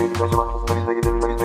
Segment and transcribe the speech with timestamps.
[0.00, 0.42] gitseydik acaba?
[0.54, 1.40] Aslında biz de gidebilirdik.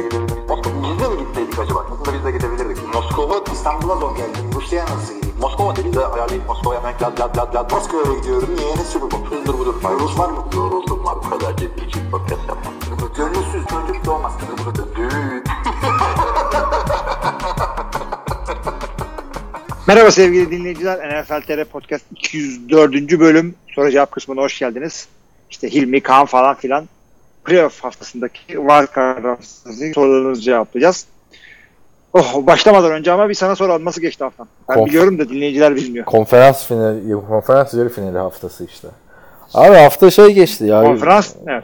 [0.84, 1.86] Biz de mi gitseydik acaba?
[1.92, 2.94] Aslında biz de gidebilirdik.
[2.94, 4.38] Moskova İstanbul'a zor geldi.
[4.56, 5.36] Rusya'ya nasıl gideyim?
[5.40, 7.72] Moskova dedi de ayarlayıp Moskova'ya hemen lad lad lad lad.
[7.72, 8.50] Moskova'ya gidiyorum.
[8.56, 8.76] Niye?
[8.76, 9.36] Ne Super Bowl?
[9.36, 9.76] Hızdır budur.
[10.00, 10.46] Rus var mı?
[10.56, 11.16] Yoruldum var.
[11.26, 12.74] Bu kadar ciddi için podcast yapmam.
[13.18, 14.34] Gönülsüz çocuk doğmaz.
[14.96, 15.44] Düğün.
[19.88, 21.22] Merhaba sevgili dinleyiciler.
[21.22, 22.94] NFL TR Podcast 204.
[23.20, 25.08] bölüm soru cevap kısmına hoş geldiniz.
[25.50, 26.88] İşte Hilmi, Kaan falan filan
[27.46, 31.06] playoff haftasındaki wildcard haftasındaki sorularınızı cevaplayacağız.
[32.14, 34.48] Oh, başlamadan önce ama bir sana soru alması geçti haftam.
[34.70, 36.06] Ben Konf- biliyorum da dinleyiciler bilmiyor.
[36.06, 38.88] Konferans finali, konferans yarı finali haftası işte.
[39.54, 40.84] Abi hafta şey geçti ya.
[40.84, 41.64] Konferans evet.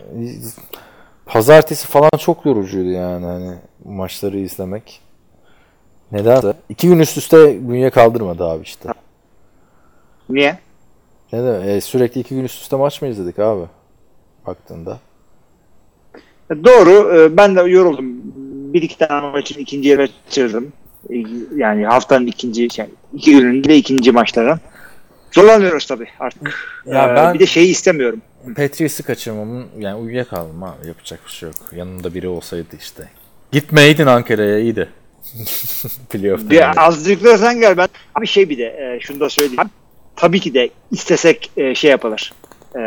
[1.25, 3.55] Pazartesi falan çok yorucuydu yani hani
[3.85, 5.01] maçları izlemek.
[6.11, 6.53] Nedense.
[6.69, 8.89] iki gün üst üste bünye kaldırmadı abi işte.
[10.29, 10.57] Niye?
[11.33, 11.67] Ne demek?
[11.67, 13.63] E, sürekli iki gün üst üste maç mı izledik abi?
[14.47, 14.97] Baktığında.
[16.63, 17.15] Doğru.
[17.19, 18.05] e, Ben de yoruldum.
[18.73, 20.73] Bir iki tane maçın ikinci yere kaçırdım.
[21.55, 24.59] Yani haftanın ikinci, şey, iki gününde ikinci maçların.
[25.31, 26.53] Zorlanıyoruz tabii artık.
[26.85, 28.21] Ya Ee, ben- Bir de şeyi istemiyorum.
[28.55, 31.55] Patriots'ı kaçırmamın yani uyuyakaldım abi yapacak bir şey yok.
[31.75, 33.09] Yanımda biri olsaydı işte.
[33.51, 34.89] Gitmeydin Ankara'ya iyiydi.
[36.09, 36.49] Playoff dönemi.
[36.51, 37.87] Bir azıcık sen gel ben.
[38.21, 39.69] Bir şey bir de e, şunu da söyleyeyim.
[40.15, 42.33] Tabii ki de istesek e, şey yapılır.
[42.75, 42.79] E,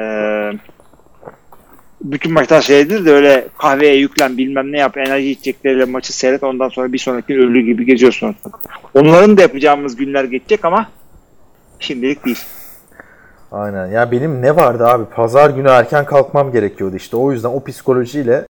[2.05, 6.69] bütün maçlar seyredilir de öyle kahveye yüklen bilmem ne yap enerji içecekleriyle maçı seyret ondan
[6.69, 8.37] sonra bir sonraki ölü gibi geziyorsun.
[8.95, 10.89] Onların da yapacağımız günler geçecek ama
[11.79, 12.45] şimdilik değil.
[13.53, 13.87] Aynen.
[13.87, 15.05] Ya benim ne vardı abi?
[15.05, 17.17] Pazar günü erken kalkmam gerekiyordu işte.
[17.17, 18.47] O yüzden o psikolojiyle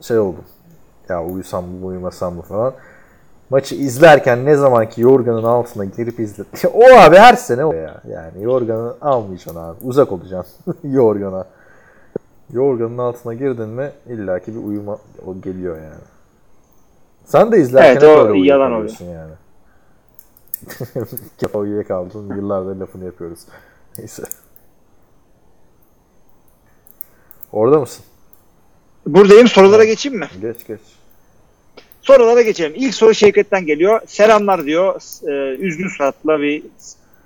[0.00, 0.44] şey oldum.
[1.08, 2.74] Ya uyusam mı uyumasam mı falan.
[3.50, 6.42] Maçı izlerken ne zamanki yorganın altına girip izle.
[6.74, 8.02] o abi her sene o ya.
[8.08, 9.76] Yani yorganı almayacaksın abi.
[9.82, 11.46] Uzak olacaksın yorgana.
[12.52, 16.04] Yorganın altına girdin mi illaki bir uyuma o geliyor yani.
[17.24, 19.32] Sen de izlerken Evet, hep o öyle yalan uyuyakalıyorsun yani.
[21.40, 22.36] Kafa uyuyakaldın.
[22.36, 23.40] Yıllardır lafını yapıyoruz.
[23.98, 24.22] Neyse.
[27.52, 28.04] Orada mısın?
[29.06, 30.28] Buradayım sorulara geçeyim mi?
[30.40, 30.80] Geç geç.
[32.02, 32.72] Sorulara geçelim.
[32.76, 34.00] İlk soru Şevket'ten geliyor.
[34.06, 35.00] Selamlar diyor.
[35.28, 36.62] E, üzgün suratla bir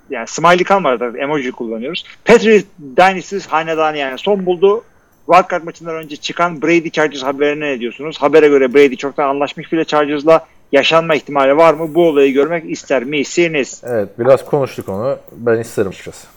[0.09, 1.17] yani smiley kalmadı.
[1.17, 2.05] Emoji kullanıyoruz.
[2.25, 2.65] Patriot
[2.97, 4.83] Dynasty hanedanı yani son buldu.
[5.25, 8.17] Wildcard maçından önce çıkan Brady Chargers haberine ne diyorsunuz?
[8.17, 11.95] Habere göre Brady çoktan anlaşmış bile Chargers'la yaşanma ihtimali var mı?
[11.95, 13.81] Bu olayı görmek ister misiniz?
[13.85, 15.17] Evet biraz konuştuk onu.
[15.31, 16.27] Ben isterim açıkçası.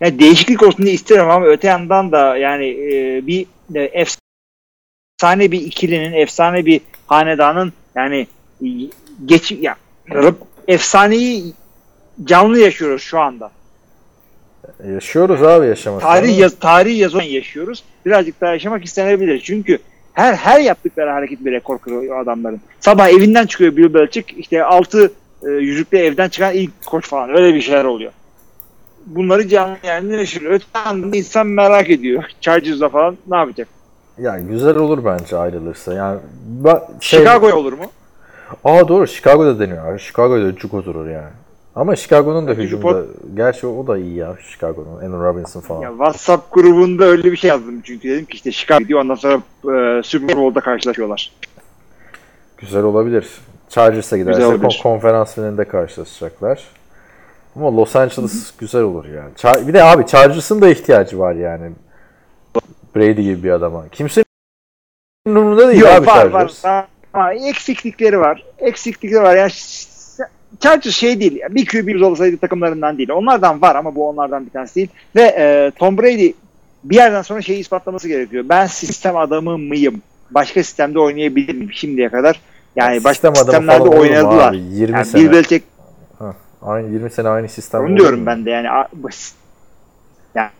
[0.00, 4.04] Yani değişiklik olsun diye isterim ama öte yandan da yani e, bir e,
[5.18, 8.26] efsane bir ikilinin, efsane bir hanedanın yani
[8.64, 8.66] e,
[9.26, 9.76] geç ya
[10.68, 11.52] efsaneyi
[12.24, 13.50] canlı yaşıyoruz şu anda.
[14.92, 16.02] Yaşıyoruz abi yaşamak.
[16.02, 17.84] Tarih yaz tarih yazan yaşıyoruz.
[18.06, 19.40] Birazcık daha yaşamak istenebilir.
[19.40, 19.78] Çünkü
[20.12, 22.60] her her yaptıkları hareket bir rekor kırıyor adamların.
[22.80, 24.34] Sabah evinden çıkıyor Bill Belichick.
[24.38, 25.12] işte altı
[25.42, 27.30] e, yüzükle evden çıkan ilk koç falan.
[27.30, 28.12] Öyle bir şeyler oluyor.
[29.06, 30.52] Bunları canlı yani yaşıyor.
[30.52, 32.24] Öte yandan insan merak ediyor.
[32.40, 33.68] Chargers'la falan ne yapacak?
[34.18, 35.94] Ya güzel olur bence ayrılırsa.
[35.94, 37.84] Yani ben, şey, Chicago'ya olur mu?
[38.64, 39.92] Aa doğru Chicago'da deniyor.
[39.92, 39.98] abi.
[39.98, 41.30] Chicago'da cuk oturur yani.
[41.76, 42.86] Ama Chicago'nun da Çünkü hücumda.
[42.86, 44.96] pot- Gerçi o da iyi ya Chicago'nun.
[45.00, 45.80] Aaron Robinson falan.
[45.82, 49.34] Ya WhatsApp grubunda öyle bir şey yazdım çünkü dedim ki işte Chicago gidiyor ondan sonra
[49.64, 51.32] e, Super Bowl'da karşılaşıyorlar.
[52.58, 53.26] Güzel olabilir.
[53.68, 56.64] Chargers'a giderse kon- konferans finalinde karşılaşacaklar.
[57.56, 59.30] Ama Los Angeles güzel olur yani.
[59.36, 61.70] Char- bir de abi Chargers'ın da ihtiyacı var yani.
[62.96, 63.88] Brady gibi bir adama.
[63.92, 64.24] Kimsenin
[65.26, 66.30] umurunda değil Yok abi var var.
[66.32, 66.64] Chargers.
[66.64, 66.86] var.
[67.14, 68.44] Ama eksiklikleri var.
[68.58, 69.36] Eksiklikleri var.
[69.36, 69.50] Yani
[70.60, 71.40] Chargers şey değil.
[71.50, 73.10] Bir QB'miz olsaydı takımlarından değil.
[73.10, 74.88] Onlardan var ama bu onlardan bir tanesi değil.
[75.16, 76.32] Ve e, Tom Brady
[76.84, 78.44] bir yerden sonra şeyi ispatlaması gerekiyor.
[78.48, 80.02] Ben sistem adamı mıyım?
[80.30, 82.40] Başka sistemde oynayabilir miyim şimdiye kadar?
[82.76, 84.48] Yani başka Sistem adamı sistemlerde falan oynadılar.
[84.48, 84.56] abi?
[84.56, 85.22] 20 Yani sene.
[85.22, 85.64] Bill Belichick
[86.62, 87.80] Aynı 20 sene aynı sistem.
[87.80, 88.66] Onu diyorum ben de yani.
[90.34, 90.50] Yani,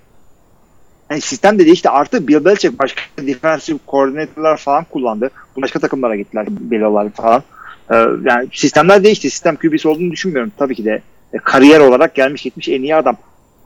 [1.11, 1.91] yani sistem de değişti.
[1.91, 5.31] Artı Bill Belichick başka defensive koordinatörler falan kullandı.
[5.57, 7.43] Bu başka takımlara gittiler belolar falan.
[7.91, 7.95] Ee,
[8.25, 9.31] yani sistemler değişti.
[9.31, 10.53] Sistem QB'si olduğunu düşünmüyorum.
[10.59, 11.03] Tabii ki de
[11.33, 13.17] e, kariyer olarak gelmiş gitmiş en iyi adam.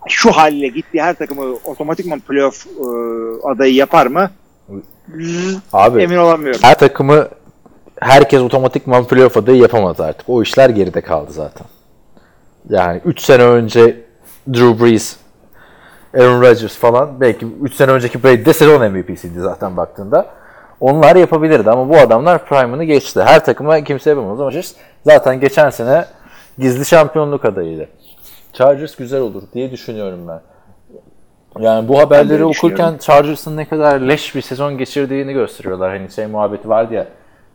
[0.09, 2.81] Şu haliyle gittiği her takımı otomatikman playoff e,
[3.49, 4.31] adayı yapar mı?
[5.73, 6.61] Abi Emin olamıyorum.
[6.63, 7.29] her takımı
[8.01, 10.29] herkes otomatikman playoff adayı yapamaz artık.
[10.29, 11.67] O işler geride kaldı zaten.
[12.69, 13.97] Yani 3 sene önce
[14.55, 15.17] Drew Brees,
[16.15, 20.27] Aaron Rodgers falan belki 3 sene önceki Brady de sezon MVP'siydi zaten baktığında.
[20.81, 23.23] Onlar yapabilirdi ama bu adamlar prime'ını geçti.
[23.23, 24.51] Her takıma kimse yapamaz ama
[25.05, 26.05] zaten geçen sene
[26.59, 27.89] gizli şampiyonluk adayıydı.
[28.53, 30.41] Chargers güzel olur diye düşünüyorum ben.
[31.59, 32.99] Yani bu haberleri okurken.
[32.99, 35.91] Chargers'ın ne kadar leş bir sezon geçirdiğini gösteriyorlar.
[35.91, 37.07] Hani şey muhabbeti vardı ya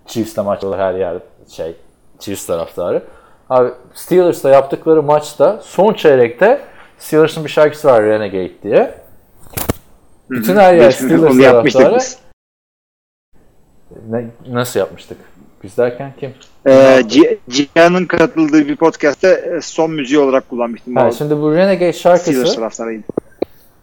[0.06, 1.18] Chiefs'le maçlar her yer
[1.50, 1.76] şey
[2.20, 3.04] Chiefs taraftarı.
[3.50, 6.62] Abi Steelers'la yaptıkları maçta son çeyrekte
[7.00, 8.94] Steelers'ın bir şarkısı var Renegade diye.
[10.30, 12.00] Bütün her yer Steelers taraftarı.
[14.10, 15.18] Ne, nasıl yapmıştık?
[15.64, 16.34] Biz derken kim?
[16.66, 19.28] Ee, Ci- Cihan'ın katıldığı bir podcast'te
[19.58, 20.96] e, son müziği olarak kullanmıştım.
[20.96, 22.32] Ha, şimdi bu Renegade şarkısı.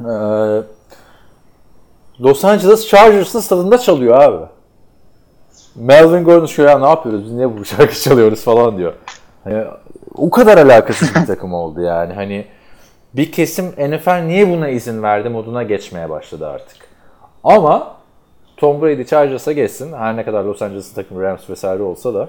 [0.01, 0.63] Ee,
[2.21, 4.47] Los Angeles Chargers'ın stadında çalıyor abi.
[5.77, 8.93] Melvin Gordon şöyle ya ne yapıyoruz biz niye bu şarkı çalıyoruz falan diyor.
[9.45, 9.65] Hani,
[10.15, 12.13] o kadar alakasız bir takım oldu yani.
[12.13, 12.47] Hani
[13.15, 16.77] bir kesim NFL niye buna izin verdi moduna geçmeye başladı artık.
[17.45, 17.97] Ama
[18.63, 19.93] Tom Brady Chargers'a geçsin.
[19.93, 22.29] Her ne kadar Los Angeles'ın takımı Rams vesaire olsa da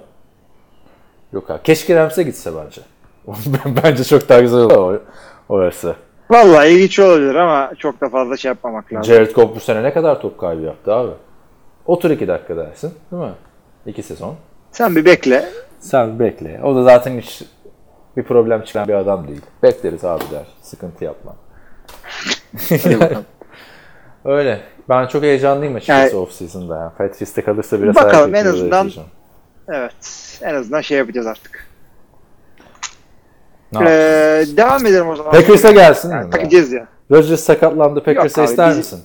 [1.33, 1.63] yok abi.
[1.63, 2.81] Keşke Rams'e gitse bence.
[3.83, 4.99] bence çok daha güzel olur
[5.49, 5.95] orası.
[6.29, 9.13] Vallahi ilginç olabilir ama çok da fazla şey yapmamak lazım.
[9.13, 11.11] Jared Goff bu sene ne kadar top kaybı yaptı abi?
[11.85, 13.33] Otur iki dakika dersin değil mi?
[13.85, 14.35] İki sezon.
[14.71, 15.49] Sen bir bekle.
[15.79, 16.61] Sen bir bekle.
[16.63, 17.43] O da zaten hiç
[18.17, 19.41] bir problem çıkan bir adam değil.
[19.63, 20.47] Bekleriz abi der.
[20.61, 21.35] Sıkıntı yapma.
[24.25, 24.72] Öyle.
[24.89, 26.75] Ben çok heyecanlıyım açıkçası Yani- off-season'da.
[26.77, 26.91] Yani.
[26.97, 28.91] Patrice'de kalırsa biraz Bakalım, en azından-
[29.69, 29.93] evet.
[30.41, 31.67] En azından şey yapacağız artık.
[33.71, 34.49] Ne yapacağız?
[34.53, 35.31] Ee, devam edelim o zaman.
[35.31, 36.87] Packers'a gelsin Yani takacağız ya.
[37.11, 38.03] Rodgers sakatlandı.
[38.03, 38.99] Packers'a ister bizi- misin?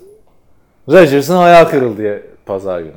[0.88, 2.92] Rodgers'ın ayağı kırıldı diye pazar günü.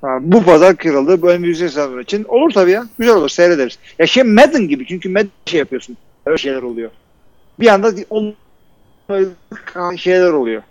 [0.00, 1.22] Ha, bu pazar kırıldı.
[1.22, 2.24] Bu önümüzdeki sezon için.
[2.24, 2.84] Olur tabii ya.
[2.98, 3.28] Güzel olur.
[3.28, 3.78] Seyrederiz.
[3.98, 4.86] Ya şey Madden gibi.
[4.86, 5.96] Çünkü Madden şey yapıyorsun.
[6.26, 6.90] Öyle şeyler oluyor.
[7.60, 8.34] Bir anda on
[9.96, 10.62] şeyler oluyor.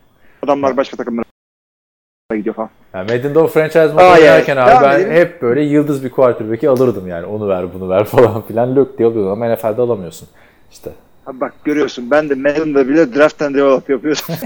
[0.43, 1.25] Adamlar başka takımlara
[2.35, 2.69] gidiyor falan.
[2.93, 4.19] Yani Madden'da o franchise modu yani.
[4.19, 5.11] oynarken abi ben edelim.
[5.11, 7.25] hep böyle yıldız bir quarterback'i alırdım yani.
[7.25, 8.75] Onu ver bunu ver falan filan.
[8.75, 10.29] Lök diye alıyordum ama NFL'de alamıyorsun.
[10.71, 10.89] İşte.
[11.25, 12.11] Ha, bak görüyorsun.
[12.11, 14.35] Ben de Madden'da bile draft and develop yapıyorsun.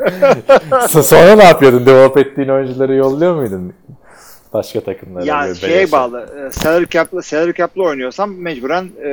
[1.02, 1.86] Sonra ne yapıyordun?
[1.86, 3.72] Develop ettiğin oyuncuları yolluyor muydun?
[4.52, 5.24] Başka takımlara.
[5.24, 5.92] ya böyle şeye beleşe?
[5.92, 6.46] bağlı.
[6.46, 9.10] e, Salary cap'la salary cap'la oynuyorsam mecburen e,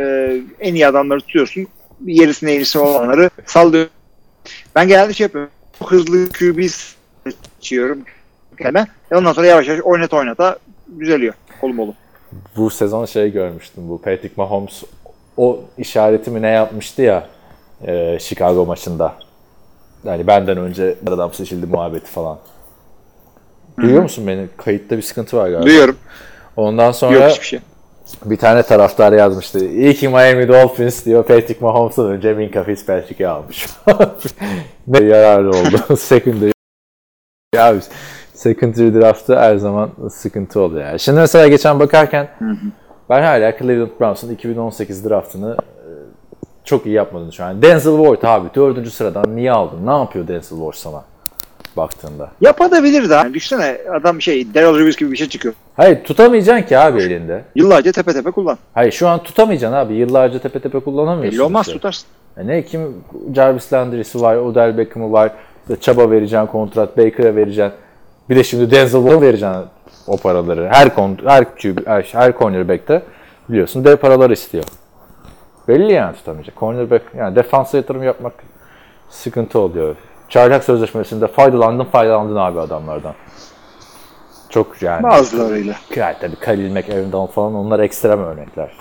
[0.60, 1.68] en iyi adamları tutuyorsun.
[2.06, 3.94] Yerisine iyisi olanları sallıyorsun.
[4.76, 5.52] Ben genelde şey yapıyorum.
[5.80, 6.68] Çok hızlı QB
[7.24, 8.02] seçiyorum
[8.58, 8.88] kendime.
[9.12, 10.58] E ondan sonra yavaş yavaş oynata oynata
[11.00, 11.34] düzeliyor.
[11.62, 11.96] Kolum olum.
[12.58, 13.90] Bu sezon şey görmüştüm.
[13.90, 14.84] Bu Patrick Mahomes
[15.38, 17.28] o işaretimi ne yapmıştı ya
[17.88, 19.16] e, Chicago maçında.
[20.04, 22.38] Yani benden önce adam seçildi muhabbeti falan.
[23.82, 24.48] Duyuyor musun beni?
[24.58, 25.66] Kayıtta bir sıkıntı var galiba.
[25.66, 25.98] Duyuyorum.
[26.58, 27.60] Ondan sonra Yok hiçbir şey.
[28.25, 29.65] Bir tane taraftar yazmıştı.
[29.65, 33.68] İyi ki Miami Dolphins diyor Patrick Mahomes'un önce Minka Fitzpatrick'i almış.
[34.88, 35.95] ne yararlı oldu.
[35.98, 36.51] Secondary.
[37.56, 37.75] Ya
[38.33, 40.86] secondary draft'ı her zaman sıkıntı oluyor.
[40.86, 41.00] Yani.
[41.00, 42.27] Şimdi mesela geçen bakarken
[43.09, 45.89] ben hala Cleveland Browns'un 2018 draftını e,
[46.63, 47.59] çok iyi yapmadığını düşünüyorum.
[47.63, 49.88] Yani Denzel Ward abi dördüncü sıradan niye aldın?
[49.88, 51.04] Ne yapıyor Denzel Ward sana?
[51.78, 52.32] Baktığında.
[52.42, 53.24] Yapabilir daha.
[53.24, 55.54] Yani düşünsene adam şey Daryl Reeves gibi bir şey çıkıyor.
[55.76, 57.44] Hayır tutamayacaksın ki abi elinde.
[57.56, 58.58] Yıllarca tepe tepe kullan.
[58.74, 59.94] Hayır şu an tutamayacaksın abi.
[59.94, 61.32] Yıllarca tepe tepe kullanamıyorsun.
[61.32, 61.74] Belli olmaz işte.
[61.74, 62.08] tutarsın.
[62.38, 63.04] Ya ne kim
[63.36, 65.32] Jarvis Landry'si var, Odell Beckham'ı var.
[65.82, 67.74] Çaba vereceksin kontrat, Baker'a vereceksin.
[68.30, 69.66] Bir de şimdi Denzel Ward'a vereceksin
[70.08, 70.70] o paraları.
[70.72, 71.46] Her kont her
[71.86, 73.02] her, her cornerback'te
[73.50, 74.64] biliyorsun dev paralar istiyor.
[75.68, 76.56] Belli yani tutamayacak.
[76.60, 78.34] Cornerback yani defansa yatırım yapmak
[79.10, 79.96] sıkıntı oluyor.
[80.30, 83.14] Çaylak sözleşmesinde faydalandın faydalandın abi adamlardan.
[84.50, 85.04] Çok yani.
[85.04, 85.76] Bazılarıyla.
[85.96, 88.72] Yani tabii Khalil Donald falan onlar ekstrem örnekler.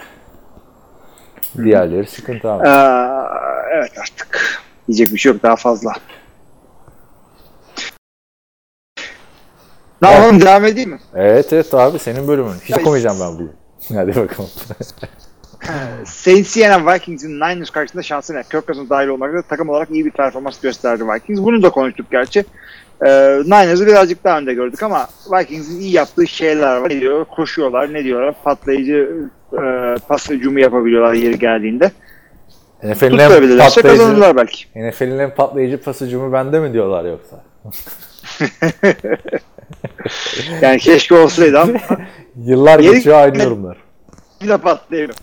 [1.65, 2.69] Diğerleri sıkıntı abi.
[2.69, 4.61] Ee, evet artık.
[4.89, 5.93] Diyecek bir şey yok daha fazla.
[10.03, 10.99] Ne yapalım devam edeyim mi?
[11.15, 12.55] Evet evet abi senin bölümün.
[12.65, 13.49] Hiç Ya- okumayacağım ben bunu.
[13.99, 14.51] Hadi bakalım.
[16.05, 18.43] Saints yenen Vikings'in Niners karşısında şansı ne?
[18.43, 21.41] Kirk Cousins dahil olmak üzere takım olarak iyi bir performans gösterdi Vikings.
[21.41, 22.45] Bunu da konuştuk gerçi.
[23.07, 26.91] Ee, Niners'ı birazcık daha önde gördük ama Vikings'in iyi yaptığı şeyler var.
[26.91, 27.25] Ne diyor?
[27.25, 28.35] Koşuyorlar, ne diyorlar?
[28.45, 29.11] Patlayıcı
[29.53, 31.91] e, pas hücumu yapabiliyorlar yeri geldiğinde.
[32.83, 34.65] NFL'in en patlayıcı, belki.
[34.77, 37.45] NFL'in en patlayıcı pasıcımı bende mi diyorlar yoksa?
[40.61, 41.73] Yani keşke olsaydı ama
[42.37, 43.77] Yıllar Yeri- geçiyor aynı yorumlar.
[44.43, 45.17] bir de patlayabilir.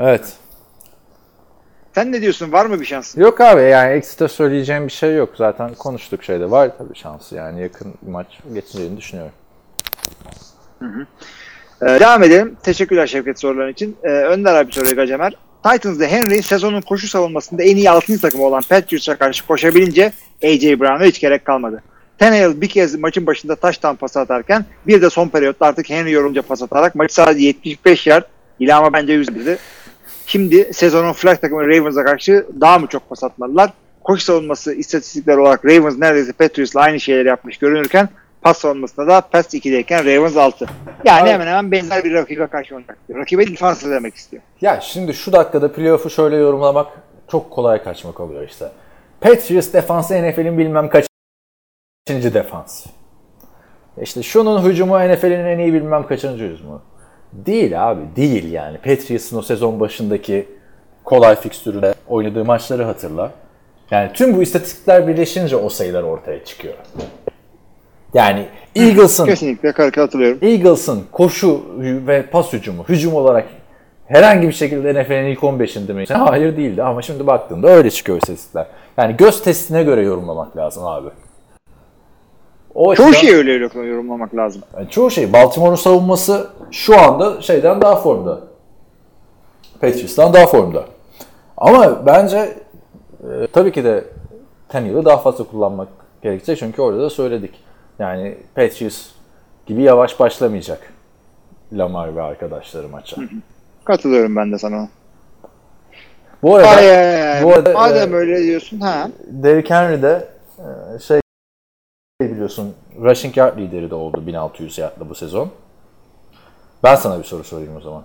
[0.00, 0.32] Evet.
[1.94, 2.52] Sen ne diyorsun?
[2.52, 3.16] Var mı bir şans?
[3.16, 5.34] Yok abi yani ekstra söyleyeceğim bir şey yok.
[5.36, 6.50] Zaten konuştuk şeyde.
[6.50, 9.32] Var tabii şansı yani yakın bir maç geçeceğini düşünüyorum.
[11.82, 12.56] Ee, devam edelim.
[12.62, 13.96] Teşekkürler Şevket soruların için.
[14.02, 15.36] Ee, Önder abi soruyor Gacemer.
[15.62, 18.20] Titans'da Henry sezonun koşu savunmasında en iyi 6.
[18.20, 20.12] takımı olan Patriots'a karşı koşabilince
[20.44, 21.82] AJ Brown'a hiç gerek kalmadı.
[22.18, 26.42] Tannehill bir kez maçın başında taş pası atarken bir de son periyotta artık Henry yorulunca
[26.42, 28.24] pas atarak maçı sadece 75 yard
[28.60, 29.58] ile ama bence 101'di.
[30.30, 33.72] Şimdi sezonun flash takımı Ravens'a karşı daha mı çok pas atmadılar?
[34.04, 38.08] Koşu savunması istatistikler olarak Ravens neredeyse Patriots'la aynı şeyleri yapmış görünürken
[38.42, 40.66] pas savunmasında da Pats 2'deyken Ravens 6.
[41.04, 42.98] Yani Abi- hemen hemen benzer bir rakibe karşı oynayacak.
[43.14, 44.42] Rakibe defans demek istiyor.
[44.60, 46.86] Ya şimdi şu dakikada playoff'u şöyle yorumlamak
[47.30, 48.72] çok kolay kaçmak oluyor işte.
[49.20, 52.86] Patriots defansı NFL'in bilmem kaçıncı defans.
[54.02, 56.82] İşte şunun hücumu NFL'in en iyi bilmem kaçıncı hücumu.
[57.32, 58.78] Değil abi değil yani.
[58.78, 60.48] Patriots'ın o sezon başındaki
[61.04, 63.32] kolay fikstürüne oynadığı maçları hatırla.
[63.90, 66.74] Yani tüm bu istatistikler birleşince o sayılar ortaya çıkıyor.
[68.14, 68.46] Yani
[68.76, 70.38] Eagles'ın Kesinlikle katılıyorum.
[70.42, 73.46] Eagles'ın koşu ve pas hücumu, hücum olarak
[74.06, 76.04] herhangi bir şekilde NFL'in ilk 15'inde mi?
[76.08, 78.66] Hayır değildi ama şimdi baktığında öyle çıkıyor istatistikler.
[78.98, 81.08] Yani göz testine göre yorumlamak lazım abi.
[82.80, 84.62] O Çoğu şeyi öyle yorumlamak lazım.
[84.76, 85.32] yani çoğu şey.
[85.32, 88.40] Baltimore'un savunması şu anda şeyden daha formda.
[89.80, 90.84] Patriots'tan daha formda.
[91.56, 92.36] Ama bence
[93.22, 94.04] e, tabii ki de
[94.68, 95.88] Tannehill'i daha fazla kullanmak
[96.22, 96.58] gerekecek.
[96.58, 97.54] Çünkü orada da söyledik.
[97.98, 99.06] Yani Patriots
[99.66, 100.92] gibi yavaş başlamayacak
[101.72, 103.16] Lamar ve arkadaşları maça.
[103.84, 104.88] Katılıyorum ben de sana.
[106.42, 107.44] Bu arada Ay, ay, ay.
[107.44, 109.08] bu arada, Madem e, öyle diyorsun ha.
[109.26, 111.20] Derrick Henry de e, şey
[112.40, 115.48] biliyorsun rushing yard lideri de oldu 1600 yardla bu sezon.
[116.82, 118.02] Ben sana bir soru sorayım o zaman.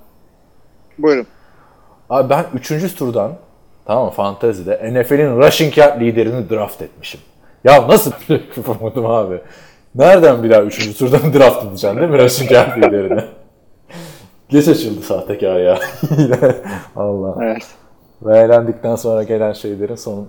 [0.98, 1.27] Buyurun.
[2.10, 2.96] Abi ben 3.
[2.96, 3.32] turdan
[3.86, 7.22] tamam mı fantezide NFL'in rushing yard liderini draft etmişim.
[7.63, 8.12] Ya nasıl
[8.58, 9.42] yapamadım abi?
[9.96, 10.98] Nereden bir daha 3.
[10.98, 13.22] turdan draft edeceksin değil mi rushing yard liderini?
[14.50, 15.80] Geç açıldı sahtekar ya.
[16.96, 17.36] Allah.
[17.46, 17.68] Evet.
[18.22, 20.27] Ve eğlendikten sonra gelen şeylerin son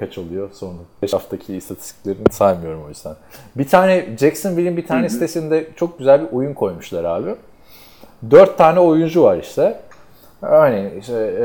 [0.00, 0.50] kaç oluyor?
[0.52, 3.14] Son 5 haftaki istatistiklerini saymıyorum o yüzden.
[3.56, 7.34] Bir tane Jacksonville'in bir tane sitesinde çok güzel bir oyun koymuşlar abi.
[8.30, 9.80] 4 tane oyuncu var işte.
[10.42, 11.44] Örneğin işte, e,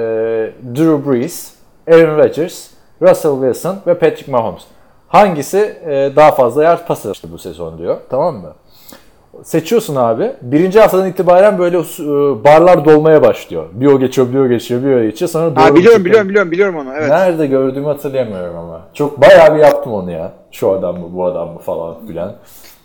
[0.75, 1.53] Drew Brees,
[1.87, 2.69] Aaron Rodgers,
[3.01, 4.63] Russell Wilson ve Patrick Mahomes.
[5.07, 7.97] Hangisi e, daha fazla yard pas bu sezon diyor.
[8.09, 8.53] Tamam mı?
[9.43, 10.31] Seçiyorsun abi.
[10.41, 11.83] Birinci haftadan itibaren böyle e,
[12.43, 13.65] barlar dolmaya başlıyor.
[13.71, 15.29] Bir o geçiyor, bir o geçiyor, bir o geçiyor.
[15.29, 16.05] Sonra Ha doğru biliyorum çıkıyor.
[16.05, 16.93] biliyorum biliyorum biliyorum onu.
[16.97, 17.09] Evet.
[17.09, 18.81] Nerede gördüğümü hatırlayamıyorum ama.
[18.93, 20.33] Çok bayağı bir yaptım onu ya.
[20.51, 22.35] Şu adam mı, bu adam mı falan filan.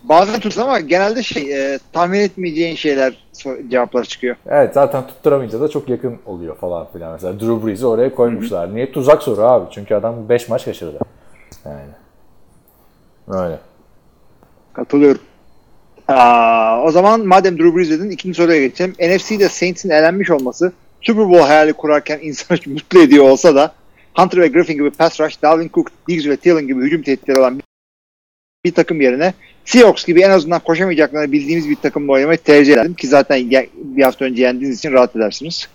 [0.02, 3.28] Bazen tutsun ama genelde şey e, tahmin etmeyeceğin şeyler
[3.68, 4.36] cevaplar çıkıyor.
[4.46, 7.12] Evet zaten tutturamayınca da çok yakın oluyor falan filan.
[7.12, 8.74] Mesela Drew Brees'i oraya koymuşlar.
[8.74, 8.92] Niye?
[8.92, 9.64] Tuzak soru abi.
[9.70, 10.98] Çünkü adam 5 maç kaçırdı.
[11.64, 11.80] Yani.
[13.28, 13.58] Öyle.
[14.72, 15.20] Katılıyorum.
[16.84, 18.92] O zaman madem Drew Brees dedin ikinci soruya geçelim.
[18.92, 20.72] NFC'de Saints'in elenmiş olması
[21.02, 23.74] Super Bowl hayali kurarken insanı mutlu ediyor olsa da
[24.14, 27.58] Hunter ve Griffin gibi pass rush, Dalvin Cook, Diggs ve Thielen gibi hücum tehditleri olan
[27.58, 27.64] bir,
[28.64, 29.34] bir takım yerine
[29.64, 34.24] Seahawks gibi en azından koşamayacaklarını bildiğimiz bir takımla oynamayı tercih ederdim ki zaten bir hafta
[34.24, 35.68] önce yendiğiniz için rahat edersiniz.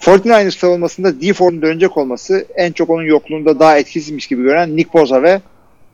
[0.00, 4.92] 49ers savunmasında D Ford'un dönecek olması en çok onun yokluğunda daha etkisizmiş gibi gören Nick
[4.92, 5.40] Bosa ve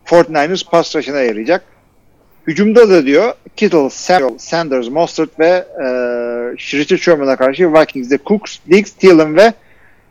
[0.06, 1.64] 49ers pass rush'ına yarayacak.
[2.46, 5.84] Hücumda da diyor Kittle, Samuel, Sanders, Mostert ve e,
[6.78, 9.52] Richard Sherman'a karşı Vikings'de Cooks, Diggs, Thielen ve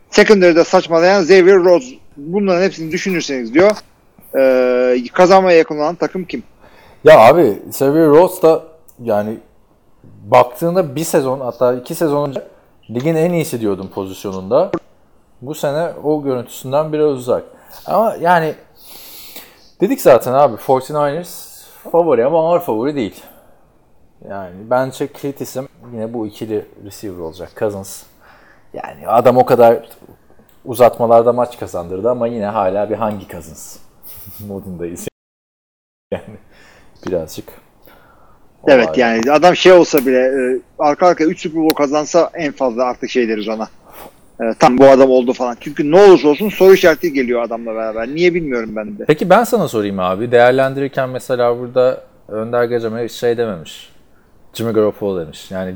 [0.09, 1.93] secondary'de saçmalayan Xavier Rhodes.
[2.17, 3.71] Bunların hepsini düşünürseniz diyor
[4.38, 6.43] e, kazanmaya yakın olan takım kim?
[7.03, 8.63] Ya abi Xavier Rhodes da
[9.03, 9.38] yani
[10.24, 12.43] baktığında bir sezon hatta iki sezon önce
[12.89, 14.71] ligin en iyisi diyordum pozisyonunda.
[15.41, 17.43] Bu sene o görüntüsünden biraz uzak.
[17.86, 18.53] Ama yani
[19.81, 21.49] dedik zaten abi 49ers
[21.91, 23.24] favori ama ağır favori değil.
[24.29, 27.51] Yani bence kritism yine bu ikili receiver olacak.
[27.59, 28.03] Cousins.
[28.74, 29.89] Yani adam o kadar
[30.65, 33.77] uzatmalarda maç kazandırdı ama yine hala bir hangi Cousins
[34.48, 35.07] modundayız.
[36.12, 36.38] Yani
[37.05, 37.53] birazcık.
[38.67, 42.83] Evet yani adam şey olsa bile e, arka arka 3 Super Bowl kazansa en fazla
[42.83, 43.67] artık şey deriz ona.
[44.41, 45.58] E, tam bu adam oldu falan.
[45.60, 48.08] Çünkü ne olursa olsun soru işareti geliyor adamla beraber.
[48.08, 49.05] Niye bilmiyorum ben de.
[49.05, 50.31] Peki ben sana sorayım abi.
[50.31, 53.89] Değerlendirirken mesela burada Önder Gacam'a şey dememiş.
[54.53, 55.51] Jimmy Garoppolo demiş.
[55.51, 55.75] Yani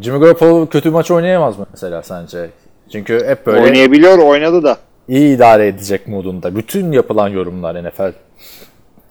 [0.00, 2.50] Jimmy Garoppolo kötü maç oynayamaz mı mesela sence?
[2.92, 4.76] Çünkü hep böyle Oynayabiliyor oynadı da.
[5.08, 6.56] iyi idare edecek modunda.
[6.56, 8.12] Bütün yapılan yorumlar NFL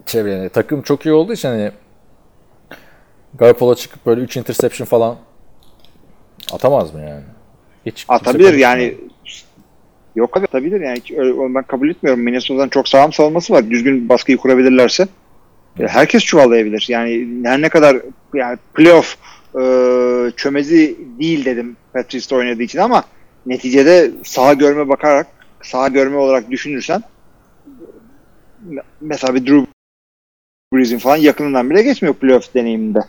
[0.06, 0.50] çevrelerinde.
[0.50, 1.72] Takım çok iyi olduğu için hani
[3.34, 5.16] Garoppolo çıkıp böyle 3 interception falan
[6.54, 7.24] atamaz mı yani?
[7.86, 8.96] Hiç Atabilir yani.
[10.16, 11.00] Yok abi atabilir yani.
[11.00, 12.24] Hiç öyle- ben kabul etmiyorum.
[12.24, 13.70] Minnesota'nın çok sağlam savunması var.
[13.70, 15.08] Düzgün baskıyı kurabilirlerse.
[15.78, 16.86] Herkes çuvallayabilir.
[16.90, 17.98] Yani her ne kadar
[18.34, 19.18] yani playoff
[19.56, 19.62] e,
[20.38, 23.04] çömezi değil dedim Patrice'de oynadığı için ama
[23.46, 25.28] neticede saha görme bakarak
[25.62, 27.04] saha görme olarak düşünürsen
[29.02, 29.66] mesela bir Drew
[30.74, 33.00] Brees'in falan yakınından bile geçmiyor playoff deneyiminde.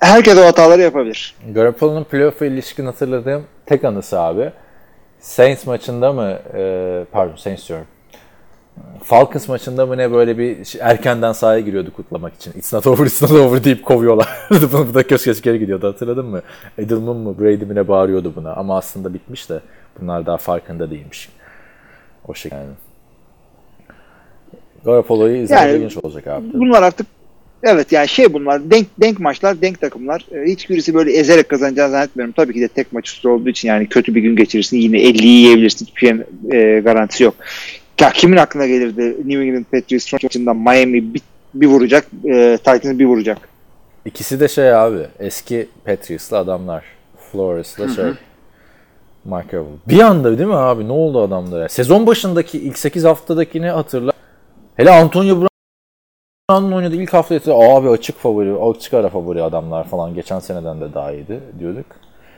[0.00, 1.34] Herkes o hataları yapabilir.
[1.54, 4.52] Garoppolo'nun playoff'a ilişkin hatırladığım tek anısı abi.
[5.20, 7.86] Saints maçında mı, e, pardon Saints diyorum.
[9.02, 12.52] Falcons maçında mı ne böyle bir erkenden sahaya giriyordu kutlamak için.
[12.56, 14.28] It's not over, it's not over deyip kovuyorlar.
[14.50, 16.42] bu da köşke geri gidiyordu hatırladın mı?
[16.78, 19.60] Edelman mı Brady mi ne bağırıyordu buna ama aslında bitmiş de
[20.00, 21.28] bunlar daha farkında değilmiş.
[22.28, 22.70] O şekilde yani.
[24.84, 26.52] Garoppolo'yu izlemek Yani- ilginç olacak abi.
[26.52, 26.60] tabii.
[26.60, 27.06] Bunlar artık
[27.62, 30.26] evet yani şey bunlar denk denk maçlar, denk takımlar.
[30.32, 32.34] Ee, Hiçbirisi böyle ezerek kazanacağını zannetmiyorum.
[32.36, 35.28] Tabii ki de tek maç üstü olduğu için yani kötü bir gün geçirirsin yine 50'yi
[35.28, 35.86] yiyebilirsin.
[35.86, 37.34] Hiçbir şeyin e, garantisi yok.
[38.00, 41.22] Ya kimin aklına gelirdi New England Patriots son maçında Miami bir,
[41.54, 43.38] bir vuracak, e, Titans'ı bir vuracak.
[44.04, 46.84] İkisi de şey abi eski Patriots'lı adamlar.
[47.32, 48.04] Flores'la şey.
[49.24, 49.54] Mark.
[49.88, 50.88] Bir anda değil mi abi?
[50.88, 51.68] Ne oldu adamlara?
[51.68, 54.12] Sezon başındaki ilk 8 haftadakini hatırla.
[54.76, 55.47] Hele Antonio
[56.50, 60.14] Brown'un oynadığı ilk hafta abi açık favori, açık ara favori adamlar falan.
[60.14, 61.86] Geçen seneden de daha iyiydi diyorduk.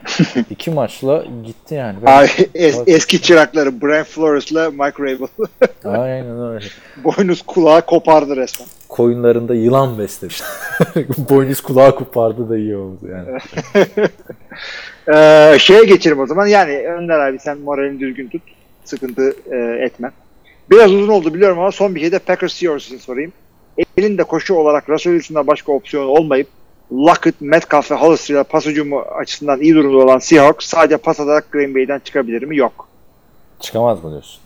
[0.51, 1.97] İki maçla gitti yani.
[2.07, 5.29] Ben- Ay, es- eski çırakları Brian Flores'la Mike Rabel.
[5.85, 6.65] Aynen öyle.
[7.05, 8.69] Boynuz kulağı kopardı resmen.
[8.89, 10.43] Koyunlarında yılan beslemiş.
[11.31, 13.39] Boynuz kulağı kopardı da iyi oldu yani.
[15.15, 16.47] Ee, şeye geçelim o zaman.
[16.47, 18.43] Yani Önder abi sen moralini düzgün tut.
[18.85, 20.11] Sıkıntı e, etme.
[20.71, 23.33] Biraz uzun oldu biliyorum ama son bir şey de Packers Seahawks için sorayım.
[23.99, 26.49] Elinde koşu olarak Russell Wilson'da başka opsiyon olmayıp
[26.93, 31.53] Lockett, Metcalf ve Hollister ile pas hücumu açısından iyi durumda olan Seahawks sadece pas atarak
[31.53, 32.57] Green Bay'den çıkabilir mi?
[32.57, 32.89] Yok.
[33.61, 34.41] Çıkamaz mı diyorsun?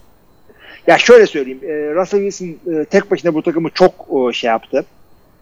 [0.86, 1.60] Ya şöyle söyleyeyim.
[1.62, 3.92] E, Russell Wilson e, tek başına bu takımı çok
[4.30, 4.84] e, şey yaptı.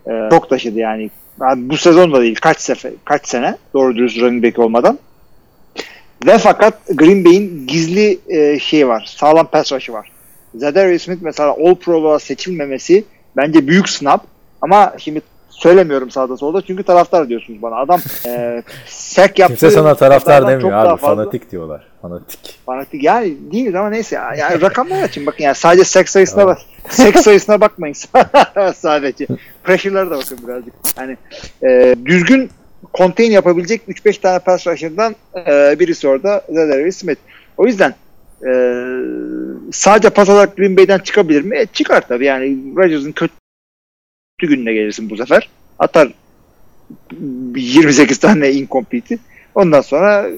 [0.06, 1.10] E, çok taşıdı yani.
[1.40, 2.36] Yani Bu sezon da değil.
[2.42, 4.98] Kaç sefer, kaç sene doğru dürüst running back olmadan.
[6.26, 9.14] Ve fakat Green Bay'in gizli e, şeyi var.
[9.16, 10.12] Sağlam pass rush'ı var.
[10.54, 13.04] Zadarius Smith mesela All Pro'luğa seçilmemesi
[13.36, 14.18] bence büyük sınav.
[14.60, 15.20] Ama şimdi
[15.50, 17.76] söylemiyorum sağda solda çünkü taraftar diyorsunuz bana.
[17.76, 19.56] Adam e, sek yaptı.
[19.56, 21.00] Kimse sana taraftar demiyor abi.
[21.00, 21.86] Fanatik diyorlar.
[22.02, 22.58] Fanatik.
[22.66, 24.34] Fanatik yani değil ama neyse ya.
[24.34, 26.58] Yani rakamlar için bakın yani sadece seks sayısına bak.
[26.88, 27.96] Seks sayısına bakmayın
[28.74, 29.26] sadece.
[29.64, 30.74] Pressure'lara da bakın birazcık.
[30.98, 31.16] Yani
[31.62, 32.50] e, düzgün
[32.94, 37.18] contain yapabilecek 3-5 tane pass rusher'dan e, birisi orada Zadarius Smith.
[37.56, 37.94] O yüzden
[38.46, 38.52] e,
[39.72, 41.58] sadece pas atarak Green Bay'den çıkabilir mi?
[41.58, 43.32] E, çıkar tabii yani Rodgers'ın kötü
[44.40, 45.48] gününe gelirsin bu sefer.
[45.78, 46.12] Atar
[47.56, 49.18] 28 tane incomplete'i.
[49.54, 50.30] Ondan sonra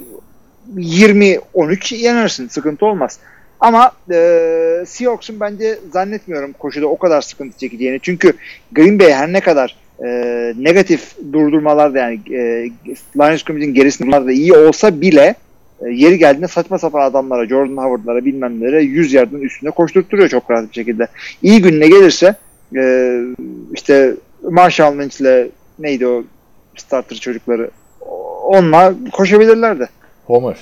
[0.76, 2.48] 20-13 yenersin.
[2.48, 3.18] Sıkıntı olmaz.
[3.60, 8.00] Ama e, Seahawks'un bence zannetmiyorum koşuda o kadar sıkıntı çekeceğini.
[8.02, 8.32] Çünkü
[8.72, 10.08] Green Bay her ne kadar e,
[10.56, 12.70] negatif durdurmalarda yani e,
[13.18, 15.34] of scrimmage'in gerisinde iyi olsa bile
[15.80, 20.50] e, yeri geldiğinde saçma sapan adamlara, Jordan Howard'lara bilmem nelere 100 yardın üstüne koşturturuyor çok
[20.50, 21.06] rahat bir şekilde.
[21.42, 22.34] İyi gününe gelirse
[22.76, 23.20] e,
[23.72, 24.14] işte
[24.50, 26.22] Marshall Lynch'le neydi o
[26.76, 27.70] starter çocukları
[28.44, 29.88] onunla koşabilirlerdi.
[30.26, 30.56] Homer.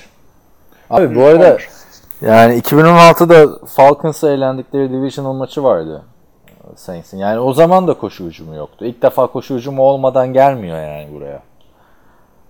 [0.89, 1.57] Abi bu arada
[2.21, 6.03] yani 2016'da Falcons'a eğlendikleri divisional maçı vardı.
[6.75, 7.17] Saints'in.
[7.17, 8.85] Yani o zaman da koşu hücumu yoktu.
[8.85, 11.41] İlk defa koşu hücumu olmadan gelmiyor yani buraya.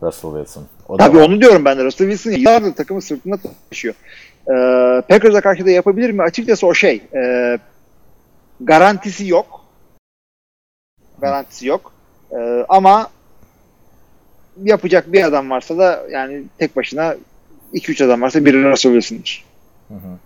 [0.03, 0.63] Russell Wilson.
[0.87, 1.27] O da Tabii var.
[1.27, 1.83] onu diyorum ben de.
[1.83, 3.35] Russell Wilson yıllardır takımı sırtında
[3.69, 3.95] taşıyor.
[4.47, 6.21] Ee, Packers'a karşı da yapabilir mi?
[6.23, 7.03] Açıkçası o şey.
[7.15, 7.57] e,
[8.61, 9.61] garantisi yok.
[11.19, 11.93] Garantisi yok.
[12.31, 13.09] Ee, ama
[14.63, 17.15] yapacak bir adam varsa da yani tek başına
[17.73, 19.45] 2-3 adam varsa biri Russell Wilson'dır.
[19.87, 20.17] Hı hı.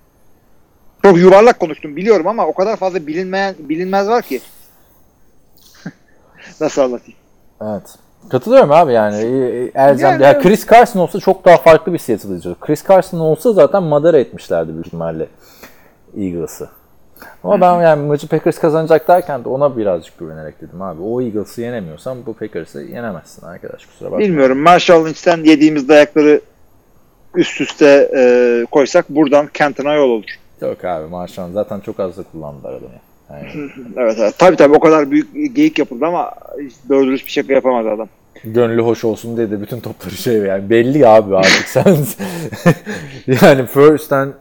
[1.03, 4.41] Çok yuvarlak konuştum biliyorum ama o kadar fazla bilinmeyen bilinmez var ki.
[6.61, 7.19] Nasıl anlatayım?
[7.61, 7.95] Evet.
[8.29, 9.15] Katılıyorum abi yani.
[9.75, 10.11] Elzem.
[10.11, 10.41] Yani ya.
[10.41, 12.59] Chris Carson olsa çok daha farklı bir Seattle izliyordu.
[12.61, 15.27] Chris Carson olsa zaten madara etmişlerdi büyük ihtimalle
[16.17, 16.69] Eagles'ı.
[17.43, 21.01] Ama ben yani maçı Packers kazanacak derken de ona birazcık güvenerek dedim abi.
[21.01, 24.19] O Eagles'ı yenemiyorsan bu Packers'ı yenemezsin arkadaş kusura bakma.
[24.19, 24.59] Bilmiyorum.
[24.59, 26.41] Marshall Lynch'ten yediğimiz dayakları
[27.35, 30.39] üst üste e, koysak buradan Kenton'a yol olur.
[30.61, 32.91] Yok abi Marshall zaten çok az da kullandılar adamı.
[33.31, 34.33] Yani Evet, evet.
[34.37, 36.31] Tabii tabii o kadar büyük geyik yapıldı ama
[36.89, 38.07] doğru dürüst bir şaka yapamadı adam.
[38.43, 41.95] gönlü hoş olsun diye de bütün topları şey yani belli abi artık sen
[43.41, 44.33] yani first'ten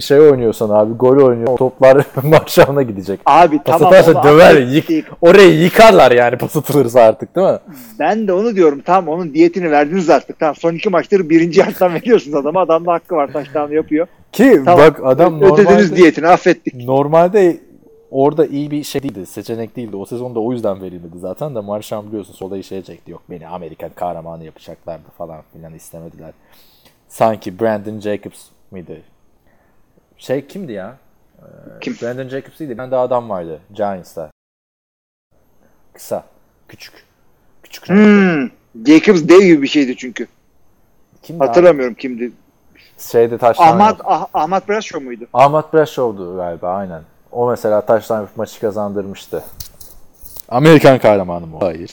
[0.00, 3.20] şey oynuyorsan abi gol oynuyor toplar Marshall'a gidecek.
[3.26, 3.88] Abi Pas tamam.
[3.88, 4.86] atarsa döver, yık,
[5.20, 7.58] orayı yıkarlar yani pas atılırsa artık değil mi?
[7.98, 8.80] Ben de onu diyorum.
[8.84, 10.38] Tamam onun diyetini verdiniz artık.
[10.38, 12.60] Tamam son iki maçları birinci yarıdan veriyorsunuz adama.
[12.60, 13.32] Adam da hakkı var.
[13.32, 14.06] Taştan yapıyor.
[14.32, 14.80] Ki Tamam.
[14.86, 16.74] bak adam Ödediniz normalde, diyetini affettik.
[16.74, 17.56] normalde
[18.14, 19.26] orada iyi bir şey değildi.
[19.26, 19.96] Seçenek değildi.
[19.96, 23.10] O sezonda o yüzden verilmedi zaten de Marshall biliyorsun sola işe çekti.
[23.10, 26.32] Yok beni Amerikan kahramanı yapacaklardı falan filan istemediler.
[27.08, 28.96] Sanki Brandon Jacobs mıydı?
[30.18, 30.96] Şey kimdi ya?
[31.38, 31.44] Ee,
[31.80, 31.96] Kim?
[32.02, 32.78] Brandon Jacobs değildi.
[32.78, 34.30] Ben de adam vardı Giants'ta.
[35.92, 36.24] Kısa.
[36.68, 37.04] Küçük.
[37.62, 37.88] Küçük.
[37.88, 38.48] Hmm.
[38.86, 40.26] Jacobs dev gibi bir şeydi çünkü.
[41.22, 41.46] Kimdi abi?
[41.46, 42.32] Hatırlamıyorum kimdi.
[42.98, 45.26] Şeyde taştan Ahmet ah, Ahmet Bradshaw muydu?
[45.32, 47.02] Ahmet Brashow'du galiba aynen.
[47.34, 49.44] O mesela taştan yapıp maçı kazandırmıştı.
[50.48, 51.56] Amerikan kahramanı mı?
[51.60, 51.90] Hayır.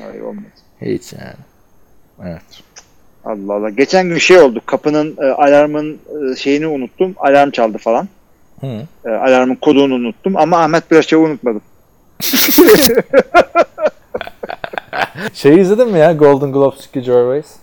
[0.00, 0.46] Hayır olmadı.
[0.80, 1.34] Hiç yani.
[2.22, 2.42] Evet.
[3.24, 3.70] Allah Allah.
[3.70, 4.60] Geçen gün şey oldu.
[4.66, 5.98] Kapının e, alarmın
[6.32, 7.14] e, şeyini unuttum.
[7.16, 8.08] Alarm çaldı falan.
[8.60, 8.86] Hı.
[9.04, 11.62] E, alarmın kodunu unuttum ama Ahmet Bradshaw unutmadım.
[15.34, 17.59] Şeyi izledin mi ya Golden Globes Ricky Gervais?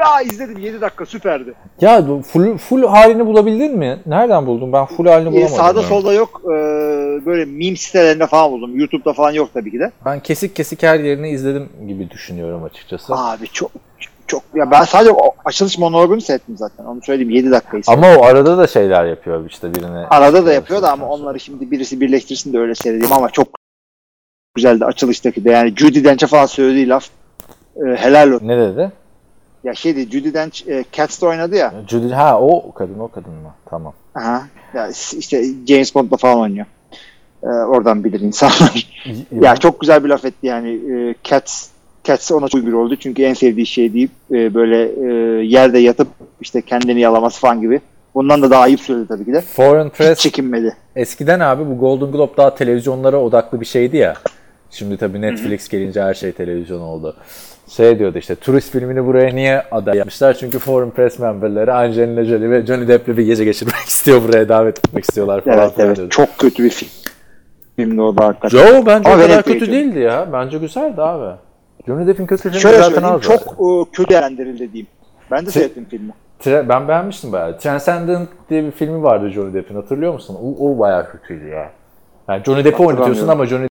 [0.00, 1.54] Ya izledim 7 dakika süperdi.
[1.80, 3.98] Ya full, full halini bulabildin mi?
[4.06, 4.72] Nereden buldun?
[4.72, 5.56] Ben full halini E, bulamadım.
[5.56, 5.86] sağda ya.
[5.86, 6.40] solda yok.
[6.44, 6.48] E,
[7.26, 8.78] böyle meme sitelerinde falan buldum.
[8.80, 9.90] YouTube'da falan yok tabii ki de.
[10.04, 13.14] Ben kesik kesik her yerini izledim gibi düşünüyorum açıkçası.
[13.14, 13.70] Abi çok
[14.26, 16.84] çok ya ben sadece o açılış monologunu seyrettim zaten.
[16.84, 17.82] Onu söyleyeyim 7 dakikayı.
[17.86, 20.06] Ama o arada da şeyler yapıyor işte birini.
[20.10, 23.48] Arada da yapıyor da ama onları şimdi birisi birleştirsin de öyle seyredeyim ama çok
[24.54, 25.50] güzeldi açılıştaki de.
[25.50, 27.04] Yani Judy Dench'e falan söylediği laf
[27.76, 28.48] e, helal olsun.
[28.48, 28.92] Ne dedi?
[29.64, 31.74] Ya şeydi Judy Dench e, Cats'ta oynadı ya.
[31.88, 33.54] Judy ha o kadın o kadın mı?
[33.70, 33.92] Tamam.
[34.14, 34.42] Aha.
[34.74, 36.66] Ya işte James Bond'la falan oynuyor.
[37.42, 38.88] E, oradan bilir insanlar.
[39.40, 40.68] ya çok güzel bir laf etti yani.
[40.70, 41.68] E, Cats
[42.04, 42.96] Cats ona çok uygun oldu.
[42.96, 46.08] Çünkü en sevdiği şey deyip e, böyle e, yerde yatıp
[46.40, 47.80] işte kendini yalaması falan gibi.
[48.14, 49.40] Bundan da daha ayıp söyledi tabii ki de.
[49.40, 50.76] Foreign Hiç Press çekinmedi.
[50.96, 54.14] eskiden abi bu Golden Globe daha televizyonlara odaklı bir şeydi ya.
[54.70, 57.16] Şimdi tabii Netflix gelince her şey televizyon oldu.
[57.68, 60.34] Şey diyordu işte turist filmini buraya niye aday yapmışlar?
[60.34, 64.78] Çünkü Foreign Press memberleri Angelina Jolie ve Johnny Depp'le bir gece geçirmek istiyor buraya davet
[64.78, 65.96] etmek istiyorlar falan Evet evet.
[65.96, 66.10] diyordu.
[66.10, 66.88] Çok kötü bir film.
[67.76, 68.58] Filmdi o da hakikaten.
[68.58, 70.28] Joe bence Ama o kadar kötü değildi ya.
[70.32, 71.36] Bence güzeldi abi.
[71.86, 73.52] Johnny Depp'in kötü filmi Şöyle zaten az çok zaten.
[73.82, 74.86] e, kötü değerlendirildi diyeyim.
[75.30, 76.12] Ben de seyrettim filmi.
[76.40, 77.58] Tre- ben beğenmiştim bayağı.
[77.58, 80.36] Transcendent diye bir filmi vardı Johnny Depp'in hatırlıyor musun?
[80.42, 81.70] O, o bayağı kötüydü ya.
[82.28, 83.66] Yani Johnny Depp'i oynatıyorsun ama Johnny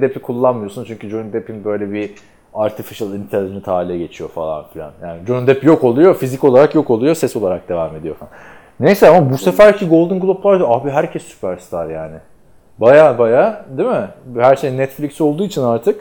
[0.00, 2.10] Depp'i kullanmıyorsun çünkü Johnny Depp'in böyle bir
[2.54, 4.92] artificial intelligent hale geçiyor falan filan.
[5.02, 8.32] Yani Johnny Depp yok oluyor, fizik olarak yok oluyor, ses olarak devam ediyor falan.
[8.80, 12.16] Neyse ama bu seferki Golden Globe'larda abi herkes süperstar yani.
[12.78, 14.08] Baya baya değil mi?
[14.38, 16.00] Her şey Netflix olduğu için artık.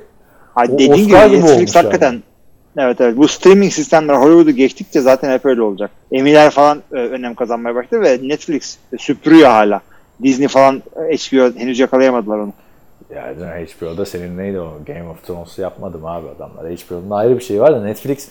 [0.55, 2.21] Ha, O dediğin gibi Oscar gibi Netflix hakikaten yani.
[2.77, 3.17] Evet evet.
[3.17, 5.91] Bu streaming sistemler Hollywood'u geçtikçe zaten hep öyle olacak.
[6.11, 9.81] Emmy'ler falan e, önem kazanmaya başladı ve Netflix e, süpürüyor hala.
[10.23, 12.53] Disney falan e, HBO henüz yakalayamadılar onu.
[13.09, 16.65] Ya canım, HBO'da senin neydi o Game of Thrones'u yapmadım abi adamlar.
[16.65, 18.29] HBO'nun ayrı bir şey var da Netflix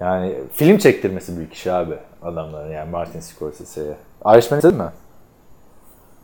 [0.00, 3.96] yani film çektirmesi büyük iş abi adamların yani Martin Scorsese'ye.
[4.34, 4.90] Irishman izledin mi?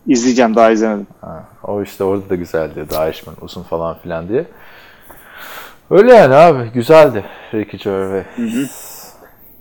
[0.07, 1.07] İzleyeceğim daha izlemedim.
[1.21, 4.45] Ha, o işte orada da güzeldi The Irishman uzun falan filan diye.
[5.91, 8.25] Öyle yani abi güzeldi Ricky Gervais.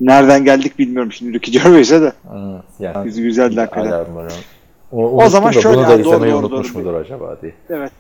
[0.02, 2.14] Nereden geldik bilmiyorum şimdi Ricky Gervais'e de.
[2.30, 4.06] Hı, Yani, Güzel- güzeldi hakikaten.
[4.94, 6.80] O, unuttum zaman da şöyle- bunu da Ha, doğru, doğru, unutmuş doğru.
[6.84, 7.54] mudur acaba diye.
[7.70, 7.92] Evet.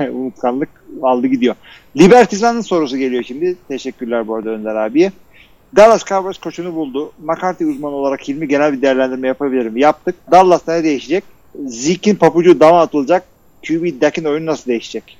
[0.14, 0.68] Unutkanlık
[1.02, 1.54] aldı gidiyor.
[1.96, 3.56] Libertizan'ın sorusu geliyor şimdi.
[3.68, 5.12] Teşekkürler bu arada Önder abiye.
[5.76, 7.12] Dallas Cowboys koçunu buldu.
[7.24, 9.76] McCarthy uzmanı olarak Hilmi genel bir değerlendirme yapabilirim.
[9.76, 10.14] Yaptık.
[10.30, 11.24] Dallas'ta ne değişecek?
[11.66, 13.24] Zeke'in papucu dama atılacak.
[13.68, 15.18] QB Dak'in oyunu nasıl değişecek?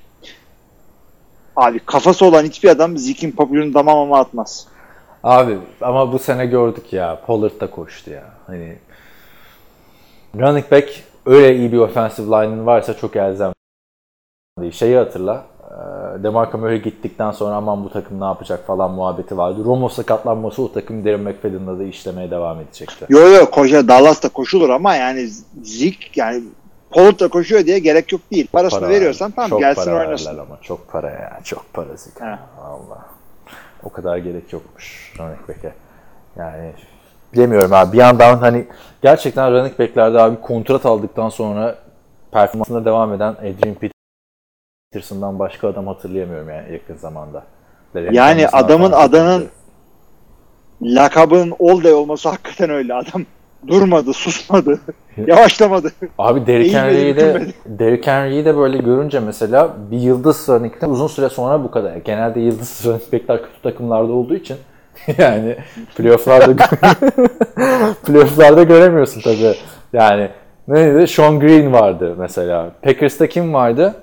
[1.56, 4.66] Abi kafası olan hiçbir adam Zeke'in papucunu dama mama atmaz.
[5.22, 7.20] Abi ama bu sene gördük ya.
[7.26, 8.24] Pollard da koştu ya.
[8.46, 8.76] Hani
[10.38, 10.88] running back
[11.26, 13.52] öyle iyi bir offensive line'ın varsa çok elzem
[14.60, 14.72] değil.
[14.72, 15.44] Şeyi hatırla.
[16.22, 19.64] DeMarco Murray gittikten sonra aman bu takım ne yapacak falan muhabbeti vardı.
[19.64, 23.06] Romo sakatlanması o takım Darren McFadden'la da işlemeye devam edecekti.
[23.08, 25.28] Yo yo koşar Dallas'ta koşulur ama yani
[25.62, 26.44] Zeke yani
[26.90, 28.48] Pollard koşuyor diye gerek yok değil.
[28.52, 30.38] Parasını Para veriyorsan tamam çok gelsin para oynasın.
[30.38, 31.40] ama çok para ya.
[31.44, 32.26] Çok para zika.
[32.26, 32.38] He.
[32.62, 33.06] Allah.
[33.82, 35.72] O kadar gerek yokmuş running back'e.
[36.36, 36.72] Yani
[37.34, 37.92] bilemiyorum abi.
[37.92, 38.64] Bir yandan hani
[39.02, 41.74] gerçekten running back'lerde abi kontrat aldıktan sonra
[42.32, 43.76] performansına devam eden Adrian
[44.92, 47.44] Peterson'dan başka adam hatırlayamıyorum yani yakın zamanda.
[48.10, 49.50] Yani adamın falan adının- çok
[50.82, 52.94] Lakabın all day olması hakikaten öyle.
[52.94, 53.22] Adam
[53.66, 54.80] durmadı, susmadı,
[55.26, 55.92] yavaşlamadı.
[56.18, 57.46] Abi Derrick Henry'i de.
[57.66, 61.96] Derrick Henry'i de böyle görünce mesela bir yıldız running uzun süre sonra bu kadar.
[61.96, 64.56] Genelde yıldız running kötü takımlarda olduğu için
[65.18, 65.56] yani
[65.96, 66.56] playoff'larda
[68.06, 69.54] playoff'larda göremiyorsun tabii.
[69.92, 70.28] Yani
[70.68, 71.06] neydi?
[71.06, 72.70] Sean Green vardı mesela.
[72.82, 73.94] Packers'ta kim vardı?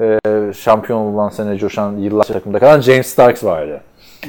[0.00, 0.18] Ee,
[0.56, 3.80] şampiyon olan sene coşan yıllarca takımda kalan James Starks vardı.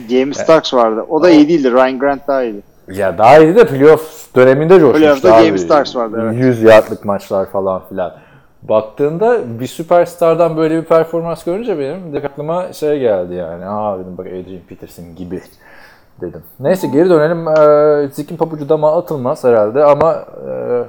[0.10, 1.06] James Starks vardı.
[1.10, 1.72] O da iyi değildi.
[1.72, 2.62] Ryan Grant daha iyiydi.
[2.92, 5.46] Ya daha iyiydi de playoff döneminde coşmuştu Playoff'ta abi.
[5.46, 6.44] James Starks vardı, evet.
[6.44, 8.14] 100 yardlık maçlar falan filan.
[8.62, 13.66] Baktığında bir süperstardan böyle bir performans görünce benim direkt aklıma şey geldi yani.
[13.66, 15.42] Aa dedim bak Adrian Peterson gibi
[16.22, 16.44] dedim.
[16.60, 17.48] Neyse geri dönelim.
[17.48, 20.84] Ee, Zeke'in pabucu dama atılmaz herhalde ama e,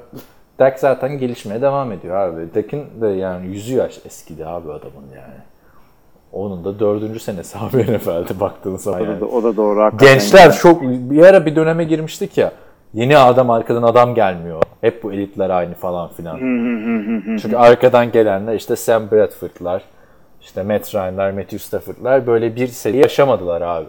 [0.59, 2.55] Dak zaten gelişmeye devam ediyor abi.
[2.55, 5.41] Dak'in de yani yüzü yaş eskidi abi adamın yani.
[6.33, 9.25] Onun da dördüncü senesi abi NFL'de baktığın zaman O da, yani.
[9.25, 9.83] o da doğru.
[9.83, 12.53] hakikaten Gençler çok bir ara bir döneme girmiştik ya.
[12.95, 14.63] Yeni adam arkadan adam gelmiyor.
[14.81, 16.37] Hep bu elitler aynı falan filan.
[17.43, 19.83] Çünkü arkadan gelenler işte Sam Bradford'lar,
[20.41, 23.89] işte Matt Ryan'lar, Matthew Stafford'lar böyle bir seri yaşamadılar abi.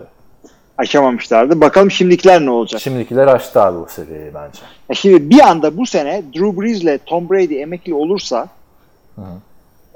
[0.86, 1.62] Aşamamışlardı.
[1.62, 2.82] Bakalım şimdikiler ne olacak?
[2.82, 4.60] Şimdikiler açtı abi bu seviyeyi bence.
[4.90, 8.48] Ya şimdi bir anda bu sene Drew Brees ile Tom Brady emekli olursa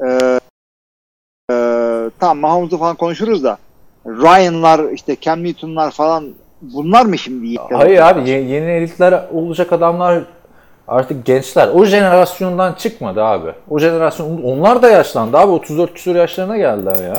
[0.08, 0.39] e,
[1.52, 1.56] e,
[2.19, 3.58] tamam Mahomes'u falan konuşuruz da
[4.08, 6.26] Ryan'lar işte Cam Newton'lar falan
[6.62, 7.56] bunlar mı şimdi?
[7.74, 10.24] Hayır abi ye- yeni elitler olacak adamlar
[10.88, 11.67] artık gençler.
[11.74, 13.52] O jenerasyondan çıkmadı abi.
[13.69, 15.52] O jenerasyon onlar da yaşlandı abi.
[15.52, 17.17] 34 küsur yaşlarına geldiler ya.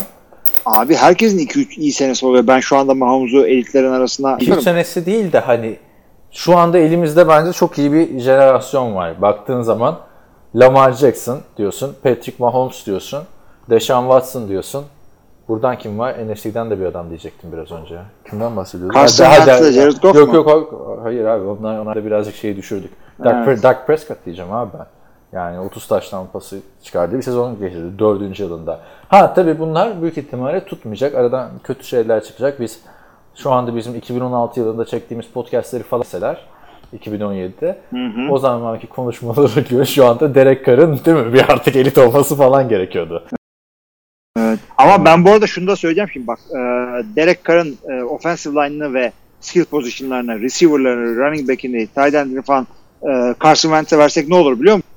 [0.67, 2.47] Abi herkesin 2-3 iyi senesi oluyor.
[2.47, 5.77] Ben şu anda Mahomes'u elitlerin arasına 2 senesi değil de hani
[6.31, 9.23] şu anda elimizde bence çok iyi bir jenerasyon var.
[9.23, 9.99] Baktığın zaman
[10.55, 13.23] Lamar Jackson diyorsun, Patrick Mahomes diyorsun,
[13.71, 14.85] Deshaun Watson diyorsun.
[15.49, 16.15] Buradan kim var?
[16.29, 17.99] NFC'den de bir adam diyecektim biraz önce.
[18.31, 18.97] Kimden bahsediyorduk?
[18.97, 20.35] Carson Wentz'le Jared Goff Yok mu?
[20.35, 22.91] yok hayır- hayır abi onlar, onlar da birazcık şeyi düşürdük.
[23.25, 23.63] Dak, Evet.
[23.63, 24.87] Dak Prescott diyeceğim abi ben.
[25.33, 28.41] Yani 30 taştan pası çıkardığı bir sezon geçirdi 4.
[28.41, 28.81] yılında.
[29.09, 31.15] Ha tabii bunlar büyük ihtimalle tutmayacak.
[31.15, 32.61] Aradan kötü şeyler çıkacak.
[32.61, 32.81] Biz
[33.35, 36.47] şu anda bizim 2016 yılında çektiğimiz podcastleri falan seler
[36.99, 37.79] 2017'de.
[38.31, 42.69] O zamanki konuşmalara göre şu anda Derek Carr'ın değil mi bir artık elit olması falan
[42.69, 43.25] gerekiyordu.
[44.39, 44.59] Evet.
[44.79, 46.39] Ama ben bu arada şunu da söyleyeceğim şimdi bak.
[46.51, 46.57] E,
[47.17, 52.67] Derek Carr'ın e, offensive line'ını ve skill position'larını, receiver'larını, running back'ini, tight end'ini falan
[53.03, 54.91] e, Carson Wentz'e versek ne olur biliyor musun?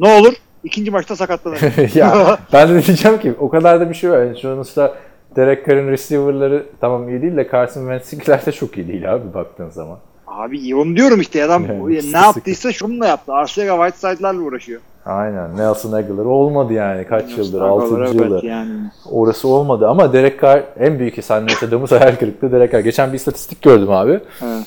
[0.00, 0.34] Ne olur?
[0.64, 1.60] İkinci maçta sakatlanır.
[1.94, 4.18] ya ben de diyeceğim ki o kadar da bir şey var.
[4.18, 4.94] Yani sonuçta
[5.36, 9.70] Derek Carr'ın receiver'ları tamam iyi değil de Carson Wentz'inkiler de çok iyi değil abi baktığın
[9.70, 9.98] zaman.
[10.26, 13.32] Abi iyi onu diyorum işte adam Yani ne yaptıysa şununla yaptı.
[13.32, 14.80] Arcega Whiteside'larla uğraşıyor.
[15.06, 15.56] Aynen.
[15.56, 17.04] Nelson Aguilar olmadı yani.
[17.04, 17.60] Kaç yıldır?
[17.60, 17.96] 6.
[17.98, 18.46] Evet, yılı.
[18.46, 18.72] Yani.
[19.10, 22.80] Orası olmadı ama Derek Carr en büyük senle yaşadığımız hayal kırıklığı Derek Carr.
[22.80, 24.20] Geçen bir istatistik gördüm abi.
[24.42, 24.66] Evet.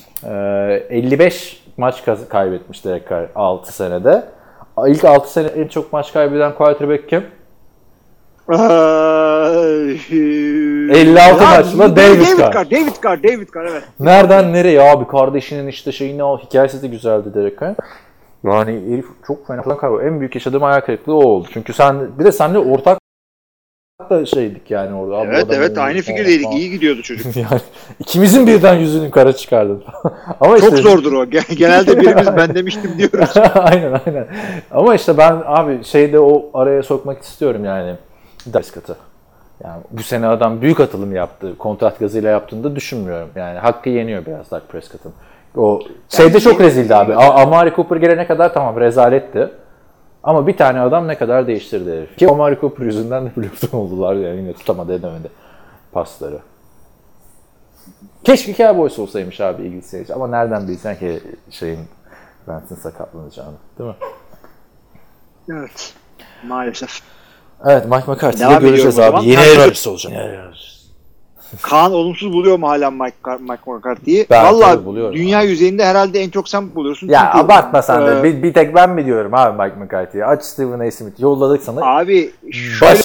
[0.89, 4.23] Ee, 55 maç kaybetmiş Derek Carr 6 senede.
[4.87, 7.23] İlk 6 sene en çok maç kaybeden quarterback kim?
[8.49, 12.53] 56 maçla David Carr.
[12.53, 12.71] Carr.
[12.71, 13.83] David Carr, David Carr evet.
[13.99, 17.75] Nereden nereye abi kardeşinin işte şeyini al hikayesi de güzeldi Derek Carr.
[18.43, 20.01] Yani herif çok fena falan kaybı.
[20.03, 21.47] En büyük yaşadığım hayal kırıklığı o oldu.
[21.53, 22.99] Çünkü sen bir de seninle ortak
[24.09, 25.25] da şeydik yani orada.
[25.25, 26.45] Evet evet aynı fikirdeydik.
[26.45, 26.57] falan.
[26.57, 27.35] İyi gidiyordu çocuk.
[27.35, 27.61] yani
[27.99, 29.83] ikimizin birden yüzünü kara çıkardın.
[30.39, 31.25] Ama işte, Çok zordur o.
[31.25, 33.29] Gen- Genelde birimiz ben demiştim diyoruz.
[33.55, 34.27] aynen aynen.
[34.71, 37.95] Ama işte ben abi şeyde o araya sokmak istiyorum yani.
[38.53, 38.95] Prescott'ı.
[39.63, 41.57] Yani bu sene adam büyük atılım yaptı.
[41.57, 43.29] Kontrat gazıyla yaptığını da düşünmüyorum.
[43.35, 45.13] Yani hakkı yeniyor biraz Dak Prescott'ın.
[45.57, 47.15] O şeyde çok rezildi abi.
[47.15, 49.49] Amari Cooper gelene kadar tamam rezaletti.
[50.23, 52.17] Ama bir tane adam ne kadar değiştirdi herif.
[52.17, 55.29] Ki Amari Cooper yüzünden de playoff'tan oldular yani yine tutamadı edemedi
[55.91, 56.39] pasları.
[58.23, 60.13] Keşke Cowboys olsaymış abi Sage.
[60.13, 61.79] Ama nereden bilsen ki şeyin
[62.45, 63.55] Wentz'in sakatlanacağını.
[63.79, 63.95] Değil mi?
[65.51, 65.93] evet.
[66.47, 67.01] Maalesef.
[67.65, 69.25] Evet Mike McCarthy'de Devam göreceğiz abi.
[69.25, 70.13] Yeni Rodgers olacak.
[70.13, 70.78] Yeni Rodgers.
[71.61, 74.27] Kaan olumsuz buluyor mu hala Mike, Mike McCarthy'yi?
[74.31, 74.79] Valla
[75.13, 75.47] dünya abi.
[75.47, 77.07] yüzeyinde herhalde en çok sen buluyorsun.
[77.07, 78.19] Ya Çünkü, abartma sen de.
[78.19, 80.25] e, Bir, bir tek ben mi diyorum abi Mike McCarthy'ye?
[80.25, 80.91] Aç Stephen A.
[80.91, 81.19] Smith.
[81.19, 81.97] Yolladık sana.
[81.97, 82.99] Abi şöyle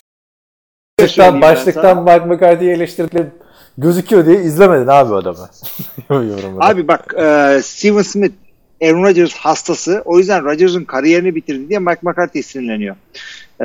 [1.00, 3.30] Başlıktan, başlıktan Mike McCarthy'yi eleştirdiğim
[3.78, 5.48] gözüküyor diye izlemedin abi adamı.
[6.60, 8.32] Abi bak e, Steven Smith
[8.84, 10.02] Aaron Rodgers hastası.
[10.04, 12.96] O yüzden Rodgers'ın kariyerini bitirdi diye Mike McCarthy sinirleniyor.
[13.60, 13.64] E,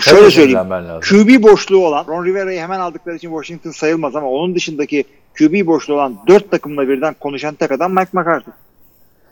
[0.00, 0.68] şöyle Tabii söyleyeyim.
[1.10, 5.04] QB boşluğu olan Ron Rivera'yı hemen aldıkları için Washington sayılmaz ama onun dışındaki
[5.38, 8.54] QB boşluğu olan dört takımla birden konuşan tek adam Mike McCarthy.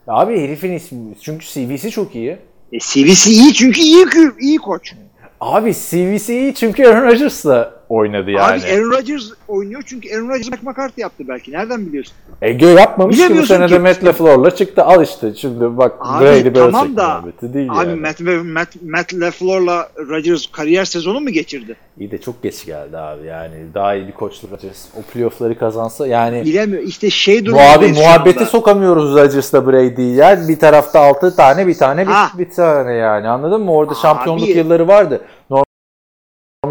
[0.09, 2.37] Abi herifin ismi çünkü CV'si çok iyi.
[2.73, 4.07] E, CV'si iyi çünkü iyi,
[4.41, 4.93] iyi koç.
[5.41, 8.63] Abi CV'si iyi çünkü Aaron Rodgers'la oynadı yani.
[8.63, 11.53] Abi Aaron Rodgers oynuyor çünkü Aaron Rodgers Mike McCarthy yaptı belki.
[11.53, 12.15] Nereden biliyorsun?
[12.43, 13.79] Ege yapmamış ki bu sene de ki.
[13.79, 14.83] Matt LaFleur'la çıktı.
[14.85, 18.01] Al işte şimdi bak Abi Brady Belichick tamam da muhabbeti değil abi yani.
[18.01, 21.77] Matt, Matt, Matt LaFleur'la Rodgers kariyer sezonu mu geçirdi?
[21.99, 23.55] İyi de çok geç geldi abi yani.
[23.75, 24.85] Daha iyi bir koçluk Rodgers.
[24.99, 26.83] O playoff'ları kazansa yani Bilemiyor.
[26.83, 30.15] İşte şey durumundayız abi muhabbeti sokamıyoruz Rodgers'la Brady'yi.
[30.17, 32.29] Yani bir tarafta 6 tane bir tane bir, Ha.
[32.39, 33.73] bir tane yani anladın mı?
[33.73, 33.99] Orada Abi.
[33.99, 35.21] şampiyonluk yılları vardı.
[35.51, 35.65] Normal,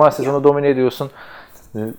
[0.01, 1.11] normal sezonu domine ediyorsun.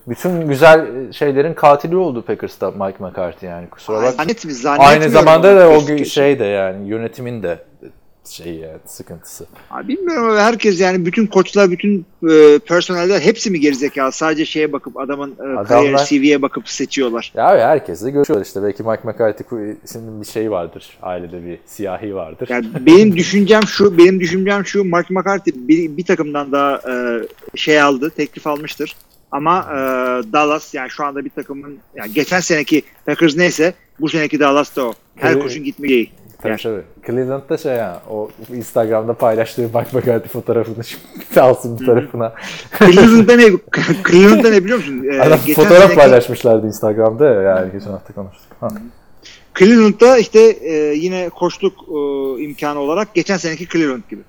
[0.09, 4.23] Bütün güzel şeylerin katili oldu Packers'ta Mike McCarthy yani kusura bakma.
[4.89, 7.59] Aynı zamanda da o şey de yani yönetimin de
[8.31, 9.47] şey yani sıkıntısı.
[9.71, 14.13] Abi bilmiyorum ama herkes yani bütün koçlar, bütün e, personeller hepsi mi gerizekalı?
[14.13, 17.33] Sadece şeye bakıp adamın e, Adamlar- kariyer CV'ye bakıp seçiyorlar.
[17.37, 18.63] Ya abi herkesle görüşüyorlar işte.
[18.63, 20.99] Belki Mike McCarthy'nin bir şey vardır.
[21.03, 22.49] Ailede bir siyahi vardır.
[22.51, 27.23] Yani benim düşüncem şu, benim düşüncem şu Mark McCarthy bir, bir takımdan daha e,
[27.59, 28.97] şey aldı, teklif almıştır.
[29.31, 29.77] Ama e,
[30.33, 34.87] Dallas yani şu anda bir takımın yani geçen seneki Packers neyse bu seneki Dallas da
[34.87, 34.93] o.
[35.17, 35.43] Her Evet.
[35.43, 36.11] koşun gitmeyi.
[36.43, 36.61] Tabii Yani.
[36.63, 36.83] tabii.
[37.07, 42.33] Cleveland'da şey ya o Instagram'da paylaştığı Mike McCarthy fotoğrafını şimdi alsın bir tarafına.
[42.79, 43.45] Cleveland'da ne,
[44.11, 45.05] Cleveland'da ne biliyor musun?
[45.13, 48.47] E, Adam geçen fotoğraf seneki- paylaşmışlardı Instagram'da ya yani geçen hafta konuştuk.
[48.61, 48.69] Ha.
[49.59, 54.23] Cleveland'da işte e, yine koçluk e, imkanı olarak geçen seneki Cleveland gibi.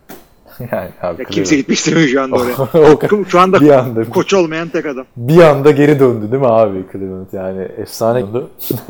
[0.72, 2.56] Yani abi Ya kimse gitmek istemiyor şu anda oraya.
[2.94, 5.06] o şu anda bir anda koç olmayan tek adam.
[5.18, 8.48] bir anda geri döndü değil mi abi Cleveland yani efsane döndü.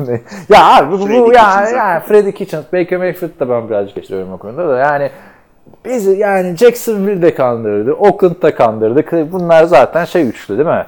[0.48, 4.38] ya abi bu, bu ya, ya Freddie Kitchens, Baker Mayfield da ben birazcık geçiyorum o
[4.38, 5.10] konuda da yani
[5.84, 9.32] bizi yani Jacksonville'de kandırdı, Oakland'da kandırdı.
[9.32, 10.86] Bunlar zaten şey üçlü değil mi?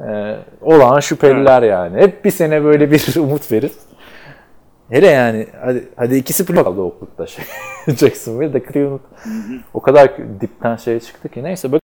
[0.00, 2.00] Ee, olağan şüpheliler yani.
[2.00, 3.72] Hep bir sene böyle bir umut verir.
[4.90, 7.44] Hele yani hadi, hadi ikisi playoff kaldı Oakland'da şey.
[7.96, 9.00] Jacksonville'de Cleveland
[9.74, 11.80] o kadar dipten şey çıktı ki neyse bak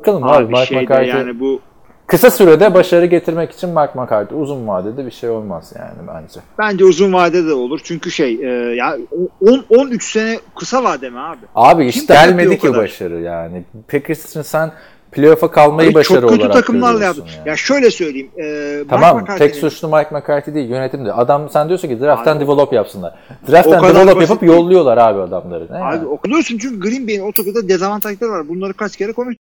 [0.00, 1.60] bakalım abi, Abi Mike McCarthy yani bu
[2.06, 6.40] kısa sürede başarı getirmek için Mike McCarthy uzun vadede bir şey olmaz yani bence.
[6.58, 7.80] bence uzun vadede de olur.
[7.84, 8.98] Çünkü şey e, ya
[9.40, 11.40] 10 13 sene kısa vade mi abi?
[11.54, 13.64] Abi Kim işte gelmedi ki başarı yani.
[13.88, 14.72] Packers için sen
[15.16, 17.22] playoff'a kalmayı Abi başarı çok kötü olarak takımlarla yaptı.
[17.36, 17.48] yani.
[17.48, 18.30] Ya şöyle söyleyeyim.
[18.38, 21.12] E, Tamam Mike tek suçlu Mike McCarthy değil yönetimde.
[21.12, 23.14] Adam sen diyorsun ki draft'tan Abi, develop yapsınlar.
[23.50, 24.52] Draft'tan develop yapıp değil.
[24.52, 25.66] yolluyorlar abi adamları.
[25.72, 26.06] Ne Abi yani?
[26.06, 28.48] okuyorsun çünkü Green Bay'in o takımda dezavantajları var.
[28.48, 29.40] Bunları kaç kere konuştuk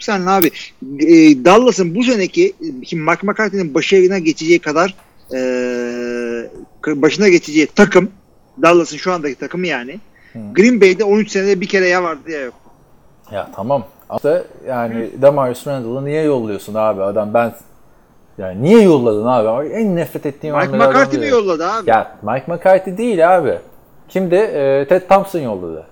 [0.00, 0.46] seninle abi.
[1.00, 2.52] E, Dallas'ın bu seneki
[2.86, 4.94] şimdi Mike McCarthy'nin başına geçeceği kadar
[5.34, 5.40] e,
[6.86, 8.10] başına geçeceği takım
[8.62, 10.00] Dallas'ın şu andaki takımı yani.
[10.54, 12.54] Green Bay'de 13 senede bir kere ya vardı ya yok.
[13.32, 13.84] Ya tamam.
[14.08, 17.52] Ama yani Demarius Randall'ı niye yolluyorsun abi adam ben
[18.38, 19.68] yani niye yolladın abi?
[19.68, 21.90] En nefret ettiğim Mike McCarthy mi yolladı abi?
[21.90, 23.58] Ya Mike McCarthy değil abi.
[24.08, 24.34] Kimdi?
[24.34, 25.86] Ee, Ted Thompson yolladı.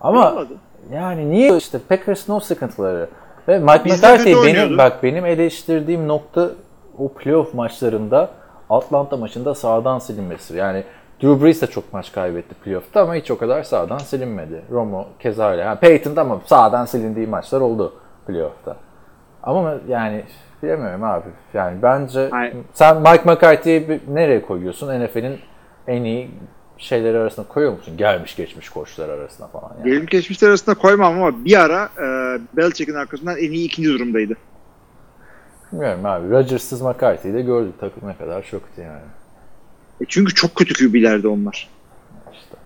[0.00, 0.52] Ama Yolladı.
[0.92, 3.08] yani niye işte Packers'ın o sıkıntıları.
[3.48, 4.78] Ve Mike McCarthy benim oynuyordu.
[4.78, 6.50] bak benim eleştirdiğim nokta
[6.98, 8.30] o playoff maçlarında
[8.70, 10.56] Atlanta maçında sağdan silinmesi.
[10.56, 10.84] Yani
[11.22, 14.62] Drew Brees de çok maç kaybetti playoff'ta ama hiç o kadar sağdan silinmedi.
[14.70, 15.62] Romo keza öyle.
[15.62, 17.94] Yani Peyton da ama sağdan silindiği maçlar oldu
[18.26, 18.76] playoff'ta.
[19.42, 20.24] Ama yani
[20.62, 21.28] bilemiyorum abi.
[21.54, 22.54] Yani bence Hayır.
[22.74, 25.04] sen Mike McCarthy'yi nereye koyuyorsun?
[25.04, 25.38] NFL'in
[25.86, 26.30] en iyi
[26.78, 27.96] şeyleri arasına koyuyor musun?
[27.96, 29.72] Gelmiş geçmiş koçlar arasına falan.
[29.78, 29.90] Yani.
[29.90, 32.06] Gelim geçmişler arasında koymam ama bir ara e,
[32.56, 34.34] Belichick'in arkasından en iyi ikinci durumdaydı.
[35.72, 36.30] Bilmiyorum abi.
[36.30, 37.74] Rodgers'sız McCarthy'yi de gördük.
[37.80, 39.00] Takım ne kadar çoktu yani.
[40.00, 41.68] E çünkü çok kötü QB'lerdi onlar.
[42.32, 42.56] İşte.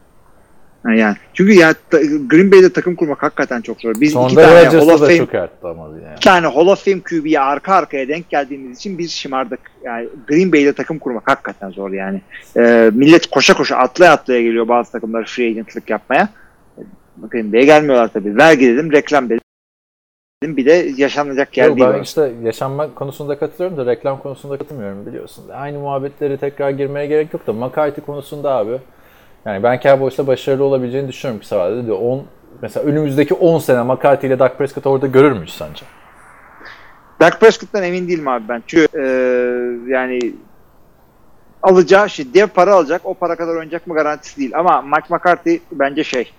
[0.85, 1.75] Yani çünkü ya
[2.27, 3.95] Green Bay'de takım kurmak hakikaten çok zor.
[3.95, 6.15] Biz iki Sonunda tane Hall Rodgers'ı of da Fame çok arttı ama yani.
[6.17, 9.61] iki tane Hall of Fame QB'ye arka arkaya denk geldiğimiz için biz şımardık.
[9.85, 12.23] Yani Green Bay'de takım kurmak hakikaten zor yani.
[12.57, 16.29] Ee, millet koşa koşa atlaya atlaya geliyor bazı takımlar free agentlık yapmaya.
[17.31, 18.37] Green Bay'e gelmiyorlar tabii.
[18.37, 19.41] Vergi dedim, reklam dedim.
[20.43, 21.89] Bir de yaşanacak yer Yok, değil.
[21.89, 22.03] ben orası.
[22.03, 25.45] işte yaşanma konusunda katılıyorum da reklam konusunda katılmıyorum biliyorsun.
[25.49, 28.79] Aynı muhabbetleri tekrar girmeye gerek yok da McCarthy konusunda abi.
[29.45, 31.87] Yani ben Cowboys'la başarılı olabileceğini düşünüyorum kısa vadede.
[31.87, 31.93] de.
[31.93, 32.25] 10
[32.63, 35.85] mesela önümüzdeki 10 sene McCarthy ile Dak Prescott orada görür müyüz sence?
[37.21, 38.63] Dak Prescott'tan emin değilim abi ben.
[38.67, 39.05] Çünkü e,
[39.93, 40.19] yani
[41.63, 43.01] alacağı şey dev para alacak.
[43.05, 44.53] O para kadar oynayacak mı garantisi değil.
[44.55, 46.33] Ama Mike McCarthy bence şey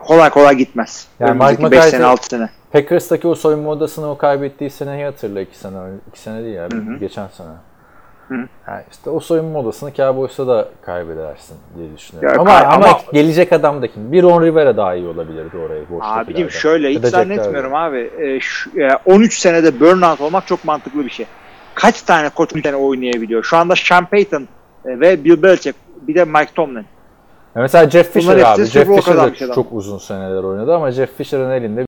[0.00, 1.06] kolay kolay gitmez.
[1.20, 2.48] Yani Yani Mike 5 McCarthy- sene 6 sene.
[2.72, 6.00] Packers'taki o soyunma odasını o kaybettiği seneyi hatırla 2 sene önce.
[6.10, 6.96] 2 sene değil ya Hı hı.
[6.96, 7.48] geçen sene.
[8.28, 8.34] Hı.
[8.66, 12.30] Ha, işte o soyunma odasını Cowboys'a da kaybedersin diye düşünüyorum.
[12.36, 14.12] Ya ama, ama, ama- gelecek adam da kim?
[14.12, 16.24] Bir Ron Rivera daha iyi olabilirdi oraya boştakilerden.
[16.24, 18.10] Abicim şöyle hiç zannetmiyorum abi.
[18.18, 21.26] E, şu- e, 13 senede burnout olmak çok mantıklı bir şey.
[21.74, 23.42] Kaç tane koç bir tane oynayabiliyor?
[23.44, 24.42] Şu anda Sean Payton
[24.84, 26.86] e, ve Bill Belichick bir de Mike Tomlin.
[27.58, 28.64] Ya mesela Jeff Fisher abi.
[28.64, 31.86] Jeff Fisher de çok uzun seneler oynadı ama Jeff Fisher'ın elinde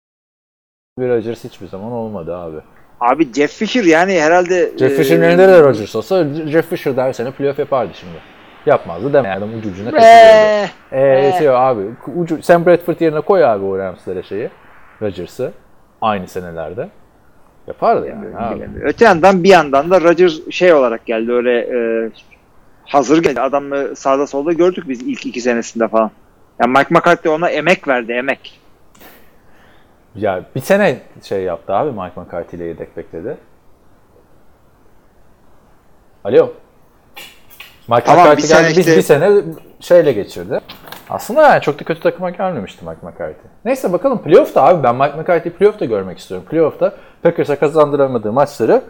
[0.98, 2.56] bir Rodgers hiçbir zaman olmadı abi.
[3.00, 7.02] Abi Jeff Fisher yani herhalde Jeff e, Fisher'ın elinde de Rodgers olsa Jeff Fisher de
[7.02, 8.12] her sene playoff yapardı şimdi.
[8.66, 9.30] Yapmazdı deme.
[9.30, 10.16] Adam ucu ucuna kaçırıyordu.
[10.16, 11.38] Eee, Eee Ee.
[11.38, 11.82] şey abi.
[12.16, 14.50] Ucu, Sam Bradford yerine koy abi o Rams'lere şeyi.
[15.02, 15.52] Rodgers'ı.
[16.02, 16.88] Aynı senelerde.
[17.66, 18.56] Yapardı yani abi.
[18.56, 18.88] Bilemiyorum.
[18.88, 22.10] Öte yandan bir yandan da Rodgers şey olarak geldi öyle e,
[22.90, 23.40] hazır geldi.
[23.40, 26.10] Adamı sağda solda gördük biz ilk iki senesinde falan.
[26.60, 28.60] Yani Mike McCarthy ona emek verdi emek.
[30.14, 33.36] Ya bir sene şey yaptı abi Mike McCarthy ile yedek bekledi.
[36.24, 36.52] Alo.
[37.88, 38.70] Mike Tamam, McCarthy bir geldi.
[38.70, 39.42] Biz işte- bir sene
[39.80, 40.60] şeyle geçirdi.
[41.10, 43.50] Aslında yani çok da kötü takıma gelmemişti Mike McCarthy.
[43.64, 46.46] Neyse bakalım playoff'ta abi ben Mike McCarthy'yi playoff'ta görmek istiyorum.
[46.50, 48.82] Playoff'ta Packers'a kazandıramadığı maçları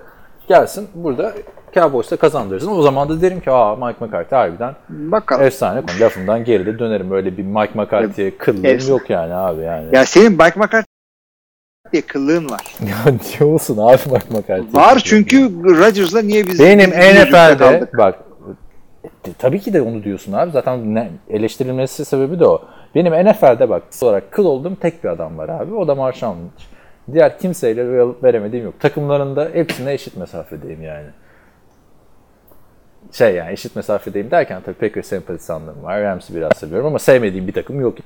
[0.51, 1.33] gelsin burada
[1.75, 2.71] Cowboys'ta kazandırsın.
[2.79, 5.43] O zaman da derim ki aa Mike McCarthy harbiden Bakalım.
[5.45, 5.83] efsane.
[6.01, 7.13] Lafından geride dönerim.
[7.13, 9.97] Öyle bir Mike McCarthy'ye kıllığım yok yani abi yani.
[9.97, 10.85] Ya senin Mike McCarthy
[11.93, 12.61] diye kıllığın var.
[12.81, 14.75] Ya diyorsun abi Mike McCarthy.
[14.75, 18.19] Var çünkü Rodgers'la niye biz Benim NFL'de bak
[19.05, 20.51] e, tabii ki de onu diyorsun abi.
[20.51, 22.63] Zaten ne- eleştirilmesi sebebi de o.
[22.95, 25.75] Benim NFL'de bak olarak kıl olduğum tek bir adam var abi.
[25.75, 26.80] O da Marshawn Lynch.
[27.13, 28.81] Diğer kimseyle alıp veremediğim yok.
[28.81, 31.07] Takımlarında hepsine eşit mesafedeyim yani.
[33.13, 36.03] Şey yani eşit mesafedeyim derken tabii Packers sempatizanlarım var.
[36.03, 37.99] Rams'i biraz seviyorum ama sevmediğim bir takım yok.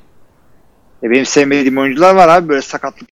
[1.03, 3.09] E benim sevmediğim oyuncular var abi böyle sakatlık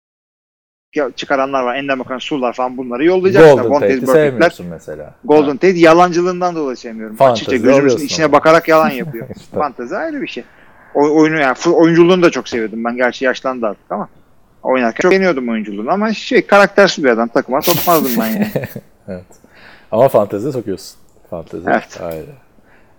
[1.17, 1.77] çıkaranlar var.
[1.77, 3.57] Ender Bakan Su'lar falan bunları yollayacaksın.
[3.57, 5.15] Golden Vontaze Tate'i sevmiyorsun mesela.
[5.25, 7.17] Golden Tate yalancılığından dolayı sevmiyorum.
[7.17, 8.33] Fantezi Açıkça gözümüzün içine ama.
[8.33, 9.27] bakarak yalan yapıyor.
[9.37, 9.57] İşte.
[9.57, 10.45] Fantezi ayrı bir şey.
[10.95, 12.85] O, oyunu yani oyunculuğunu da çok seviyordum.
[12.85, 14.09] Ben gerçi yaşlandı artık ama
[14.63, 18.51] oynarken çok beğeniyordum oyunculuğunu ama şey karaktersiz bir adam takıma sokmazdım ben yani.
[19.09, 19.25] Evet.
[19.93, 20.97] Ama fantezi sokuyorsun.
[21.31, 22.01] Fantezi Evet.
[22.03, 22.27] ayrı.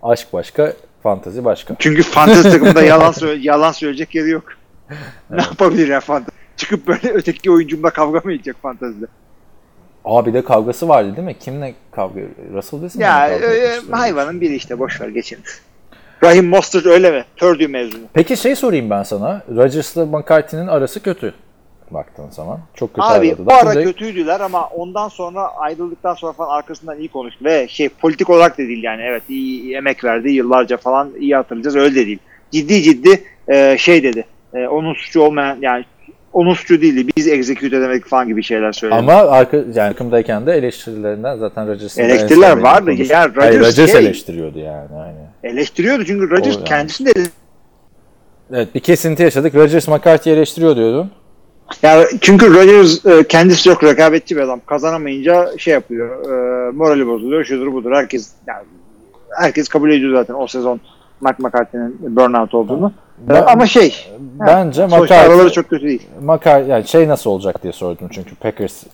[0.02, 1.74] Aşk başka, fantezi başka.
[1.78, 4.44] Çünkü fantezi takımında yalan söyle yalan söyleyecek yeri yok.
[5.30, 6.36] Ne yapabilir ya fantezi?
[6.56, 9.06] Çıkıp böyle öteki oyuncumla kavga mı edecek fantezide?
[10.04, 11.38] Aa bir de kavgası vardı değil mi?
[11.38, 12.20] Kimle kavga?
[12.54, 13.92] Russell Wilson Ya kavga e, etmişti?
[13.92, 15.38] hayvanın biri işte boş ver geçin.
[16.22, 17.24] Rahim Mostert öyle mi?
[17.36, 18.02] Purdue mezunu.
[18.12, 19.42] Peki şey sorayım ben sana.
[19.56, 21.34] Rodgers'la McCarthy'nin arası kötü.
[21.90, 22.60] Baktığın zaman.
[22.74, 23.46] Çok kötü Abi ayrıldılar.
[23.46, 27.44] bu ara Şimdi- kötüydüler ama ondan sonra ayrıldıktan sonra falan arkasından iyi konuştu.
[27.44, 31.36] Ve şey politik olarak da değil yani evet iyi, iyi emek verdi yıllarca falan iyi
[31.36, 32.18] hatırlayacağız öyle de değil.
[32.50, 34.24] Ciddi ciddi e, şey dedi.
[34.54, 35.84] E, onun suçu olmayan yani
[36.32, 37.12] onun suçu değildi.
[37.16, 38.98] Biz execute edemedik falan gibi şeyler söyledi.
[38.98, 42.92] Ama arka, yani takımdayken de eleştirilerinden zaten Rodgers'ın Eleştiriler vardı.
[42.92, 44.88] Ya Hayır, Rodgers Rodgers şey- eleştiriyordu yani.
[44.96, 45.54] Aynen.
[45.54, 46.68] Eleştiriyordu çünkü Rodgers O yani.
[46.68, 47.12] kendisi de
[48.52, 49.54] Evet bir kesinti yaşadık.
[49.54, 51.10] Rodgers McCarthy'yi eleştiriyor diyordun.
[51.82, 54.60] Ya çünkü Rodgers e, kendisi çok rekabetçi bir adam.
[54.66, 56.24] Kazanamayınca şey yapıyor.
[56.24, 57.44] E, morali bozuluyor.
[57.44, 57.92] Şudur budur.
[57.92, 58.62] Herkes yani,
[59.40, 60.80] herkes kabul ediyor zaten o sezon
[61.20, 62.92] Mike McCarthy'nin burnout olduğunu.
[63.26, 64.06] E, Ben- ama şey
[64.40, 66.02] Bence sonuçta McCarthy, araları çok kötü değil.
[66.24, 68.88] Makar yani şey nasıl olacak diye sordum çünkü Packers e,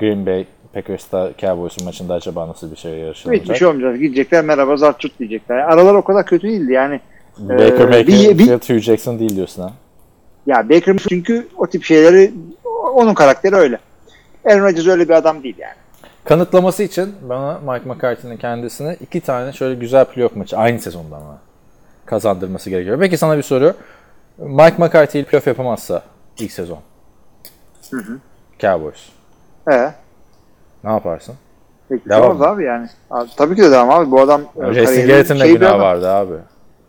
[0.00, 0.44] Green Bay
[0.74, 3.42] Packers'ta Cowboys'un maçında acaba nasıl bir şey yarışılacak?
[3.42, 4.00] Hiçbir şey olmayacak.
[4.00, 5.58] Gidecekler merhaba zart diyecekler.
[5.58, 7.00] Yani aralar o kadar kötü değildi yani.
[7.38, 9.72] Baker Ee, Mayfield, bir- bir- Hugh Jackson değil diyorsun ha.
[10.46, 12.32] Ya Baker çünkü o tip şeyleri
[12.94, 13.78] onun karakteri öyle.
[14.44, 15.74] Aaron Rodgers öyle bir adam değil yani.
[16.24, 21.38] Kanıtlaması için bana Mike McCarthy'nin kendisine iki tane şöyle güzel playoff maçı aynı sezonda ama
[22.06, 22.98] kazandırması gerekiyor.
[23.00, 23.74] Peki sana bir soru.
[24.38, 26.02] Mike McCarthy playoff yapamazsa
[26.38, 26.78] ilk sezon.
[28.60, 29.08] Cowboys.
[29.68, 29.92] He.
[30.84, 31.34] Ne yaparsın?
[31.88, 32.88] Peki, Devam abi yani.
[33.10, 34.10] Abi, tabii ki de devam abi.
[34.10, 36.34] Bu adam e, Jason kariyeri Garrett'in de günahı vardı abi.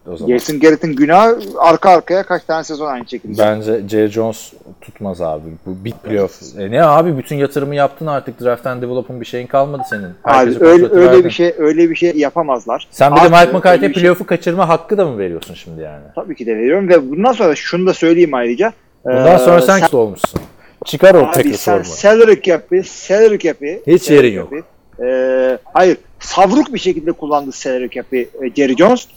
[0.07, 0.33] O zaman.
[0.33, 3.37] Jason Garrett'in günahı arka arkaya kaç tane sezon aynı şekilde.
[3.41, 4.07] Bence J.
[4.07, 5.43] Jones tutmaz abi.
[5.65, 6.41] Bu bit playoff.
[6.59, 8.41] E ne abi bütün yatırımı yaptın artık.
[8.41, 10.09] Draft and develop'un bir şeyin kalmadı senin.
[10.23, 11.23] Abi öyle, öyle verdin.
[11.25, 12.87] bir şey öyle bir şey yapamazlar.
[12.91, 16.03] Sen bir de Mike McCarthy'ye şey- playoff'u kaçırma hakkı da mı veriyorsun şimdi yani?
[16.15, 18.73] Tabii ki de veriyorum ve bundan sonra şunu da söyleyeyim ayrıca.
[19.05, 20.41] Bundan Ee, sonra sen kötü olmuşsun.
[20.85, 21.83] Çıkar o sen formu.
[21.85, 23.81] salary cap'i, salary cap'i.
[23.87, 24.51] Hiç salary yerin yok.
[24.51, 24.63] cap'i,
[25.07, 29.07] e, hayır, savruk bir şekilde kullandı salary cap'i e, Jerry Jones.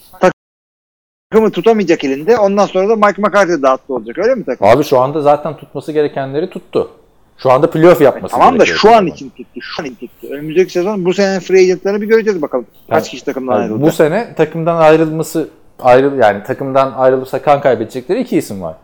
[1.30, 2.36] Takımı tutamayacak elinde.
[2.38, 4.18] Ondan sonra da Mike McCarthy dağıttı olacak.
[4.18, 4.66] Öyle mi takım?
[4.66, 6.90] Abi şu anda zaten tutması gerekenleri tuttu.
[7.38, 9.60] Şu anda playoff yapması Tamam da şu an için tuttu.
[9.60, 10.26] Şu an için tuttu.
[10.34, 12.66] Önümüzdeki sezon bu sene free agent'ları bir göreceğiz bakalım.
[12.90, 13.82] Kaç Yani- kişi takımdan Yani ayrıldı.
[13.82, 15.48] bu sene takımdan ayrılması
[15.82, 18.74] ayrıl yani takımdan ayrılırsa kan kaybedecekleri iki isim var.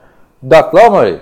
[0.44, 1.18] Duck'la Amari.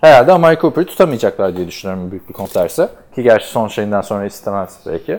[0.00, 2.88] Herhalde Amari Cooper'ı tutamayacaklar diye düşünüyorum büyük bir kontlarsa.
[3.14, 5.18] Ki gerçi son şeyinden sonra istemez belki.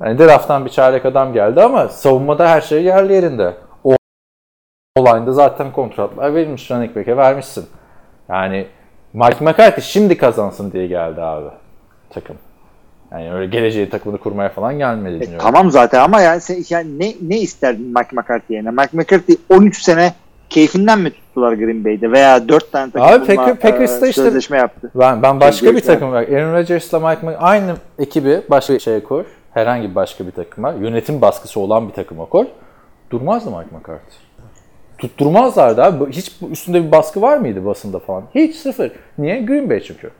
[0.00, 3.54] Yani draft'tan bir çaylak adam geldi ama savunmada her şey yerli yerinde.
[4.96, 6.70] Olayında zaten kontratlar verilmiş.
[6.70, 7.66] Running back'e vermişsin.
[8.28, 8.66] Yani
[9.12, 11.48] Mike McCarthy şimdi kazansın diye geldi abi
[12.10, 12.36] takım.
[13.12, 17.14] Yani öyle geleceği takımını kurmaya falan gelmedi E, tamam zaten ama yani, sen, yani ne,
[17.22, 18.70] ne isterdin Mike McCarthy yerine?
[18.70, 20.12] Mike McCarthy 13 sene
[20.48, 24.56] keyfinden mi tuttular Green Bay'de veya 4 tane takım Abi Packer- Packers'ta e, işte- sözleşme
[24.58, 24.90] yaptı.
[24.94, 26.22] Ben ben başka bir takım var.
[26.22, 29.24] Aaron Rodgers'la Mike Mc- aynı ekibi başka bir şeye koy.
[29.54, 30.72] Herhangi başka bir takıma.
[30.72, 32.46] Yönetim baskısı olan bir takıma koy.
[33.10, 34.29] Durmazdı Mike McCarthy.
[35.00, 36.12] Tutturmazlardı abi.
[36.12, 38.22] Hiç üstünde bir baskı var mıydı basında falan?
[38.34, 38.92] Hiç sıfır.
[39.18, 39.42] Niye?
[39.42, 40.10] Green Bay çünkü.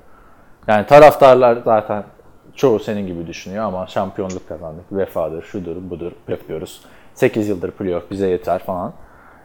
[0.68, 2.04] Yani taraftarlar zaten
[2.54, 4.84] çoğu senin gibi düşünüyor ama şampiyonluk kazandık.
[4.92, 6.80] Vefadır, şudur, budur yapıyoruz.
[7.14, 8.92] 8 yıldır playoff bize yeter falan.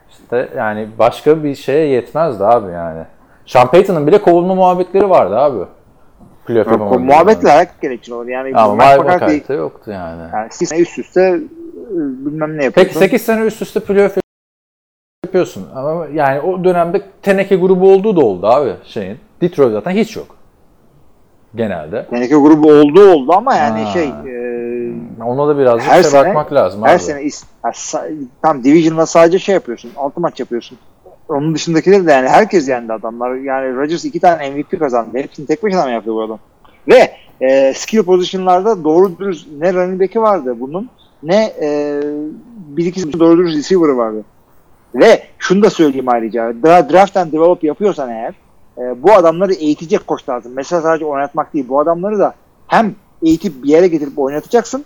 [0.09, 3.03] İşte yani başka bir şeye yetmezdi abi yani.
[3.45, 5.65] Sean Payton'ın bile kovulma muhabbetleri vardı abi.
[6.45, 6.99] Playoff yapamadı.
[6.99, 8.27] muhabbetle ayak gerekir olur.
[8.27, 10.21] Yani Ama McCarthy yoktu yani.
[10.33, 11.39] yani 8 sene üst üste e,
[12.25, 12.93] bilmem ne yapıyorsun.
[12.93, 14.17] Peki 8 sene üst üste playoff
[15.25, 15.63] yapıyorsun.
[15.75, 19.17] Ama yani o dönemde teneke grubu olduğu da oldu abi şeyin.
[19.41, 20.27] Detroit zaten hiç yok.
[21.55, 22.05] Genelde.
[22.09, 23.91] Teneke grubu oldu oldu ama yani Ha.
[23.91, 24.45] şey e,
[25.25, 26.99] Ona da birazcık Her şey sene- bakmak lazım her abi.
[27.01, 27.29] sene
[28.41, 29.91] tam Division'da sadece şey yapıyorsun.
[29.97, 30.77] Altı maç yapıyorsun.
[31.29, 33.35] Onun dışındakileri de yani herkes yendi adamlar.
[33.35, 35.17] Yani Rodgers iki tane MVP kazandı.
[35.17, 36.39] Hepsini tek başına mı yaptı bu adam?
[36.87, 37.11] Ve
[37.41, 40.89] e, skill position'larda doğru dürüst ne running back'i vardı bunun
[41.23, 41.99] ne e,
[42.67, 44.23] bir iki doğru dürüst receiver'ı vardı.
[44.95, 46.41] Ve şunu da söyleyeyim ayrıca.
[46.41, 48.33] Dra- draft and develop yapıyorsan eğer
[48.77, 50.51] e, bu adamları eğitecek koç lazım.
[50.55, 51.65] Mesela sadece oynatmak değil.
[51.69, 52.33] Bu adamları da
[52.67, 54.85] hem eğitip bir yere getirip oynatacaksın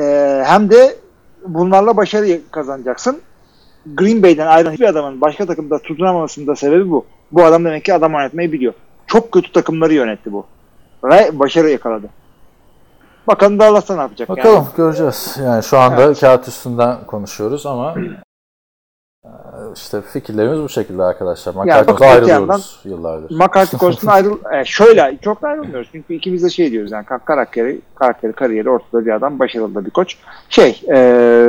[0.00, 0.02] e,
[0.46, 0.96] hem de
[1.46, 3.20] bunlarla başarı kazanacaksın.
[3.94, 7.04] Green Bay'den ayrılan hiçbir adamın başka takımda tutunamamasının da sebebi bu.
[7.32, 8.72] Bu adam demek ki adam oynatmayı biliyor.
[9.06, 10.46] Çok kötü takımları yönetti bu.
[11.04, 12.06] Ve başarı yakaladı.
[13.26, 14.66] Bakalım Dallas'ta ne yapacak Bakalım yani.
[14.76, 15.36] göreceğiz.
[15.44, 17.94] Yani şu anda kağıt üstünden konuşuyoruz ama
[19.76, 21.54] işte fikirlerimiz bu şekilde arkadaşlar.
[21.54, 23.30] McCarthy'den öte ayrılıyoruz yıllardır.
[23.30, 25.88] McCarthy konusunda ayrıl e, şöyle çok da ayrılmıyoruz.
[25.92, 29.86] Çünkü ikimiz de şey diyoruz yani kar- karakteri, karakteri, kariyeri ortada bir adam, başarılı da
[29.86, 30.16] bir koç.
[30.48, 31.48] Şey, e,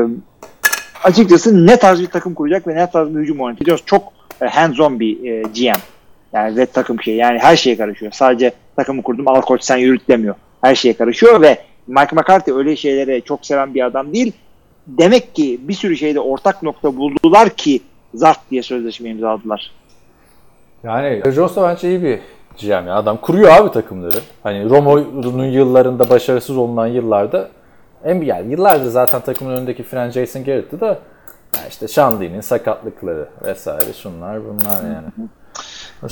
[1.04, 3.40] açıkçası ne tarz bir takım kuracak ve ne tarz bir hücum.
[3.40, 4.04] Biliyoruz çok
[4.42, 5.80] e, hands-on bir e, GM.
[6.34, 8.12] Yani ve takım şey yani her şeye karışıyor.
[8.12, 10.36] Sadece takımı kurdum al koç sen yürüt demiyor.
[10.62, 11.58] Her şeye karışıyor ve
[11.88, 14.34] Mike McCarthy öyle şeyleri çok seven bir adam değil.
[14.88, 17.82] Demek ki bir sürü şeyde ortak nokta buldular ki
[18.14, 19.72] zart diye sözleşme imzaladılar.
[20.84, 22.20] Yani Jones da bence iyi bir
[22.62, 22.96] GM ya.
[22.96, 24.18] Adam kuruyor abi takımları.
[24.44, 27.50] Hani Romo'nun yıllarında başarısız olunan yıllarda
[28.04, 31.00] en yani yıllardır zaten takımın önündeki fren Jason Garrett'tı da
[31.70, 35.08] işte Shandy'nin sakatlıkları vesaire şunlar bunlar yani.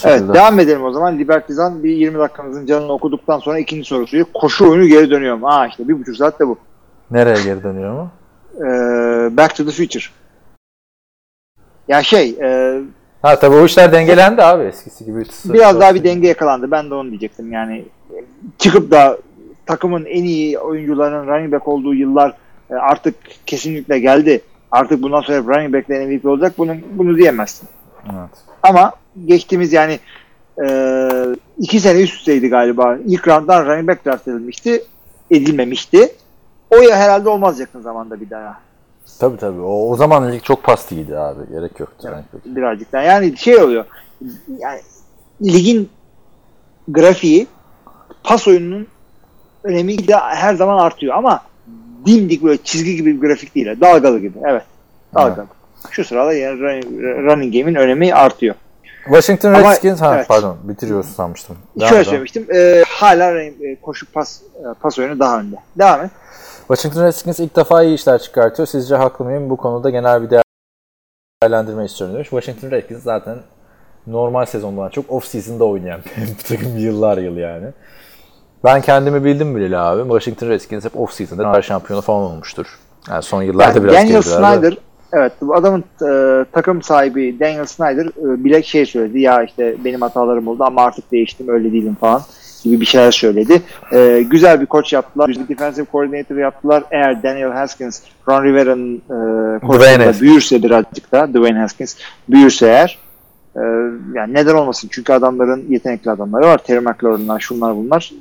[0.06, 1.20] Evet devam edelim o zaman.
[1.20, 4.18] Libertizan bir 20 dakikamızın canını okuduktan sonra ikinci sorusu.
[4.34, 5.48] Koşu oyunu geri dönüyor mu?
[5.50, 6.58] Aa işte bir buçuk saat de bu.
[7.12, 8.10] Nereye geri dönüyor mu?
[8.56, 10.04] Ee, Back to the Future.
[11.88, 12.80] Ya şey e,
[13.22, 15.24] Ha tabii o işler dengelendi abi eskisi gibi.
[15.46, 16.72] biraz daha bir denge yakalandı.
[16.72, 17.52] Ben de onu diyecektim.
[17.54, 18.18] Yani e,
[18.58, 19.18] çıkıp da
[19.66, 22.34] takımın en iyi oyuncularının running back olduğu yıllar
[22.70, 23.16] e, artık
[23.46, 24.42] kesinlikle geldi.
[24.72, 26.54] Artık bundan sonra running back'ler MVP olacak.
[26.58, 27.70] Bunu, bunu diyemezsin.
[28.06, 28.30] Evet.
[28.64, 28.94] Ama
[29.26, 30.00] geçtiğimiz yani
[30.66, 30.70] e,
[31.60, 32.98] iki sene üst üsteydi galiba.
[33.06, 34.84] İlk rounddan running back draft edilmişti.
[35.32, 36.10] Edilmemişti.
[36.72, 38.67] O ya herhalde olmaz yakın zamanda bir daha.
[39.20, 39.62] Tabii tabii.
[39.62, 41.50] O, o zaman lig çok pastiydi abi.
[41.52, 42.10] Gerek yoktu.
[42.14, 42.26] Evet.
[42.34, 42.56] bence.
[42.56, 43.02] Birazcık daha.
[43.02, 43.86] Yani şey oluyor.
[44.60, 44.82] Yani
[45.42, 45.90] ligin
[46.88, 47.48] grafiği
[48.24, 48.88] pas oyununun
[49.64, 51.42] önemi de her zaman artıyor ama
[52.06, 53.82] dimdik böyle çizgi gibi bir grafik değil.
[53.82, 54.38] Dalgalı gibi.
[54.46, 54.64] Evet.
[55.16, 55.48] Dalgalı.
[55.92, 56.60] Şu sırada yani
[57.00, 58.56] running, game'in önemi artıyor.
[59.04, 60.28] Washington Redskins ha evet.
[60.28, 61.58] pardon bitiriyorsun sanmıştım.
[61.80, 62.10] Devam Şöyle abi.
[62.10, 62.48] söylemiştim.
[62.56, 65.56] e, hala e, koşu pas e, pas oyunu daha önde.
[65.78, 66.12] Devam et.
[66.68, 68.68] Washington Redskins ilk defa iyi işler çıkartıyor.
[68.68, 69.50] Sizce haklı mıyım?
[69.50, 70.42] Bu konuda genel bir
[71.42, 72.30] değerlendirme istiyorum demiş.
[72.30, 73.38] Washington Redskins zaten
[74.08, 76.02] normal sezondan çok off season'da oynayan
[76.40, 77.68] bir takım yıllar yıl yani.
[78.64, 80.02] Ben kendimi bildim bileli abi.
[80.02, 82.80] Washington Redskins hep off season'da şampiyonu falan olmuştur.
[83.10, 84.22] Yani son yıllarda Yani biraz Daniel.
[84.22, 84.78] Snyder
[85.14, 90.02] evet bu adamın e, takım sahibi Daniel Snyder e, bile şey söyledi ya işte benim
[90.02, 92.22] hatalarım oldu ama artık değiştim öyle değilim falan
[92.64, 93.62] gibi bir şeyler söyledi.
[93.92, 95.28] E, güzel bir koç yaptılar.
[95.28, 96.84] Güzel defensive coordinator yaptılar.
[96.92, 101.96] Eğer Daniel Haskins, Ron Rivera'nın e, koçluğunda büyürse birazcık da Dwayne Haskins
[102.30, 103.00] büyürse eğer
[103.56, 103.62] e,
[104.14, 104.90] yani neden olmasın?
[104.92, 106.58] Çünkü adamların yetenekli adamları var.
[106.58, 108.14] Terry McLaurin'lar şunlar bunlar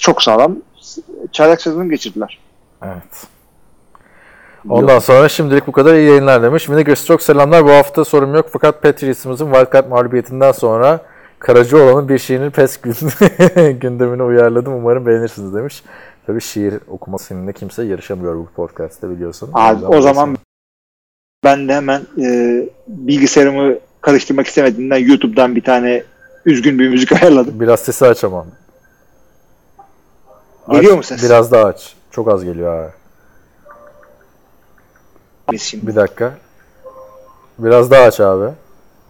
[0.00, 0.56] çok sağlam
[1.32, 2.38] çaylak sezonu geçirdiler.
[2.82, 3.26] Evet.
[4.68, 6.68] Ondan sonra şimdilik bu kadar iyi yayınlar demiş.
[6.68, 7.64] Minigers çok selamlar.
[7.64, 11.00] Bu hafta sorum yok fakat Patriots'ımızın wildcard mağlubiyetinden sonra
[11.38, 12.92] Karacaoğlan'ın bir şiirini pes gün
[13.80, 14.74] gündemine uyarladım.
[14.74, 15.82] Umarım beğenirsiniz demiş.
[16.26, 19.50] Tabii şiir okuma seninle kimse yarışamıyor bu podcast'te biliyorsun.
[19.54, 20.36] Abi, o zaman
[21.44, 26.02] ben de hemen e, bilgisayarımı karıştırmak istemediğimden YouTube'dan bir tane
[26.44, 27.60] üzgün bir müzik ayarladım.
[27.60, 28.46] biraz sesi aç ama.
[30.70, 31.22] Geliyor Aç, mu ses?
[31.24, 31.94] Biraz daha aç.
[32.10, 32.90] Çok az geliyor abi.
[35.52, 35.86] Biz şimdi.
[35.86, 36.34] Bir dakika.
[37.58, 38.50] Biraz daha aç abi.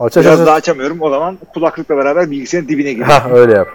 [0.00, 0.46] Aç aç Biraz aç.
[0.46, 1.02] daha açamıyorum.
[1.02, 3.14] O zaman kulaklıkla beraber bilgisayarın dibine giriyorum.
[3.14, 3.68] Ha öyle yap.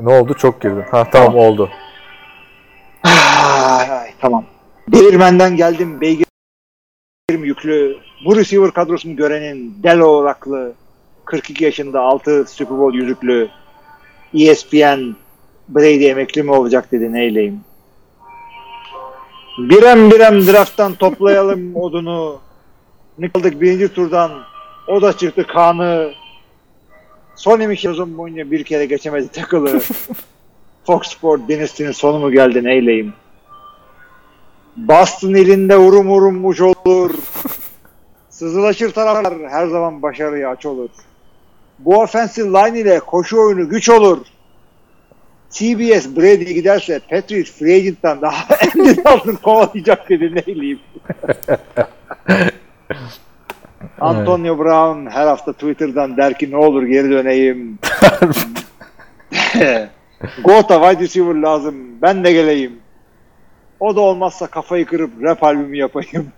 [0.00, 0.34] Ne oldu?
[0.34, 0.84] Çok girdin.
[0.90, 1.70] Ha tamam oldu.
[3.02, 4.44] Ay, ay, tamam.
[4.88, 6.24] Değirmenden geldim beygirim
[7.30, 7.96] yüklü.
[8.24, 10.72] Bu receiver kadrosunu görenin Delo oraklı
[11.24, 13.48] 42 yaşında 6 Super Bowl yüzüklü
[14.34, 15.00] ESPN
[15.68, 17.60] Brady emekli mi olacak dedi neyleyim.
[19.58, 22.38] Birem birem drafttan toplayalım odunu.
[23.18, 24.30] Ne kaldık birinci turdan
[24.88, 26.12] o da çıktı kanı.
[27.34, 29.80] Son emiş sezon boyunca bir kere geçemedi takılı.
[30.86, 33.12] Fox Sport Dynasty'nin sonu mu geldi neyleyim.
[34.76, 37.14] Boston elinde urum urummuş olur.
[38.30, 40.88] Sızılaşır taraflar her zaman başarıya aç olur.
[41.78, 44.18] Bu offensive line ile koşu oyunu güç olur.
[45.50, 50.54] CBS Brady giderse Patriots Free Agent'tan daha Andy Dalton kovalayacak dedi ne
[54.00, 57.78] Antonio Brown her hafta Twitter'dan der ki ne olur geri döneyim.
[60.44, 61.74] Gota wide receiver lazım.
[62.02, 62.72] Ben de geleyim.
[63.80, 66.32] O da olmazsa kafayı kırıp rap albümü yapayım.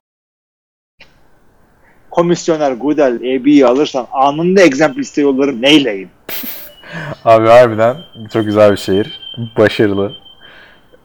[2.11, 6.11] Komisyoner Goodell AB'yi alırsan anında example liste yollarım neyleyim?
[7.25, 7.97] Abi harbiden
[8.33, 9.21] çok güzel bir şehir.
[9.59, 10.13] Başarılı.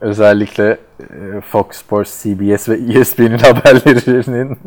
[0.00, 4.58] Özellikle e, Fox Sports, CBS ve ESPN'in haberlerinin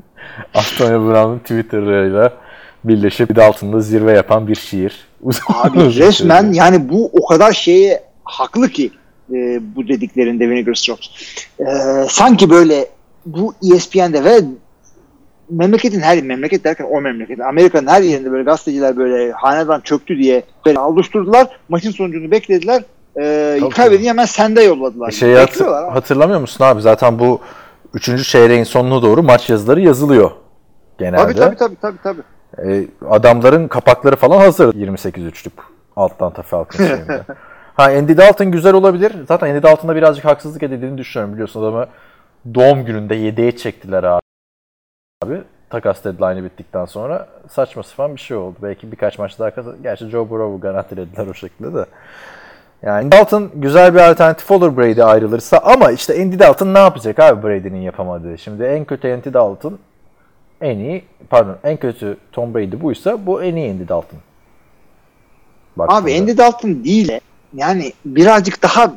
[0.53, 2.33] Antonio Brown'un Twitter'ıyla
[2.83, 5.07] birleşip bir de altında zirve yapan bir şiir.
[5.47, 8.91] Abi resmen yani bu o kadar şeye haklı ki
[9.33, 11.09] e, bu dediklerinde Vinegar Strokes.
[11.59, 11.65] E,
[12.09, 12.85] sanki böyle
[13.25, 14.41] bu ESPN'de ve
[15.49, 20.43] memleketin her memleket derken o memleket Amerika'nın her yerinde böyle gazeteciler böyle hanedan çöktü diye
[20.65, 21.47] böyle oluşturdular.
[21.69, 22.83] Maçın sonucunu beklediler.
[23.19, 25.11] E, kaybedince hemen sende yolladılar.
[25.11, 25.61] Şeyi hat-
[25.93, 26.81] hatırlamıyor musun abi?
[26.81, 27.41] Zaten bu
[27.93, 30.31] üçüncü çeyreğin sonuna doğru maç yazıları yazılıyor
[30.97, 31.23] genelde.
[31.23, 31.97] Tabii tabii tabii tabii.
[32.03, 32.21] tabii.
[32.71, 35.51] E, adamların kapakları falan hazır 28-3'lük
[35.95, 37.23] Atlanta Falcons şeyinde.
[37.73, 39.13] ha Andy Dalton güzel olabilir.
[39.27, 41.87] Zaten Andy Dalton'da birazcık haksızlık edildiğini düşünüyorum biliyorsun adamı
[42.55, 44.21] doğum gününde 7'ye çektiler abi.
[45.23, 45.41] abi.
[45.69, 48.55] Takas deadline'ı bittikten sonra saçma sapan bir şey oldu.
[48.63, 49.75] Belki birkaç maç daha kazan.
[49.83, 51.85] Gerçi Joe Burrow'u garantilediler o şekilde de.
[52.83, 57.47] Yani Dalton güzel bir alternatif olur Brady ayrılırsa ama işte Andy Dalton ne yapacak abi
[57.47, 58.37] Brady'nin yapamadığı.
[58.37, 59.79] Şimdi en kötü Andy Dalton
[60.61, 64.19] en iyi pardon en kötü Tom Brady buysa bu en iyi Andy Dalton.
[65.77, 65.99] Baktığında.
[65.99, 67.11] Abi Andy Dalton değil
[67.53, 68.93] yani birazcık daha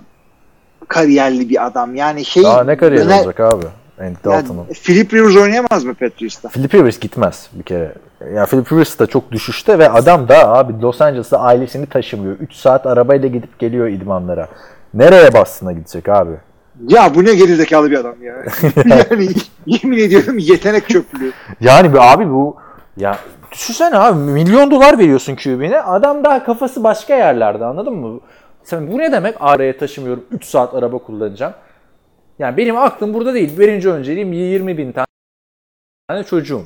[0.89, 1.95] kariyerli bir adam.
[1.95, 3.65] Yani şey Daha ne kariyer döner- olacak abi
[4.01, 4.17] Yani
[4.83, 6.49] Philip Rivers oynayamaz mı Patriots'ta?
[6.49, 7.95] Philip Rivers gitmez bir kere.
[8.35, 12.37] Ya Philip Rivers da çok düşüşte ve adam da abi Los Angeles'ta ailesini taşımıyor.
[12.37, 14.49] 3 saat arabayla gidip geliyor idmanlara.
[14.95, 16.33] Nereye Boston'a gidecek abi?
[16.89, 18.35] Ya bu ne gerizekalı bir adam ya.
[18.87, 19.29] yani
[19.67, 21.33] yemin ediyorum yetenek çöplüğü.
[21.61, 22.57] Yani bir abi bu
[22.97, 23.19] ya
[23.53, 28.21] düşünsene abi milyon dolar veriyorsun QB'ne adam daha kafası başka yerlerde anladın mı?
[28.65, 29.35] Sen bu ne demek?
[29.41, 31.53] Araya taşımıyorum 3 saat araba kullanacağım.
[32.43, 33.59] Yani benim aklım burada değil.
[33.59, 36.65] Birinci önceliğim 20 bin tane, çocuğum.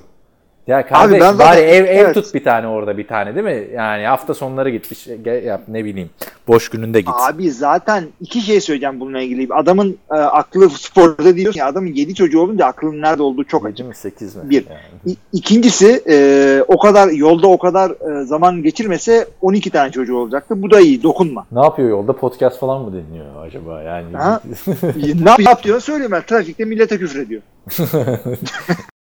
[0.67, 2.14] Ya kardeş ben zaten- bari ev, ev evet.
[2.14, 3.69] tut bir tane orada bir tane değil mi?
[3.75, 6.11] Yani hafta sonları git bir şey yap ne bileyim.
[6.49, 7.11] Boş gününde git.
[7.29, 9.55] Abi zaten iki şey söyleyeceğim bununla ilgili.
[9.55, 13.79] Adamın e, aklı sporda diyorsun ya adamın 7 çocuğu olunca aklının nerede olduğu çok açık.
[13.79, 14.51] 7 mi 8 mi?
[14.51, 14.64] Bir.
[14.71, 15.12] Yani.
[15.14, 17.91] İ- İkincisi e, o kadar yolda o kadar
[18.21, 20.62] e, zaman geçirmese 12 tane çocuğu olacaktı.
[20.62, 21.47] Bu da iyi dokunma.
[21.53, 22.12] Ne yapıyor yolda?
[22.12, 23.83] Podcast falan mı dinliyor acaba?
[23.83, 24.41] Yani Ha?
[25.25, 26.23] ne yap, yap diyor söyleyeyim ben.
[26.23, 27.43] Trafikte millete küfür ediyor.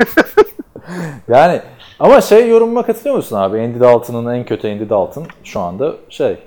[1.28, 1.60] Yani
[1.98, 3.60] ama şey yorumuma katılıyor musun abi?
[3.60, 6.38] Andy Dalton'ın en kötü Andy Dalton şu anda şey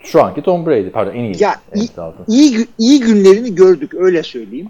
[0.00, 0.90] şu anki Tom Brady.
[0.90, 2.24] Pardon en iyi Ya Andy iyi, Dalton.
[2.28, 4.68] iyi, iyi günlerini gördük öyle söyleyeyim.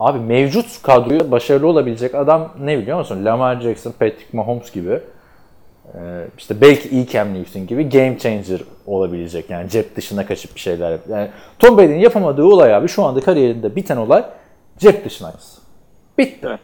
[0.00, 3.24] Abi mevcut kadroya başarılı olabilecek adam ne biliyor musun?
[3.24, 5.00] Lamar Jackson, Patrick Mahomes gibi.
[5.94, 9.50] Ee, işte belki iyi Cam Newton gibi game changer olabilecek.
[9.50, 11.00] Yani cep dışına kaçıp bir şeyler yap.
[11.10, 11.28] Yani
[11.58, 14.24] Tom Brady'nin yapamadığı olay abi şu anda kariyerinde biten olay
[14.78, 15.58] cep dışınayız.
[16.18, 16.58] Bitti.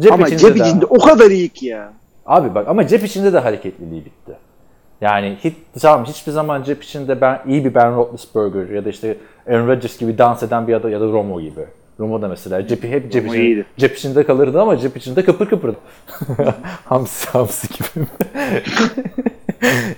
[0.00, 1.92] Cep Ama içinde cep de- içinde o kadar iyi ki ya.
[2.26, 4.32] Abi bak ama cep içinde de hareketliliği bitti.
[5.00, 9.16] Yani hiç, tamam hiçbir zaman cep içinde ben iyi bir Ben Roethlisberger ya da işte
[9.48, 11.60] Aaron Rodgers gibi dans eden bir adam ya da Romo gibi.
[12.00, 13.66] Romo da mesela cepi hep cep, iyiydi.
[13.76, 15.76] cep içinde kalırdı ama cep içinde kıpır kıpırdı.
[16.84, 18.06] hamsi hamsi gibi.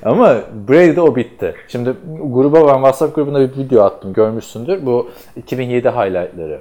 [0.03, 0.37] ama
[0.69, 1.55] Brady'de o bitti.
[1.69, 4.87] Şimdi gruba ben WhatsApp grubuna bir video attım görmüşsündür.
[4.87, 6.61] Bu 2007 highlightları.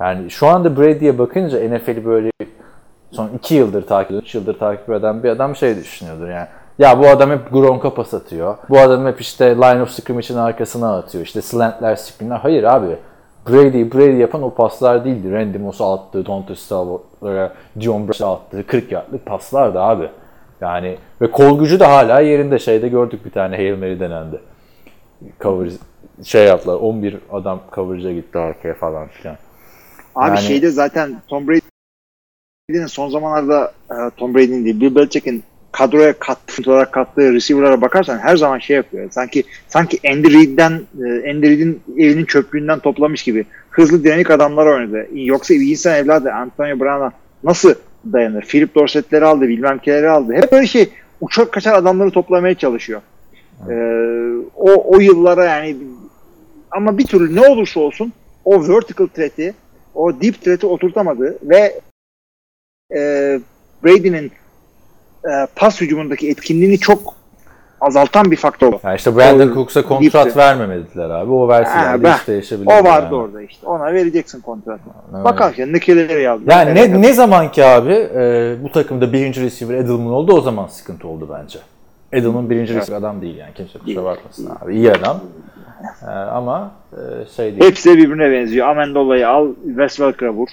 [0.00, 2.30] Yani şu anda Brady'ye bakınca NFL'i böyle
[3.12, 6.46] son 2 yıldır takip 3 yıldır takip eden bir adam şey düşünüyordur yani.
[6.78, 8.56] Ya bu adam hep Gronk'a pas atıyor.
[8.70, 11.24] Bu adam hep işte line of scrimmage'in arkasına atıyor.
[11.24, 12.36] İşte slantler, screenler.
[12.36, 12.96] Hayır abi.
[13.48, 15.32] Brady, Brady yapan o paslar değildi.
[15.32, 20.08] Randy Moss'a attığı, Donta Stallworth'lara, Dion Branch'a attığı 40 yardlık paslardı abi.
[20.60, 22.58] Yani ve kol gücü de hala yerinde.
[22.58, 24.40] Şeyde gördük bir tane Hail Mary denendi.
[25.40, 25.70] Cover,
[26.24, 26.74] şey yaptılar.
[26.74, 29.36] 11 adam coverage'a gitti arkaya falan filan.
[30.14, 31.48] Abi Yani- şeyde zaten Tom
[32.70, 35.42] Brady'nin son zamanlarda e, Tom Brady'nin değil Bill Belichick'in
[35.72, 39.10] kadroya kattığı, olarak kattığı receiver'lara bakarsan her zaman şey yapıyor.
[39.10, 45.06] Sanki sanki Andy Reid'den e, Andy Reid'in evinin çöplüğünden toplamış gibi hızlı dinamik adamlar oynadı.
[45.14, 47.12] Yoksa bir insan evladı Antonio Brown'a
[47.44, 47.74] nasıl
[48.12, 48.42] dayanır?
[48.42, 50.32] Philip Dorsett'leri aldı, bilmem kileri aldı.
[50.34, 50.88] Hep böyle şey
[51.20, 53.00] uçak kaçar adamları toplamaya çalışıyor.
[53.70, 53.74] E,
[54.56, 55.76] o, o yıllara yani
[56.70, 58.12] ama bir türlü ne olursa olsun
[58.44, 59.54] o vertical threat'i
[59.94, 61.80] o deep threat'i oturtamadı ve
[62.96, 63.40] e,
[63.84, 64.32] Brady'nin
[65.24, 67.14] e, pas hücumundaki etkinliğini çok
[67.80, 68.72] azaltan bir faktör.
[68.84, 70.38] Yani işte Brandon O- Cooks'a kontrat Gitti.
[70.38, 71.32] vermemediler abi.
[71.32, 72.66] O Ha, verselerdi ben- hiç değişebilir.
[72.66, 73.14] O vardı yani.
[73.14, 73.66] orada işte.
[73.66, 74.80] Ona vereceksin kontratı.
[75.14, 75.24] Evet.
[75.24, 76.44] Bakalım şimdi Nikelleri yazdı.
[76.50, 80.66] Yani ne, ne zaman ki abi e, bu takımda birinci receiver Edelman oldu o zaman
[80.66, 81.58] sıkıntı oldu bence.
[82.12, 83.54] Edelman birinci receiver adam değil yani.
[83.54, 84.74] Kimse kusura bakmasın abi.
[84.74, 85.20] İyi adam.
[86.02, 86.96] E, ama e,
[87.36, 87.64] şey değil.
[87.70, 88.68] Hepsi birbirine benziyor.
[88.68, 90.48] Amendola'yı al, Wes Welker'a vur.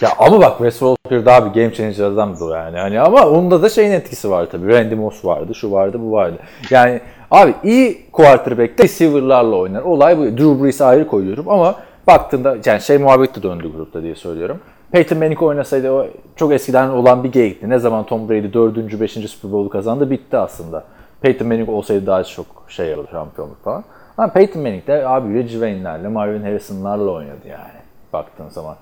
[0.00, 2.78] Ya ama bak Wes Welker daha bir game changer adamdı yani.
[2.78, 4.72] Hani ama onda da şeyin etkisi var tabii.
[4.72, 6.38] Randy Moss vardı, şu vardı, bu vardı.
[6.70, 9.82] Yani abi iyi quarterback de receiver'larla oynar.
[9.82, 10.22] Olay bu.
[10.22, 11.74] Drew Brees ayrı koyuyorum ama
[12.06, 14.60] baktığında yani şey muhabbet de döndü grupta diye söylüyorum.
[14.92, 17.68] Peyton Manning oynasaydı o çok eskiden olan bir geyikti.
[17.68, 19.00] Ne zaman Tom Brady 4.
[19.00, 19.12] 5.
[19.12, 20.84] Super Bowl'u kazandı bitti aslında.
[21.20, 23.84] Peyton Manning olsaydı daha çok şey alır şampiyonluk falan.
[24.18, 27.82] Ama Peyton Manning de abi Reggie Wayne'lerle, Marvin Harrison'larla oynadı yani
[28.12, 28.76] baktığın zaman.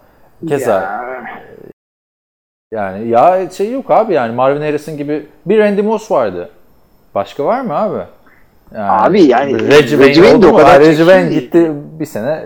[0.49, 0.73] Keza
[2.73, 6.51] Ya, yani ya şey yok abi yani Marvin Harrison gibi bir Randy Moss vardı.
[7.15, 7.99] Başka var mı abi?
[8.75, 11.41] Yani, Abi yani Reggie Wayne de o kadar Reggie Wayne değil.
[11.41, 12.45] gitti bir sene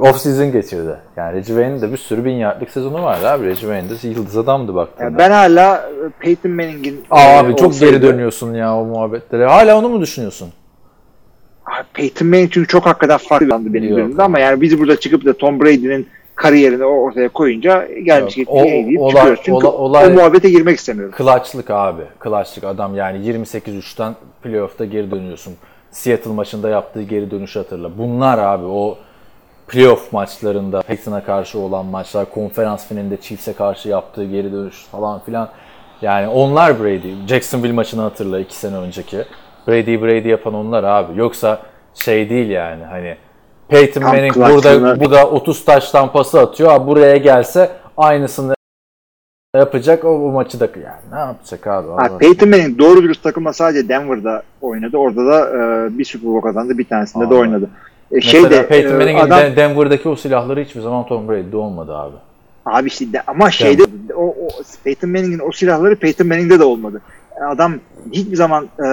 [0.00, 0.96] off season geçirdi.
[1.16, 3.44] Yani Reggie Wayne'in de bir sürü bin yardlık sezonu vardı abi.
[3.46, 5.04] Reggie Wayne de yıldız adamdı baktığında.
[5.10, 8.84] ya ben hala e, Peyton Manning'in Aa, e, abi çok olsaydı- geri dönüyorsun ya o
[8.84, 9.46] muhabbetlere.
[9.46, 10.48] Hala onu mu düşünüyorsun?
[11.66, 15.32] Abi Peyton Manning çünkü çok hakikaten farklı benim gözümde ama yani biz burada çıkıp da
[15.32, 16.08] Tom Brady'nin
[16.40, 19.40] kariyerini ortaya koyunca gelmiş o- iyi deyip olay- çıkıyoruz.
[19.44, 21.14] Çünkü olay- olay- o muhabbete girmek istemiyorum.
[21.18, 22.02] Clutch'lık abi.
[22.24, 25.54] Clutch'lık adam yani 28-3'ten playoff'ta geri dönüyorsun.
[25.90, 27.98] Seattle maçında yaptığı geri dönüşü hatırla.
[27.98, 28.98] Bunlar abi o
[29.68, 35.48] playoff maçlarında Peyton'a karşı olan maçlar, konferans finalinde Chiefs'e karşı yaptığı geri dönüş falan filan.
[36.02, 37.14] Yani onlar Brady.
[37.28, 39.16] Jacksonville maçını hatırla iki sene önceki.
[39.68, 41.18] Brady Brady yapan onlar abi.
[41.18, 41.58] Yoksa
[41.94, 43.16] şey değil yani hani
[43.70, 46.72] Peyton Tam Manning burada burada 30 taştan pası atıyor.
[46.72, 48.54] Abi buraya gelse aynısını
[49.56, 51.88] yapacak o, o maçı da yani ne yapacak abi?
[51.88, 54.96] Allah Ha, Peyton Manning doğru dürüst takımla sadece Denver'da oynadı.
[54.96, 56.78] Orada da e, bir Super Bowl kazandı.
[56.78, 57.34] Bir tanesinde de Abi.
[57.34, 57.70] oynadı.
[58.12, 61.28] E, Mesela şey de Peyton e, Manning'in adam, Den- Denver'daki o silahları hiçbir zaman Tom
[61.28, 62.16] Brady'de olmadı abi.
[62.66, 63.82] abi işte de, ama şeyde
[64.14, 64.48] o, o
[64.84, 67.02] Peyton Manning'in o silahları Peyton Manning'de de olmadı.
[67.48, 67.74] Adam
[68.12, 68.86] hiçbir zaman e,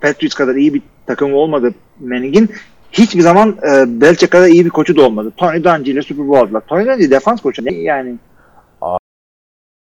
[0.00, 2.50] Patriots kadar iyi bir takımı olmadı Manning'in.
[2.94, 5.32] Hiçbir zaman e, Belichick kadar iyi bir koçu da olmadı.
[5.36, 6.60] Tony Dungy ile Super Bowl aldılar.
[6.60, 7.64] Tony Dungy defans koçu.
[7.64, 8.14] Ne yani?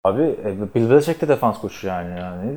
[0.04, 2.52] Abi e, Bill Belichick de defans koçu yani yani.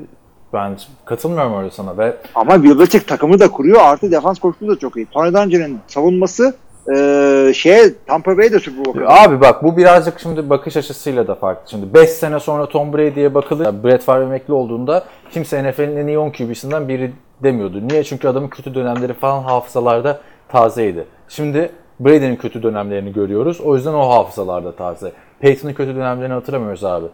[0.53, 3.80] Ben katılmıyorum öyle sana ve Ama Bill Belichick takımı da kuruyor.
[3.82, 5.07] Artı defans koçluğu da çok iyi.
[5.07, 6.55] Tony Dungy'nin savunması
[6.97, 11.70] e, şeye Tampa Bay'de Super Bowl abi bak bu birazcık şimdi bakış açısıyla da farklı.
[11.70, 13.84] Şimdi 5 sene sonra Tom Brady'ye bakılır.
[13.84, 17.88] Brett Favre emekli olduğunda kimse NFL'in en iyi 10 QB'sinden biri demiyordu.
[17.88, 18.05] Niye?
[18.05, 20.20] Çünkü adamın kötü dönemleri falan hafızalarda
[20.55, 21.05] tazeydi.
[21.29, 23.61] Şimdi Brady'nin kötü dönemlerini görüyoruz.
[23.61, 25.13] O yüzden o hafızalarda taze.
[25.41, 27.07] Peyton'ın kötü dönemlerini hatırlamıyoruz abi.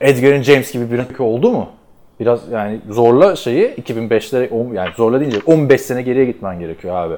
[0.00, 1.68] Edgar'ın James gibi bir oldu mu?
[2.20, 7.14] Biraz yani zorla şeyi 2005'lere on- yani zorla deyince 15 sene geriye gitmen gerekiyor abi.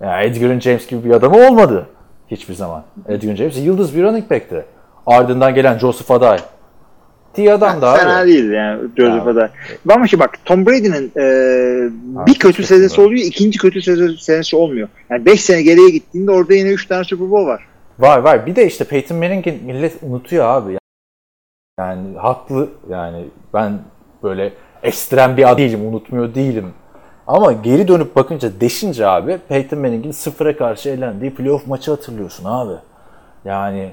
[0.00, 1.86] Yani Edgar'ın James gibi bir adamı olmadı
[2.30, 2.82] hiçbir zaman.
[3.08, 4.64] Edgar James yıldız bir running back'ti.
[5.06, 6.38] Ardından gelen Joseph Aday.
[7.36, 8.28] Diye adam da Fena abi.
[8.28, 9.48] değil yani Joseph Aday.
[9.90, 11.26] Ama şimdi bak Tom Brady'nin e,
[12.26, 13.04] bir kötü var.
[13.04, 13.82] oluyor, ikinci kötü
[14.18, 14.88] senesi olmuyor.
[15.10, 17.66] Yani 5 sene geriye gittiğinde orada yine 3 tane Super Bowl var.
[17.98, 18.46] Var var.
[18.46, 20.78] Bir de işte Peyton Manning'in millet unutuyor abi.
[21.78, 23.24] Yani haklı yani
[23.54, 23.78] ben
[24.22, 26.72] böyle ekstrem bir adam değilim, unutmuyor değilim.
[27.26, 32.72] Ama geri dönüp bakınca deşince abi Peyton Manning'in sıfıra karşı elendiği playoff maçı hatırlıyorsun abi.
[33.44, 33.90] Yani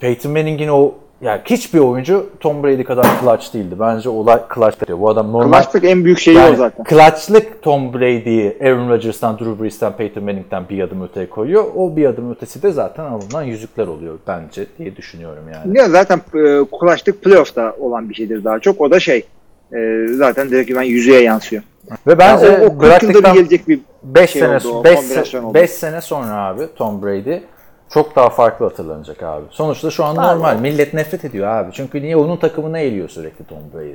[0.00, 3.74] Peyton Manning'in o yani hiçbir oyuncu Tom Brady kadar clutch değildi.
[3.80, 5.00] Bence olay clutch diyor.
[5.00, 6.84] Bu adam normal Clutch'lık en büyük şeyi yani o zaten.
[6.84, 11.64] clutch'lık Tom Brady'yi Aaron Rodgers'tan, Drew Brees'ten, Peyton Manning'den bir adım öteye koyuyor.
[11.76, 15.78] O bir adım ötesi de zaten alınan yüzükler oluyor bence diye düşünüyorum yani.
[15.78, 18.80] Ya zaten e, Clutch'lık playoff'ta olan bir şeydir daha çok.
[18.80, 19.26] O da şey
[19.72, 21.62] e, zaten direkt ben yüzeye yansıyor.
[22.06, 24.84] Ve bence Yani o, o 40 yılda bir gelecek bir 5 şey sene, oldu, o
[24.84, 25.54] 5 kombinasyon oldu.
[25.54, 27.38] 5 sene sonra abi Tom Brady
[27.90, 29.44] çok daha farklı hatırlanacak abi.
[29.50, 30.60] Sonuçta şu an normal.
[30.60, 31.70] Millet nefret ediyor abi.
[31.72, 33.92] Çünkü niye onun takımına eğiliyor sürekli Tom Brady.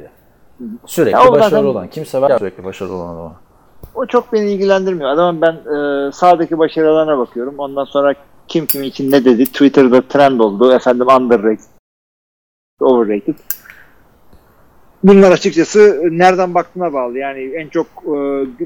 [0.86, 1.88] Sürekli Ya başarılı zaten- olan.
[1.88, 3.36] Kimse var sürekli başarılı olan adama.
[3.96, 5.10] O çok beni ilgilendirmiyor.
[5.10, 7.56] Adamın ben e, sağdaki başarılarına bakıyorum.
[7.58, 8.14] Ondan sonra
[8.48, 9.46] kim kim için ne dedi?
[9.46, 10.74] Twitter'da trend oldu.
[10.74, 11.60] Efendim underrated,
[12.80, 13.36] overrated.
[15.04, 17.18] Bunlar açıkçası nereden baktığına bağlı.
[17.18, 18.18] Yani en çok e,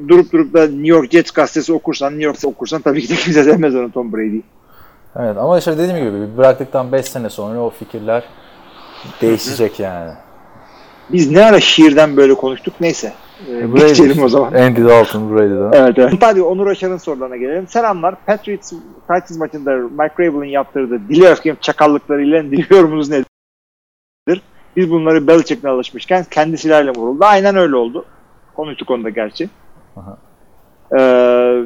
[0.10, 3.44] durup durup da New York Jets gazetesi okursan, New York okursan tabii ki de kimse
[3.44, 4.40] sevmez onu Tom Brady.
[5.16, 8.24] Evet ama işte dediğim gibi bıraktıktan 5 sene sonra o fikirler
[9.22, 10.12] değişecek yani.
[11.10, 13.14] Biz ne ara şiirden böyle konuştuk neyse.
[13.50, 14.54] Ee, Brady geçelim o zaman.
[14.54, 15.72] Andy Dalton Brady'den.
[15.84, 16.14] Evet, evet.
[16.22, 17.68] Hadi Onur Aşar'ın sorularına gelelim.
[17.68, 18.16] Selamlar.
[18.26, 23.26] Patriots, Titans maçında Mike Vrabel'in yaptırdığı dili öfkem çakallıklarıyla diliyorumuz nedir?
[24.76, 27.26] Biz bunları Belichick'le alışmışken kendi silahıyla vuruldu.
[27.26, 28.06] Aynen öyle oldu.
[28.56, 29.50] Konuştuk onda gerçi.
[29.98, 30.18] Aha.
[30.92, 31.02] Ee,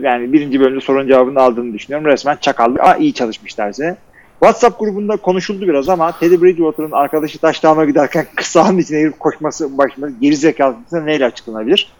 [0.01, 2.07] yani birinci bölümde sorunun cevabını aldığını düşünüyorum.
[2.07, 2.83] Resmen çakallık.
[2.83, 3.95] Aa, iyi çalışmışlarsa.
[4.39, 10.09] WhatsApp grubunda konuşuldu biraz ama Teddy Bridgewater'ın arkadaşı taşlamaya giderken kısağın içine girip koşması başında
[10.21, 11.91] geri zekalısına neyle açıklanabilir?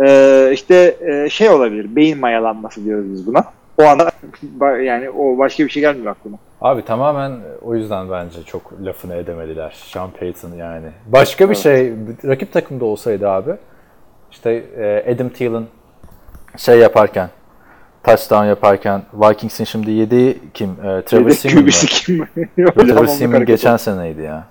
[0.00, 1.96] Ee, işte e, şey olabilir.
[1.96, 3.44] Beyin mayalanması diyoruz biz buna.
[3.78, 4.10] O anda
[4.82, 6.38] yani o başka bir şey gelmiyor aklıma.
[6.60, 9.76] Abi tamamen o yüzden bence çok lafını edemediler.
[9.76, 10.86] Sean Payton yani.
[11.06, 11.92] Başka bir şey
[12.24, 13.50] rakip takımda olsaydı abi
[14.30, 15.64] işte e, Adam Thielen
[16.58, 17.30] şey yaparken
[18.04, 20.70] touchdown yaparken Vikings'in şimdi yediği kim?
[20.70, 21.30] E, Trevor mı?
[21.34, 22.20] Kübüsü kim?
[22.58, 23.78] Öyle Trevor hareket geçen oldu.
[23.78, 24.44] seneydi ya.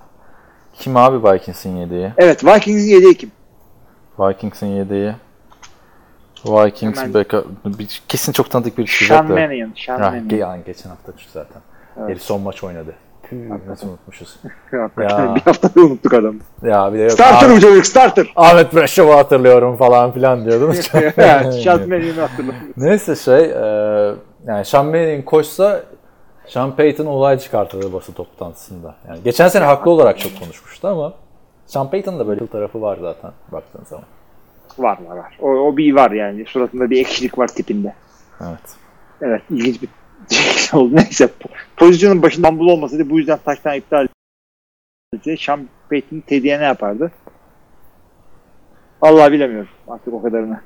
[0.74, 2.12] Kim abi Vikings'in yediği?
[2.16, 3.30] Evet Vikings'in yediği kim?
[4.18, 5.12] Vikings'in yediği.
[6.44, 7.46] Vikings Hemen- backup.
[7.64, 9.32] Bir- Kesin çok tanıdık bir Sean çıkacak da.
[9.32, 9.72] Mannion.
[9.86, 10.28] Sean Mannion.
[10.28, 11.62] ge- yani geçen hafta düştü zaten.
[12.00, 12.08] Evet.
[12.10, 12.94] Herif son maç oynadı.
[13.30, 14.36] Püh, nasıl unutmuşuz.
[14.72, 14.90] Ya.
[15.36, 16.38] bir haftada unuttuk adamı.
[16.62, 17.12] Ya bir de yok.
[17.12, 18.32] Starter bu çocuk starter.
[18.36, 20.74] Ahmet Breşov'u hatırlıyorum falan filan diyordum.
[20.94, 22.54] evet, Mannion'u hatırladım.
[22.76, 24.14] Neyse şey, e,
[24.46, 25.82] yani Mannion koşsa
[26.46, 28.94] Sean Payton olay çıkartırdı basın toplantısında.
[29.08, 31.14] Yani geçen sene haklı olarak çok konuşmuştu ama
[31.66, 34.04] Sean Payton'ın da böyle bir tarafı var zaten baktığın zaman.
[34.78, 35.38] Var var var.
[35.40, 36.44] O, o bir var yani.
[36.46, 37.94] Suratında bir ekşilik var tipinde.
[38.40, 38.76] Evet.
[39.22, 39.88] Evet ilginç bir
[40.74, 40.90] oldu.
[40.96, 41.28] Neyse
[41.76, 44.06] pozisyonun başında Bumble olmasaydı bu yüzden taştan iptal
[45.14, 45.36] edildi.
[45.38, 47.12] Sean Payton Teddy'ye ne yapardı?
[49.02, 50.60] Allah bilemiyorum artık o kadarını.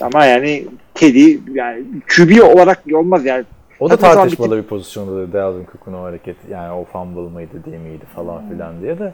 [0.00, 1.84] Ama yani Teddy yani
[2.16, 3.44] QB olarak olmaz yani.
[3.80, 7.64] O da Hatta tartışmalı bir pozisyonda da Dalvin Cook'un o hareketi yani o fumble mıydı
[7.64, 9.12] değil miydi falan filan diye de.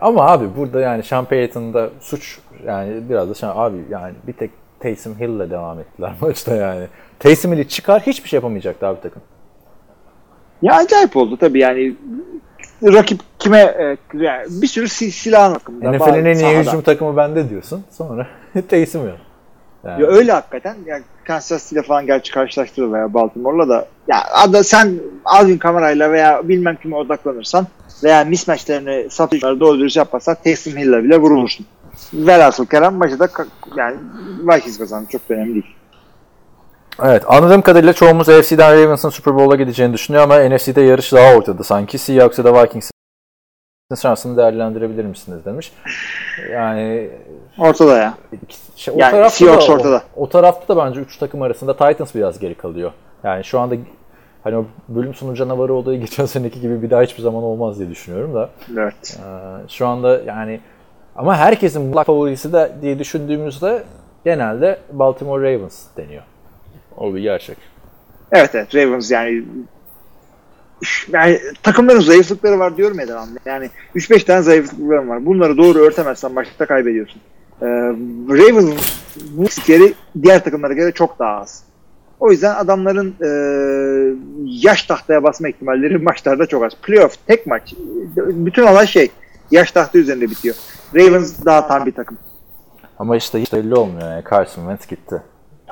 [0.00, 4.50] Ama abi burada yani Sean Payton'da suç yani biraz da Sean, abi yani bir tek
[4.80, 6.86] Taysom Hill'le devam ettiler maçta yani.
[7.20, 9.22] Taysom Hill'i çıkar hiçbir şey yapamayacaktı abi takım.
[10.62, 11.94] Ya acayip oldu tabii yani
[12.82, 15.90] rakip kime e, yani bir sürü sil silahın hakkında.
[15.90, 17.84] NFL'in en iyi hücum takımı bende diyorsun.
[17.90, 18.26] Sonra
[18.68, 19.18] Taysom yok.
[19.84, 20.02] Yani.
[20.02, 20.76] Ya öyle hakikaten.
[20.86, 24.94] Yani Kansas City'yle falan gerçi karşılaştırır veya Baltimore'la da ya ada sen
[25.24, 27.66] Alvin Kamara'yla veya bilmem kime odaklanırsan
[28.04, 31.66] veya mismatchlerini satışları doğru dürüst yapmazsan Taysom Hill'le bile vurulursun.
[32.14, 33.28] Velhasıl Kerem maçı da
[33.76, 33.96] yani
[34.42, 35.08] Vikings kazandı.
[35.12, 35.76] Çok da önemli değil.
[37.02, 41.64] Evet anladığım kadarıyla çoğumuz AFC'den Ravens'ın Super Bowl'a gideceğini düşünüyor ama NFC'de yarış daha ortada
[41.64, 41.98] sanki.
[41.98, 42.90] Seahawks ya da Vikings'in
[44.02, 45.72] şansını değerlendirebilir misiniz demiş.
[46.52, 47.10] Yani
[47.58, 48.14] Ortada ya.
[48.76, 50.02] şey, Yani tarafta Seahawks da, ortada.
[50.16, 52.92] O, o tarafta da bence 3 takım arasında Titans biraz geri kalıyor.
[53.24, 53.74] Yani şu anda
[54.44, 57.90] hani o bölüm sonu canavarı olayı geçen seneki gibi bir daha hiçbir zaman olmaz diye
[57.90, 58.50] düşünüyorum da.
[58.78, 59.18] Evet.
[59.18, 60.60] Ee, şu anda yani
[61.16, 63.82] ama herkesin mutlak favorisi de diye düşündüğümüzde
[64.24, 66.22] genelde Baltimore Ravens deniyor.
[67.00, 67.56] O bir gerçek.
[68.32, 69.44] Evet evet Ravens yani
[71.12, 73.38] yani takımların zayıflıkları var diyorum ya devamlı.
[73.44, 75.26] Yani 3-5 tane zayıflıkları var.
[75.26, 77.20] Bunları doğru örtemezsen başta kaybediyorsun.
[77.62, 77.66] Ee,
[78.28, 78.74] Ravens'ın
[79.30, 81.64] bu riskleri diğer takımlara göre çok daha az.
[82.20, 83.30] O yüzden adamların e,
[84.44, 86.72] yaş tahtaya basma ihtimalleri maçlarda çok az.
[86.82, 87.74] Playoff tek maç.
[88.16, 89.10] Bütün olay şey
[89.50, 90.54] yaş tahta üzerinde bitiyor.
[90.94, 92.18] Ravens daha tam bir takım.
[92.98, 94.24] Ama işte hiç belli olmuyor yani.
[94.30, 95.22] Carson Wentz gitti.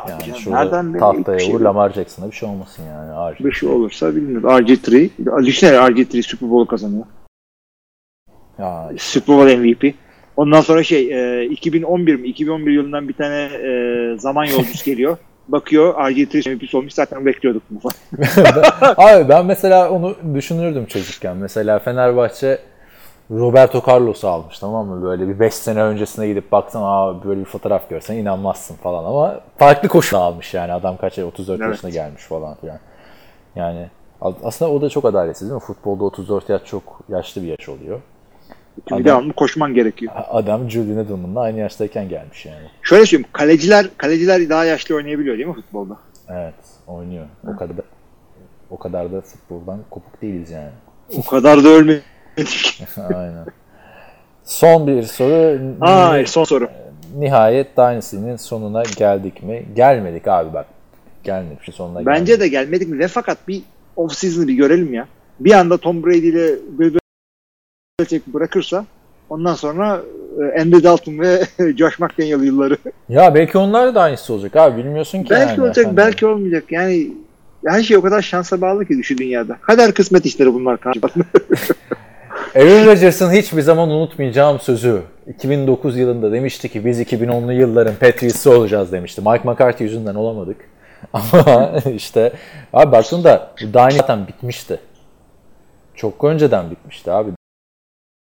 [0.08, 1.60] Yani canım, şurada nereden tahtaya şey vur.
[1.60, 3.32] Lamar Jackson'a bir şey olmasın yani.
[3.32, 3.44] RG.
[3.44, 4.50] Bir şey olursa bilmiyorum.
[4.50, 5.10] RG3.
[5.46, 7.04] Düşünsene RG3 Super Bowl kazanıyor.
[8.58, 9.94] Ya Super Bowl MVP.
[10.36, 12.28] Ondan sonra şey e, 2011 mi?
[12.28, 15.16] 2011 yılından bir tane e, zaman yolcusu geliyor.
[15.48, 17.94] Bakıyor RG3 MVP'si olmuş zaten bekliyorduk bu falan.
[18.96, 21.36] Abi ben mesela onu düşünürdüm çocukken.
[21.36, 22.58] Mesela Fenerbahçe
[23.30, 25.02] Roberto Carlos'u almış tamam mı?
[25.02, 29.40] Böyle bir 5 sene öncesine gidip baksan aa böyle bir fotoğraf görsen inanmazsın falan ama
[29.58, 31.70] farklı koşu almış yani adam kaç 34 Evet.
[31.70, 32.78] yaşına gelmiş falan filan.
[33.56, 33.88] Yani
[34.20, 35.66] aslında o da çok adaletsiz değil mi?
[35.66, 38.00] Futbolda 34 yaş çok yaşlı bir yaş oluyor.
[38.90, 40.12] Adam- devamlı koşman gerekiyor.
[40.30, 42.66] Adam Julian Edelman'la aynı yaştayken gelmiş yani.
[42.82, 43.28] Şöyle söyleyeyim.
[43.32, 45.96] Kaleciler kaleciler daha yaşlı oynayabiliyor değil mi futbolda?
[46.28, 46.54] Evet
[46.86, 47.26] oynuyor.
[47.54, 47.82] O kadar da
[48.70, 50.70] o kadar da futboldan kopuk değiliz yani.
[51.18, 52.02] O kadar da ölmedik.
[53.14, 53.46] Aynen.
[54.44, 55.60] Son bir soru.
[55.80, 56.68] Aa, son soru.
[57.18, 59.66] Nihayet Dynasty'nin sonuna geldik mi?
[59.76, 60.66] Gelmedik abi bak.
[61.24, 61.62] Gelmedik.
[61.62, 62.40] Şu sonuna Bence gelmedik.
[62.40, 62.98] de gelmedik mi?
[62.98, 63.62] Ve fakat bir
[63.96, 65.06] off season'ı bir görelim ya.
[65.40, 66.94] Bir anda Tom Brady ile Bill
[68.00, 68.84] Belichick bırakırsa
[69.30, 70.00] ondan sonra
[70.54, 71.40] e, Andy Dalton ve
[71.76, 72.76] Josh McDaniel yılları.
[73.08, 74.76] Ya belki onlar da aynısı olacak abi.
[74.84, 75.62] Bilmiyorsun ki belki yani.
[75.62, 76.64] olacak, Hani- belki olmayacak.
[76.70, 77.12] Yani
[77.66, 79.56] her şey o kadar şansa bağlı ki şu dünyada.
[79.60, 80.78] Kader kısmet işleri bunlar.
[82.54, 85.02] Aaron Rodgers'ın hiçbir zaman unutmayacağım sözü.
[85.26, 89.20] 2009 yılında demişti ki biz 2010'lu yılların Patriots'ı olacağız demişti.
[89.20, 90.56] Mike McCarthy yüzünden olamadık.
[91.12, 92.32] Ama işte
[92.72, 94.80] abi baktığında Dynasty zaten bitmişti.
[95.94, 97.30] Çok önceden bitmişti abi.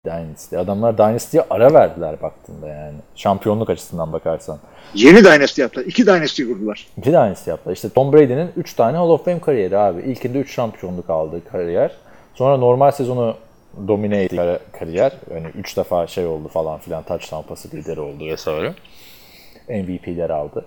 [0.06, 0.58] Dynasty.
[0.58, 2.98] Adamlar Dynasty'ye ara verdiler baktığında yani.
[3.16, 4.58] Şampiyonluk açısından bakarsan.
[4.94, 5.86] Yeni Dynasty yaptılar.
[5.86, 6.88] İki Dynasty kurdular.
[6.98, 7.76] İki Dynasty yaptılar.
[7.76, 10.02] İşte Tom Brady'nin 3 tane Hall of Fame kariyeri abi.
[10.02, 11.92] İlkinde 3 şampiyonluk aldığı kariyer.
[12.36, 13.36] Sonra normal sezonu
[13.88, 15.12] domine ettiği kar- kariyer.
[15.34, 17.04] Yani 3 defa şey oldu falan filan.
[17.04, 18.74] Touchdown pası lideri oldu vesaire.
[19.70, 20.66] MVP'ler aldı.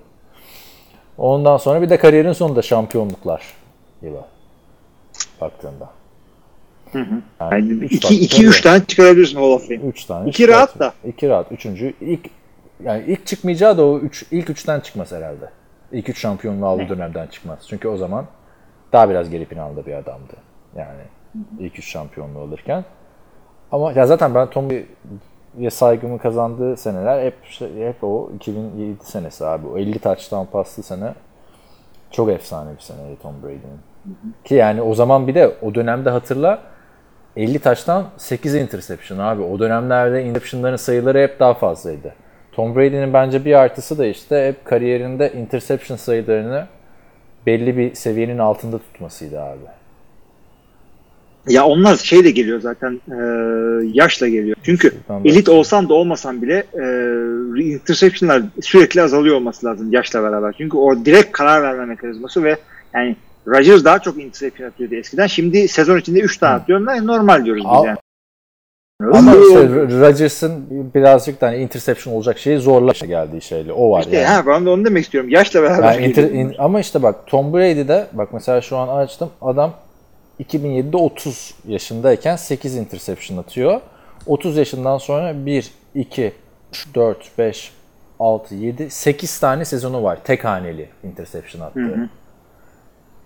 [1.18, 3.42] Ondan sonra bir de kariyerin sonunda şampiyonluklar
[4.02, 4.24] yılı.
[5.40, 5.90] Baktığında.
[7.40, 9.80] Yani üç iki, farklı iki üç tane çıkarabilirsin Hall of Fame.
[9.80, 10.28] 3 tane.
[10.28, 10.92] İki rahat da.
[11.06, 11.52] 2 rahat.
[11.52, 12.30] Üçüncü ilk
[12.84, 15.50] yani ilk çıkmayacağı da o üç, ilk üçten çıkmaz herhalde.
[15.92, 17.58] İlk üç şampiyonluğu aldığı dönemden çıkmaz.
[17.68, 18.26] Çünkü o zaman
[18.92, 20.34] daha biraz geri planda bir adamdı.
[20.76, 21.02] Yani
[21.58, 22.84] ilk üç şampiyonluğu alırken.
[23.72, 29.46] Ama ya zaten ben Tom Brady'ye saygımı kazandığı seneler hep şey- hep o 2007 senesi
[29.46, 29.66] abi.
[29.66, 31.14] O 50 touchdown paslı sene
[32.10, 33.80] çok efsane bir seneydi Tom Brady'nin.
[34.44, 36.58] Ki yani o zaman bir de o dönemde hatırla
[37.36, 39.42] 50 taştan 8 interception abi.
[39.42, 42.14] O dönemlerde interceptionların sayıları hep daha fazlaydı.
[42.52, 46.66] Tom Brady'nin bence bir artısı da işte hep kariyerinde interception sayılarını
[47.46, 49.79] belli bir seviyenin altında tutmasıydı abi.
[51.49, 53.16] Ya onlar şey de geliyor zaten e,
[53.93, 54.57] yaşla geliyor.
[54.62, 56.82] Çünkü Ben elit olsan da olmasan bile e,
[57.62, 60.55] interceptionlar sürekli azalıyor olması lazım yaşla beraber.
[60.59, 62.57] Çünkü o direkt karar verme mekanizması ve
[62.95, 63.16] yani
[63.47, 65.26] Rodgers daha çok interception atıyordu eskiden.
[65.26, 66.80] Şimdi sezon içinde 3 tane atıyor.
[66.88, 67.99] Yani normal diyoruz biz Al- yani.
[69.12, 69.68] Ama işte.
[70.01, 70.64] Rodgers'ın
[70.95, 73.72] birazcık da hani interception olacak şeyi zorla geldiği şeyle.
[73.72, 74.26] O var İşte yani.
[74.26, 75.30] ha, ben de onu demek istiyorum.
[75.30, 76.32] Yaşla beraber Yani inter- geliyor.
[76.51, 79.74] in- ama işte bak Tom Brady'de bak mesela şu an açtım adam
[80.41, 83.80] 2007'de 30 yaşındayken 8 interception atıyor.
[84.26, 86.32] 30 yaşından sonra 1, 2,
[86.70, 87.72] 3, 4, 5,
[88.20, 90.18] 6, 7, 8 tane sezonu var.
[90.24, 92.11] Tek haneli interception attığı.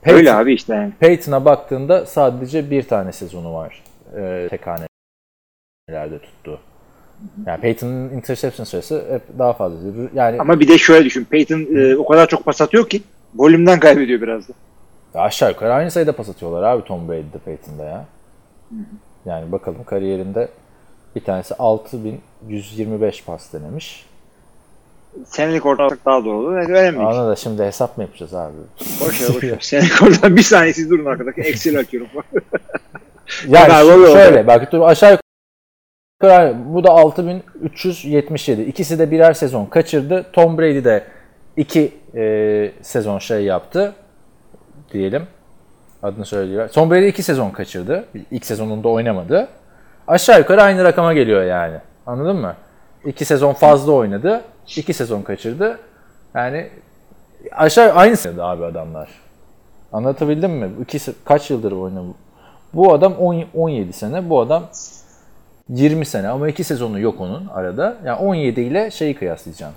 [0.03, 0.93] Peyton, Öyle abi işte yani.
[1.01, 3.83] Peyton'a baktığında sadece bir tane sezonu var.
[4.17, 6.61] E, tek hanelerde tuttu.
[7.47, 9.79] Yani Peyton'ın interception sayısı hep daha fazla.
[10.15, 11.25] Yani Ama bir de şöyle düşün.
[11.25, 13.03] Peyton e, o kadar çok pas atıyor ki
[13.35, 14.53] volümden kaybediyor biraz da.
[15.15, 18.05] Ya Aşağı yukarı aynı sayıda pas atıyorlar abi Tom Brady'de Peyton'da ya.
[19.27, 20.49] Yani bakalım kariyerinde
[21.17, 24.07] bir tanesi 6125 pas denemiş.
[25.27, 26.55] Senelik ortalık daha doğru.
[26.55, 26.99] Önemli.
[26.99, 28.57] Ona da şimdi hesap mı yapacağız abi?
[29.01, 29.59] Boş ver boş ver.
[29.61, 32.09] Senelik oradan bir saniyesi durun arkadaki Excel açıyorum.
[33.49, 35.19] Yani oluyor şöyle bak dur aşağı
[36.23, 38.63] yukarı bu da 6377.
[38.63, 40.27] İkisi de birer sezon kaçırdı.
[40.33, 41.05] Tom Brady de
[41.57, 43.95] iki e, sezon şey yaptı
[44.95, 45.27] diyelim.
[46.03, 46.69] Adını söylüyor.
[46.69, 48.05] Tom Brady iki sezon kaçırdı.
[48.31, 49.49] İlk sezonunda oynamadı.
[50.09, 51.77] Aşağı yukarı aynı rakama geliyor yani.
[52.07, 52.55] Anladın mı?
[53.05, 54.43] İki sezon fazla oynadı.
[54.77, 55.79] iki sezon kaçırdı.
[56.35, 56.69] Yani
[57.53, 59.09] aşağı aynı sene abi adamlar.
[59.93, 60.71] Anlatabildim mi?
[60.83, 62.07] İkisi kaç yıldır oynadı?
[62.75, 64.65] Bu adam 10, 17 sene, bu adam
[65.69, 67.97] 20 sene ama iki sezonu yok onun arada.
[68.05, 69.77] Yani 17 ile şeyi kıyaslayacaksın.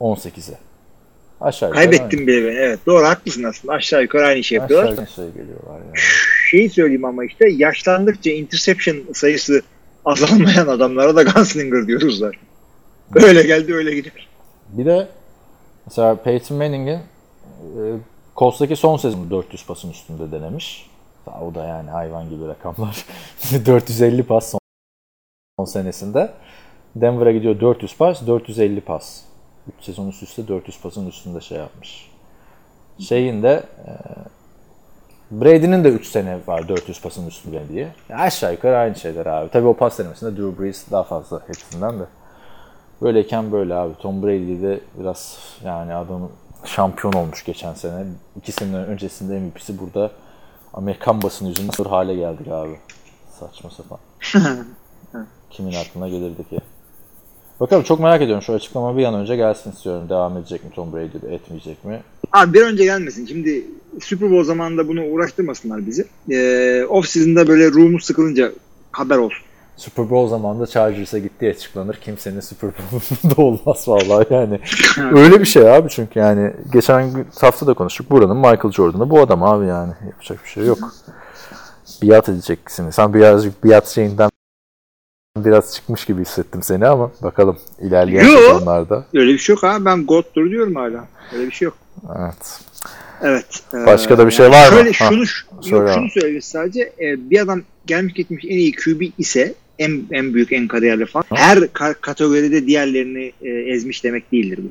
[0.00, 0.71] 18'e.
[1.42, 2.54] Aşağı yukarı Kaybettim bile beni.
[2.54, 3.74] Evet doğru haklısın aslında.
[3.74, 4.62] Aşağı yukarı aynı şey aynı.
[4.62, 4.92] yapıyorlar.
[4.92, 5.96] Aşağı yukarı şey geliyorlar yani.
[6.50, 9.62] Şeyi söyleyeyim ama işte yaşlandıkça interception sayısı
[10.04, 12.40] azalmayan adamlara da gunslinger diyoruz zaten.
[13.14, 14.28] Öyle geldi öyle gider.
[14.68, 15.08] Bir de
[15.86, 17.80] mesela Peyton Manning'in e,
[18.36, 20.90] Colts'taki son sezonu 400 pasın üstünde denemiş.
[21.42, 23.04] O da yani hayvan gibi rakamlar.
[23.66, 24.60] 450 pas son,
[25.58, 26.30] son senesinde.
[26.96, 29.20] Denver'a gidiyor 400 pas, 450 pas.
[29.78, 32.10] 3 sezon üst üste 400 pasın üstünde şey yapmış.
[32.98, 33.90] Şeyin de e,
[35.30, 37.88] Brady'nin de 3 sene var 400 pasın üstünde diye.
[38.08, 39.50] Ya aşağı yukarı aynı şeyler abi.
[39.50, 42.04] Tabii o pas denemesinde Drew Brees daha fazla hepsinden de.
[43.02, 43.94] Böyleyken böyle abi.
[43.94, 46.28] Tom Brady de biraz yani adam
[46.64, 48.04] şampiyon olmuş geçen sene.
[48.36, 50.10] İki sene öncesinde MVP'si burada
[50.74, 52.78] Amerikan basını yüzünden sıfır hale geldik abi.
[53.40, 53.98] Saçma sapan.
[55.50, 56.58] Kimin aklına gelirdi ki?
[57.60, 58.42] Bakalım çok merak ediyorum.
[58.42, 60.08] Şu açıklama bir an önce gelsin istiyorum.
[60.08, 62.00] Devam edecek mi Tom Brady, etmeyecek mi?
[62.32, 63.26] Abi bir önce gelmesin.
[63.26, 63.64] Şimdi
[64.00, 66.06] Super Bowl zamanında bunu uğraştırmasınlar bizi.
[66.30, 68.52] Ee, off season'da böyle room'umuz sıkılınca
[68.92, 69.44] haber olsun.
[69.76, 71.94] Super Bowl zamanında Chargers'a gittiği açıklanır.
[71.94, 74.60] Kimsenin Super Bowl'unda olmaz vallahi yani.
[75.18, 78.10] Öyle bir şey abi çünkü yani geçen hafta da konuştuk.
[78.10, 79.92] Buranın Michael Jordan'ı bu adam abi yani.
[80.10, 80.78] Yapacak bir şey yok.
[82.02, 82.90] Biat edeceksin.
[82.90, 84.30] Sen birazcık biat şeyinden
[85.36, 88.36] biraz çıkmış gibi hissettim seni ama bakalım ilerleyen Yo.
[88.38, 89.04] sezonlarda.
[89.14, 89.84] Öyle bir şey yok abi.
[89.84, 91.08] Ben God'dur diyorum hala.
[91.34, 91.76] Öyle bir şey yok.
[92.18, 92.60] Evet.
[93.22, 93.62] Evet.
[93.86, 94.76] Başka da bir şey var mı?
[94.76, 96.80] Şöyle Ha, şunu, şu- söyle yok, şunu söyleyeyim sadece.
[96.80, 101.24] Ee, bir adam gelmiş gitmiş en iyi QB ise en en büyük en kariyerli falan.
[101.34, 104.68] Her ka- kategoride diğerlerini e, ezmiş demek değildir bu.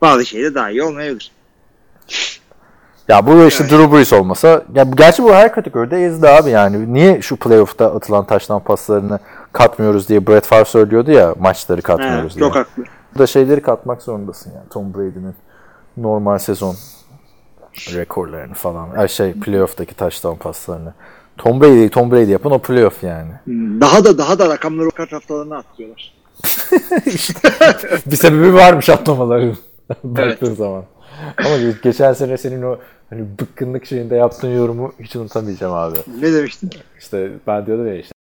[0.00, 1.32] Bazı şeyde daha iyi olmayabilir.
[3.08, 3.72] Ya bu işte Evet.
[3.72, 6.92] Drew Brees olmasa, ya gerçi bu her kategoride ezdi abi yani.
[6.94, 9.18] Niye şu playoff'ta atılan taştan paslarını
[9.52, 12.44] katmıyoruz diye Brett Favre söylüyordu ya maçları katmıyoruz diye.
[12.46, 12.84] çok haklı.
[13.14, 14.68] Burada şeyleri katmak zorundasın yani.
[14.70, 15.34] Tom Brady'nin
[15.96, 16.74] normal sezon
[17.94, 18.90] rekorlarını falan.
[18.90, 20.94] Ay şey playoff'taki taştan paslarını.
[21.38, 23.30] Tom Brady, Tom Brady yapın o playoff yani.
[23.44, 26.14] Hmm, Daha da daha da rakamları kart haftalarına atlıyorlar.
[28.06, 29.56] bir sebebi varmış atlamaların
[30.04, 30.84] baktığın zaman.
[31.38, 32.76] Ama geçen sene senin o
[33.10, 35.98] hani bıkkınlık şeyinde yaptığın yorumu hiç unutamayacağım abi.
[36.20, 36.70] Ne demiştin?
[36.98, 38.12] İşte ben diyordum ya işte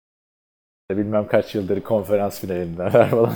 [0.91, 3.32] bilmem kaç yıldır konferans finalindeler falan.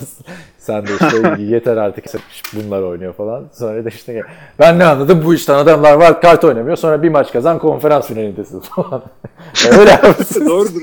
[0.58, 2.04] Sen de işte yeter artık
[2.52, 3.48] bunlar oynuyor falan.
[3.52, 4.22] Sonra da işte
[4.58, 8.60] ben ne anladım bu işten adamlar var kart oynamıyor sonra bir maç kazan konferans finalindesin
[8.60, 9.02] falan.
[9.78, 10.46] Öyle yapmışsın.
[10.48, 10.80] Doğrudur.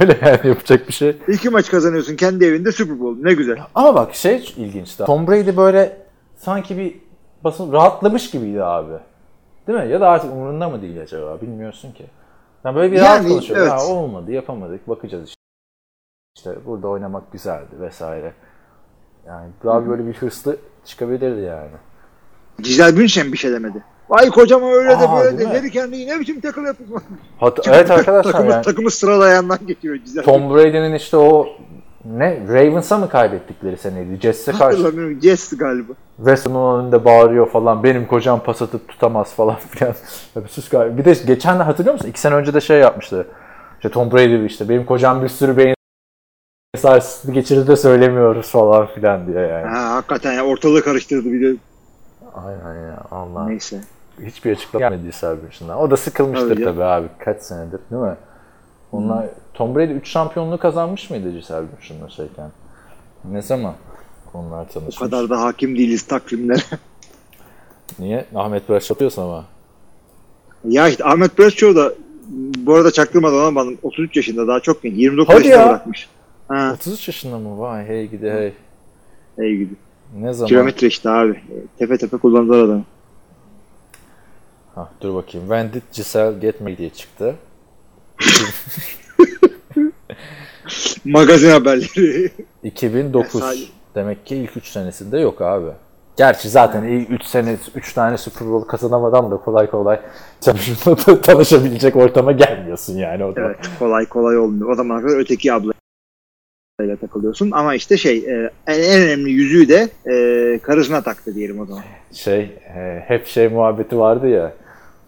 [0.00, 1.16] öyle yani yapacak bir şey.
[1.28, 3.22] İki maç kazanıyorsun kendi evinde Super Bowl.
[3.24, 3.58] Ne güzel.
[3.74, 4.96] Ama bak şey ilginç.
[4.96, 5.96] Tom Brady böyle
[6.36, 6.94] sanki bir
[7.44, 8.92] basın rahatlamış gibiydi abi.
[9.68, 9.92] Değil mi?
[9.92, 11.40] Ya da artık umurunda mı değil acaba?
[11.40, 12.06] Bilmiyorsun ki.
[12.64, 13.60] Yani böyle bir rahat Yani, konuşuyor.
[13.60, 13.70] evet.
[13.70, 15.40] Ha, olmadı, yapamadık, bakacağız işte.
[16.36, 18.32] İşte burada oynamak güzeldi vesaire.
[19.26, 21.70] Yani daha böyle bir hırslı çıkabilirdi yani.
[22.62, 23.84] Giselle Bündchen bir şey demedi.
[24.08, 25.44] Vay kocama öyle de Aa, böyle de.
[25.44, 25.50] mi?
[25.50, 27.02] Harry Henry'i ne biçim tackle yapıyorsun?
[27.40, 30.22] Hat- evet arkadaşlar takımı, yani takımı sıralayandan geçiyor Giselle.
[30.24, 31.48] Tom Brady'nin işte o
[32.16, 34.20] ne Ravens'a mı kaybettikleri seneydi?
[34.20, 35.20] Jets'e karşı Hatırlamıyorum.
[35.22, 35.92] Jess galiba.
[36.16, 37.82] Weston'un önünde bağırıyor falan.
[37.84, 39.94] Benim kocam pas atıp tutamaz falan filan.
[40.36, 40.72] Bir sus.
[40.72, 42.08] Bir de geçen de hatırlıyor musun?
[42.08, 43.26] İki sene önce de şey yapmıştı.
[43.76, 45.74] İşte Tom Brady işte benim kocam bir sürü beyin
[46.76, 49.66] sarsıntısı geçirdi de söylemiyoruz falan filan diye yani.
[49.66, 51.56] Ha, hakikaten ya ortalığı karıştırdı bir de.
[52.34, 53.46] Aynen ya Allah.
[53.46, 53.80] Neyse.
[54.22, 55.68] Hiçbir açıklama gelmedi Celtics'den.
[55.68, 57.06] O da sıkılmıştır Tabii tabii, abi.
[57.18, 58.16] Kaç senedir değil mi?
[58.92, 59.26] Onlar
[59.58, 62.50] Tom Brady 3 şampiyonluğu kazanmış mıydı Giselle Bündchen'la şeyken?
[63.24, 63.74] Ne zaman
[64.34, 64.96] onlar O tanışmış?
[64.96, 66.62] kadar da hakim değiliz takvimlere.
[67.98, 68.24] Niye?
[68.34, 69.44] Ahmet Bıraş yapıyorsun ama.
[70.64, 71.92] ya işte Ahmet Brescio da
[72.58, 74.98] bu arada çaktırmadan ama bana 33 yaşında daha çok genç.
[74.98, 75.68] 29 Hadi yaşında ya.
[75.68, 76.08] bırakmış.
[76.48, 77.58] Ha, 33 yaşında mı?
[77.58, 78.52] Vay hey gidi hey.
[79.48, 79.74] iyi gibi.
[80.18, 80.48] Ne zaman?
[80.48, 81.40] Kilometre işte abi.
[81.78, 82.84] Tepe tepe kullandılar adamı.
[84.74, 85.46] Ha, dur bakayım.
[85.46, 87.34] When did Giselle get married diye çıktı.
[91.04, 92.30] Magazin haberleri.
[92.62, 93.34] 2009.
[93.40, 93.64] Ya sadece-
[93.94, 95.66] Demek ki ilk 3 senesinde yok abi.
[96.16, 100.00] Gerçi zaten ilk 3 sene 3 tane Super Bowl kazanamadan da kolay kolay
[100.40, 103.40] Championship'la tanışabilecek ortama gelmiyorsun yani o da.
[103.40, 104.70] evet kolay kolay olmuyor.
[104.70, 107.50] O zamana kadar öteki ablayla takılıyorsun.
[107.50, 111.82] Ama işte şey e, en, en önemli yüzüğü de e, karısına taktı diyelim o zaman.
[112.12, 112.40] Şey
[112.76, 114.52] e, hep şey muhabbeti vardı ya.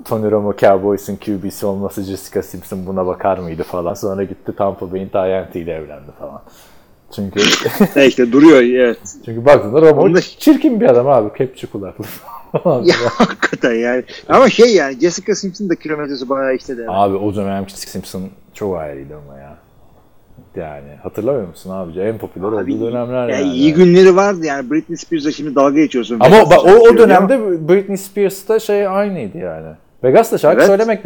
[0.05, 3.95] Tony Romo Cowboys'un QB'si olması Jessica Simpson buna bakar mıydı falan.
[3.95, 6.43] Sonra gitti Tampa Bay'in Tyent ile evlendi falan.
[7.15, 7.41] Çünkü
[7.97, 8.99] e işte duruyor evet.
[9.25, 11.39] çünkü baktığında Romo Onu da- çirkin bir adam abi.
[11.39, 12.05] Kepçe kulaklı.
[12.65, 14.05] Ya hakikaten yani.
[14.29, 16.85] Ama şey yani Jessica Simpson da kilometresi bayağı işte de.
[16.89, 18.23] Abi o dönem Simpson
[18.55, 19.57] çok ayrıydı ama ya.
[20.57, 22.01] Yani hatırlamıyor musun abici?
[22.01, 23.53] En popüler Abi, olduğu dönemler Ya yani.
[23.53, 26.17] iyi günleri vardı yani Britney Spears'la şimdi dalga geçiyorsun.
[26.21, 29.69] Ama bak, o, o dönemde Britney Spears'ta şey aynıydı yani.
[30.05, 30.67] Vegas'ta şarkı Evet.
[30.67, 31.01] söylemek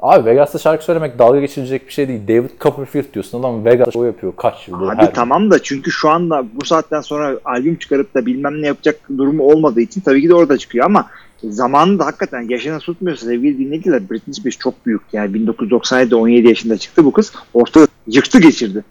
[0.00, 2.28] Abi Vegas'ta şarkı söylemek dalga geçilecek bir şey değil.
[2.28, 4.86] David Copperfield diyorsun adam Vegas'ta o yapıyor kaç yıldır.
[4.88, 8.66] Abi her- tamam da çünkü şu anda bu saatten sonra albüm çıkarıp da bilmem ne
[8.66, 11.06] yapacak durumu olmadığı için tabii ki de orada çıkıyor ama
[11.44, 15.02] zamanında hakikaten yaşına tutmuyorsa sevgili dinleyiciler Britney Spears çok büyük.
[15.12, 17.32] Yani 1997'de 17 yaşında çıktı bu kız.
[17.54, 18.84] Orta yıktı geçirdi.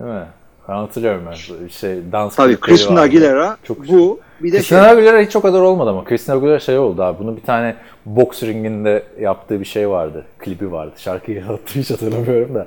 [0.00, 0.26] Değil mi?
[0.68, 1.68] Ben hatırlıyorum ben.
[1.68, 3.00] Şey, dans Tabii Christina.
[3.00, 4.78] Aguilera Çok- bu bir de şey.
[4.78, 7.18] Christina Aguilera hiç o kadar olmadı ama Christina Aguilera şey oldu abi.
[7.18, 7.74] Bunun bir tane
[8.06, 10.24] boks ringinde yaptığı bir şey vardı.
[10.38, 10.92] Klibi vardı.
[10.96, 12.66] Şarkıyı hatırlıyorum hiç hatırlamıyorum da.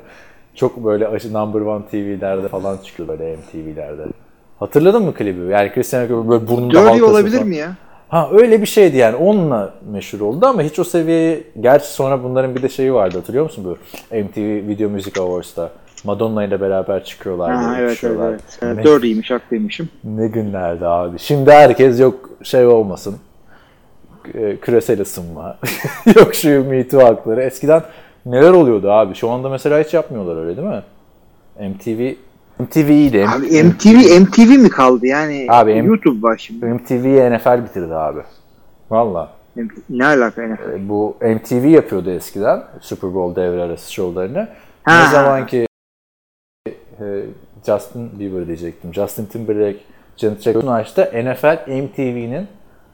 [0.55, 4.01] Çok böyle aşı number one TV'lerde falan çıkıyor böyle MTV'lerde.
[4.59, 5.51] Hatırladın mı klibi?
[5.51, 7.47] Yani Christina Aguilera böyle burnunda Dirty halkası olabilir falan.
[7.47, 7.71] mi ya?
[8.09, 9.15] Ha öyle bir şeydi yani.
[9.15, 11.43] Onunla meşhur oldu ama hiç o seviyeye...
[11.61, 13.77] Gerçi sonra bunların bir de şeyi vardı hatırlıyor musun bu?
[14.15, 15.69] MTV Video Music Awards'ta.
[16.03, 17.53] Madonna ile beraber çıkıyorlardı.
[17.57, 17.89] Ha, evet evet.
[17.91, 18.33] öpüşüyorlar.
[18.61, 18.75] evet.
[18.77, 19.89] Ne- Dirty'ymiş haklıymışım.
[20.03, 21.19] ne günlerdi abi.
[21.19, 23.15] Şimdi herkes yok şey olmasın.
[24.61, 25.57] Küresel ısınma.
[26.15, 27.41] yok şu Me Too hakları.
[27.43, 27.81] Eskiden
[28.25, 29.15] neler oluyordu abi?
[29.15, 30.81] Şu anda mesela hiç yapmıyorlar öyle değil mi?
[31.59, 32.13] MTV
[32.63, 33.25] MTV iyiydi.
[33.35, 35.47] Abi MTV MTV mi kaldı yani?
[35.49, 36.65] Abi, YouTube var şimdi.
[36.65, 38.19] MTV'yi NFL bitirdi abi.
[38.91, 39.29] Valla.
[39.89, 40.57] Ne alaka yani?
[40.75, 44.47] E, Bu MTV yapıyordu eskiden Super Bowl devre arası şovlarını.
[44.83, 45.03] Ha.
[45.05, 45.65] Ne zaman ki
[47.01, 47.25] e,
[47.65, 48.93] Justin Bieber diyecektim.
[48.93, 49.77] Justin Timberlake
[50.17, 51.11] Janet Jackson'u açtı.
[51.13, 52.47] NFL MTV'nin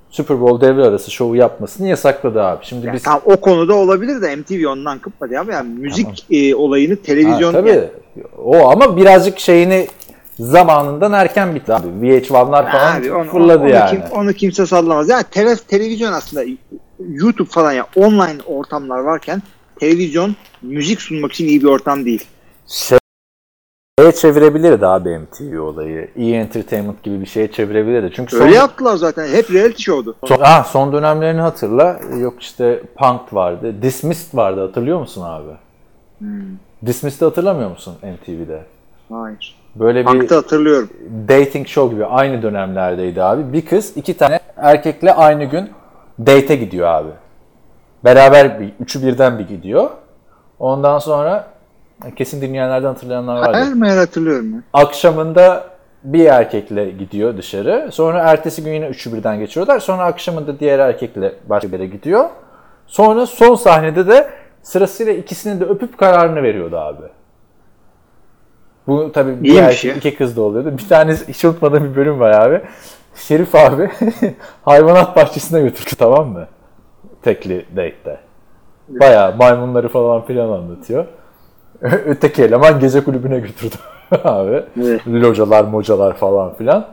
[0.09, 2.65] Super Bowl devre arası şovu yapmasını yasakladı abi.
[2.65, 6.55] Şimdi Yani biz tam o konuda olabilir de MTV ondan kıpmadı ama yani müzik e,
[6.55, 7.69] olayını televizyon Ha, tabii.
[7.69, 7.87] yani-
[8.43, 9.87] O ama birazcık şeyini
[10.39, 11.87] zamanından erken bitti abi.
[12.01, 13.89] VH1'lar falan Abi onu, fırladı onu, yani.
[13.89, 15.09] kim- onu kimse sallamaz.
[15.09, 16.43] Yani tele, televizyon aslında
[17.09, 19.41] YouTube falan ya online ortamlar varken
[19.79, 22.25] televizyon müzik sunmak için iyi bir ortam değil.
[23.99, 26.09] Şeye çevirebilirdi abi MTV olayı.
[26.15, 28.11] E Entertainment gibi bir şeye çevirebilirdi.
[28.15, 29.27] Çünkü son, Öyle yaptılar zaten.
[29.27, 30.15] Hep reality show'du.
[30.27, 31.99] son, ah, son dönemlerini hatırla.
[32.19, 33.81] Yok işte Punk vardı.
[33.81, 35.51] Dismissed vardı hatırlıyor musun abi?
[36.19, 36.27] Hmm.
[36.85, 38.63] Dismissed'i hatırlamıyor musun MTV'de?
[39.09, 39.55] Hayır.
[39.75, 40.89] Böyle bir Punk'ta hatırlıyorum.
[41.27, 43.53] dating show gibi aynı dönemlerdeydi abi.
[43.53, 45.69] Bir kız iki tane erkekle aynı gün
[46.19, 47.09] date'e gidiyor abi.
[48.03, 49.89] Beraber bir, üçü birden bir gidiyor.
[50.59, 51.47] Ondan sonra
[52.15, 53.53] kesin dinleyenlerden hatırlayanlar vardır.
[53.53, 54.61] Hayır mı hatırlıyorum ya.
[54.73, 55.63] Akşamında
[56.03, 57.89] bir erkekle gidiyor dışarı.
[57.91, 59.79] Sonra ertesi gün yine üçü birden geçiyorlar.
[59.79, 62.25] Sonra akşamında diğer erkekle başka bir yere gidiyor.
[62.87, 64.29] Sonra son sahnede de
[64.61, 67.03] sırasıyla ikisini de öpüp kararını veriyordu abi.
[68.87, 69.93] Bu tabii bir erkek, ya.
[69.93, 70.77] iki kız da oluyordu.
[70.77, 72.61] Bir tanesi hiç unutmadığım bir bölüm var abi.
[73.15, 73.91] Şerif abi
[74.65, 76.47] hayvanat bahçesine götürdü tamam mı?
[77.21, 78.17] Tekli date'de.
[78.87, 81.05] Bayağı maymunları falan filan anlatıyor.
[81.81, 83.75] Öteki eleman gece kulübüne götürdü
[84.23, 84.63] abi.
[84.81, 85.07] Evet.
[85.07, 86.85] Localar, mocalar falan filan.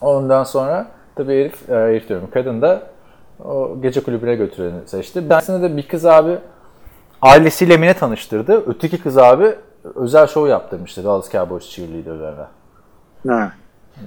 [0.00, 0.86] Ondan sonra
[1.16, 2.82] tabii herif, e, herif diyorum kadın da
[3.44, 5.28] o gece kulübüne götüreni seçti.
[5.28, 6.38] Tanesinde de bir kız abi
[7.22, 8.62] ailesiyle Mine tanıştırdı.
[8.66, 9.54] Öteki kız abi
[9.94, 12.48] özel show yaptırmıştı Dallas Cowboys cheerleaderlarına.
[13.28, 13.52] Ha.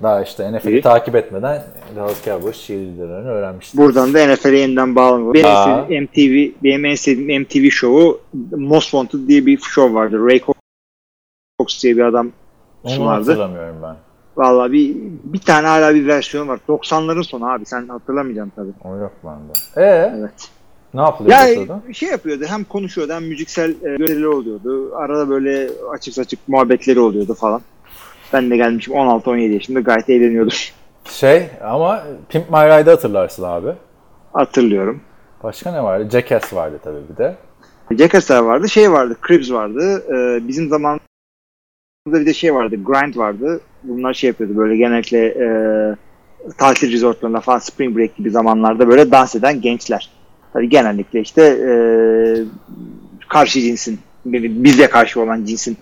[0.04, 0.82] Daha işte NFL'i İyi.
[0.82, 1.64] takip etmeden
[1.96, 3.78] Dallas Cowboys cheerleaderlarını öğrenmişti.
[3.78, 5.34] Buradan da NFL'e yeniden bağlanıyor.
[5.34, 5.46] Benim
[5.82, 8.22] sevdiğim MTV, benim en sevdiğim MTV şovu
[8.58, 10.26] Most Wanted diye bir show vardı.
[10.26, 10.40] Ray
[11.60, 12.32] Cox diye bir adam
[12.84, 13.20] Onu sunardı.
[13.30, 13.96] hatırlamıyorum ben.
[14.38, 16.60] Vallahi bir, bir tane hala bir versiyon var.
[16.68, 17.66] 90'ların sonu abi.
[17.66, 18.72] Sen hatırlamayacaksın tabii.
[18.94, 19.86] O yok bende.
[19.88, 20.50] Ee, Evet.
[20.94, 21.94] ne yapılıyor Yani orada?
[21.94, 22.44] şey yapıyordu.
[22.48, 24.96] Hem konuşuyordu hem müziksel e, gösterileri oluyordu.
[24.96, 27.62] Arada böyle açık saçık muhabbetleri oluyordu falan.
[28.34, 30.58] Ben de gelmişim 16-17 yaşında gayet eğleniyordum.
[31.06, 33.74] Şey ama Pimp My Ride'ı hatırlarsın abi.
[34.34, 35.02] Hatırlıyorum.
[35.44, 36.10] Başka ne vardı?
[36.12, 37.36] Jackass vardı tabii bir de.
[37.98, 38.70] Jackass'lar vardı.
[38.70, 39.18] Şey vardı.
[39.28, 40.04] Cribs vardı.
[40.08, 41.02] Ee, bizim zamanımızda
[42.06, 42.76] bir de şey vardı.
[42.84, 43.62] Grind vardı.
[43.84, 44.58] Bunlar şey yapıyordu.
[44.58, 45.48] Böyle genellikle e,
[46.58, 50.10] tatil resortlarında falan spring break gibi zamanlarda böyle dans eden gençler.
[50.54, 51.74] Tabii genellikle işte e,
[53.30, 55.78] karşı cinsin bize karşı olan cinsin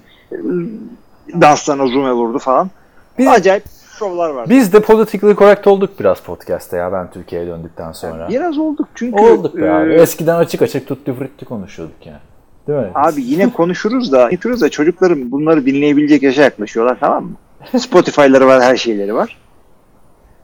[1.41, 2.69] danslarına zoom olurdu falan.
[3.17, 3.63] Biz- Acayip
[3.99, 4.49] şovlar vardı.
[4.49, 8.29] Biz de politically correct olduk biraz podcast'te ya ben Türkiye'ye döndükten sonra.
[8.29, 9.93] Biraz olduk çünkü Olduk be e, abi.
[9.93, 12.19] Eskiden açık açık tutti frutti konuşuyorduk yani.
[12.67, 12.91] Değil mi?
[12.95, 17.31] Abi yine konuşuruz da konuşuruz da çocuklarım bunları dinleyebilecek yaşa yaklaşıyorlar tamam mı?
[17.79, 19.37] Spotify'ları var, her şeyleri var.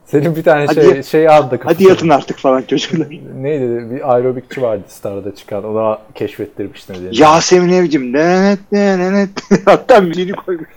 [0.06, 3.08] Senin bir tane Hadi şey, şey adlı Hadi yatın artık falan çocuklar.
[3.36, 3.90] Neydi?
[3.90, 5.64] Bir aerobikçi vardı Star'da çıkan.
[5.64, 6.94] Ona keşfettirmiştin.
[6.94, 7.10] diye.
[7.12, 8.14] Yasemin Evcim.
[8.14, 9.30] Denet, denet.
[9.64, 10.68] Hatta müziğini koymuş.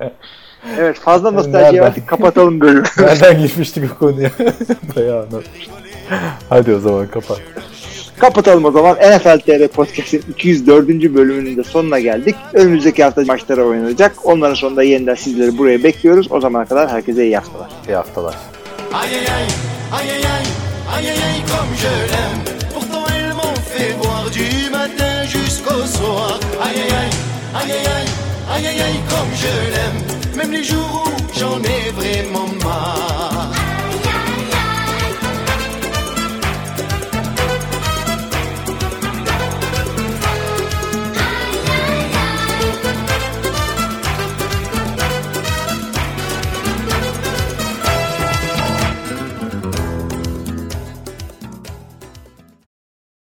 [0.78, 2.84] evet fazla nostalji artık kapatalım bölümü.
[2.98, 4.30] Nereden girmiştik o konuya?
[4.96, 5.44] Bayağı anlat.
[6.48, 7.40] Hadi o zaman kapat.
[8.18, 8.96] Kapatalım o zaman.
[8.96, 10.88] NFL TR Podcast'in 204.
[10.88, 12.36] bölümünün de sonuna geldik.
[12.54, 14.26] Önümüzdeki hafta maçlar oynanacak.
[14.26, 16.26] Onların sonunda yeniden sizleri buraya bekliyoruz.
[16.30, 17.70] O zamana kadar herkese iyi haftalar.
[17.88, 18.34] İyi haftalar.
[18.92, 19.46] Aïe aïe aïe,
[19.92, 20.46] aïe aïe aïe,
[20.94, 22.40] aïe aïe aïe comme je l'aime.
[22.74, 26.40] Pourtant elles m'ont fait boire du matin jusqu'au soir.
[26.62, 27.10] Aïe aïe aïe,
[27.60, 28.08] aïe aïe aïe,
[28.54, 30.36] aïe aïe aïe comme je l'aime.
[30.36, 33.53] Même les jours où j'en ai vraiment marre.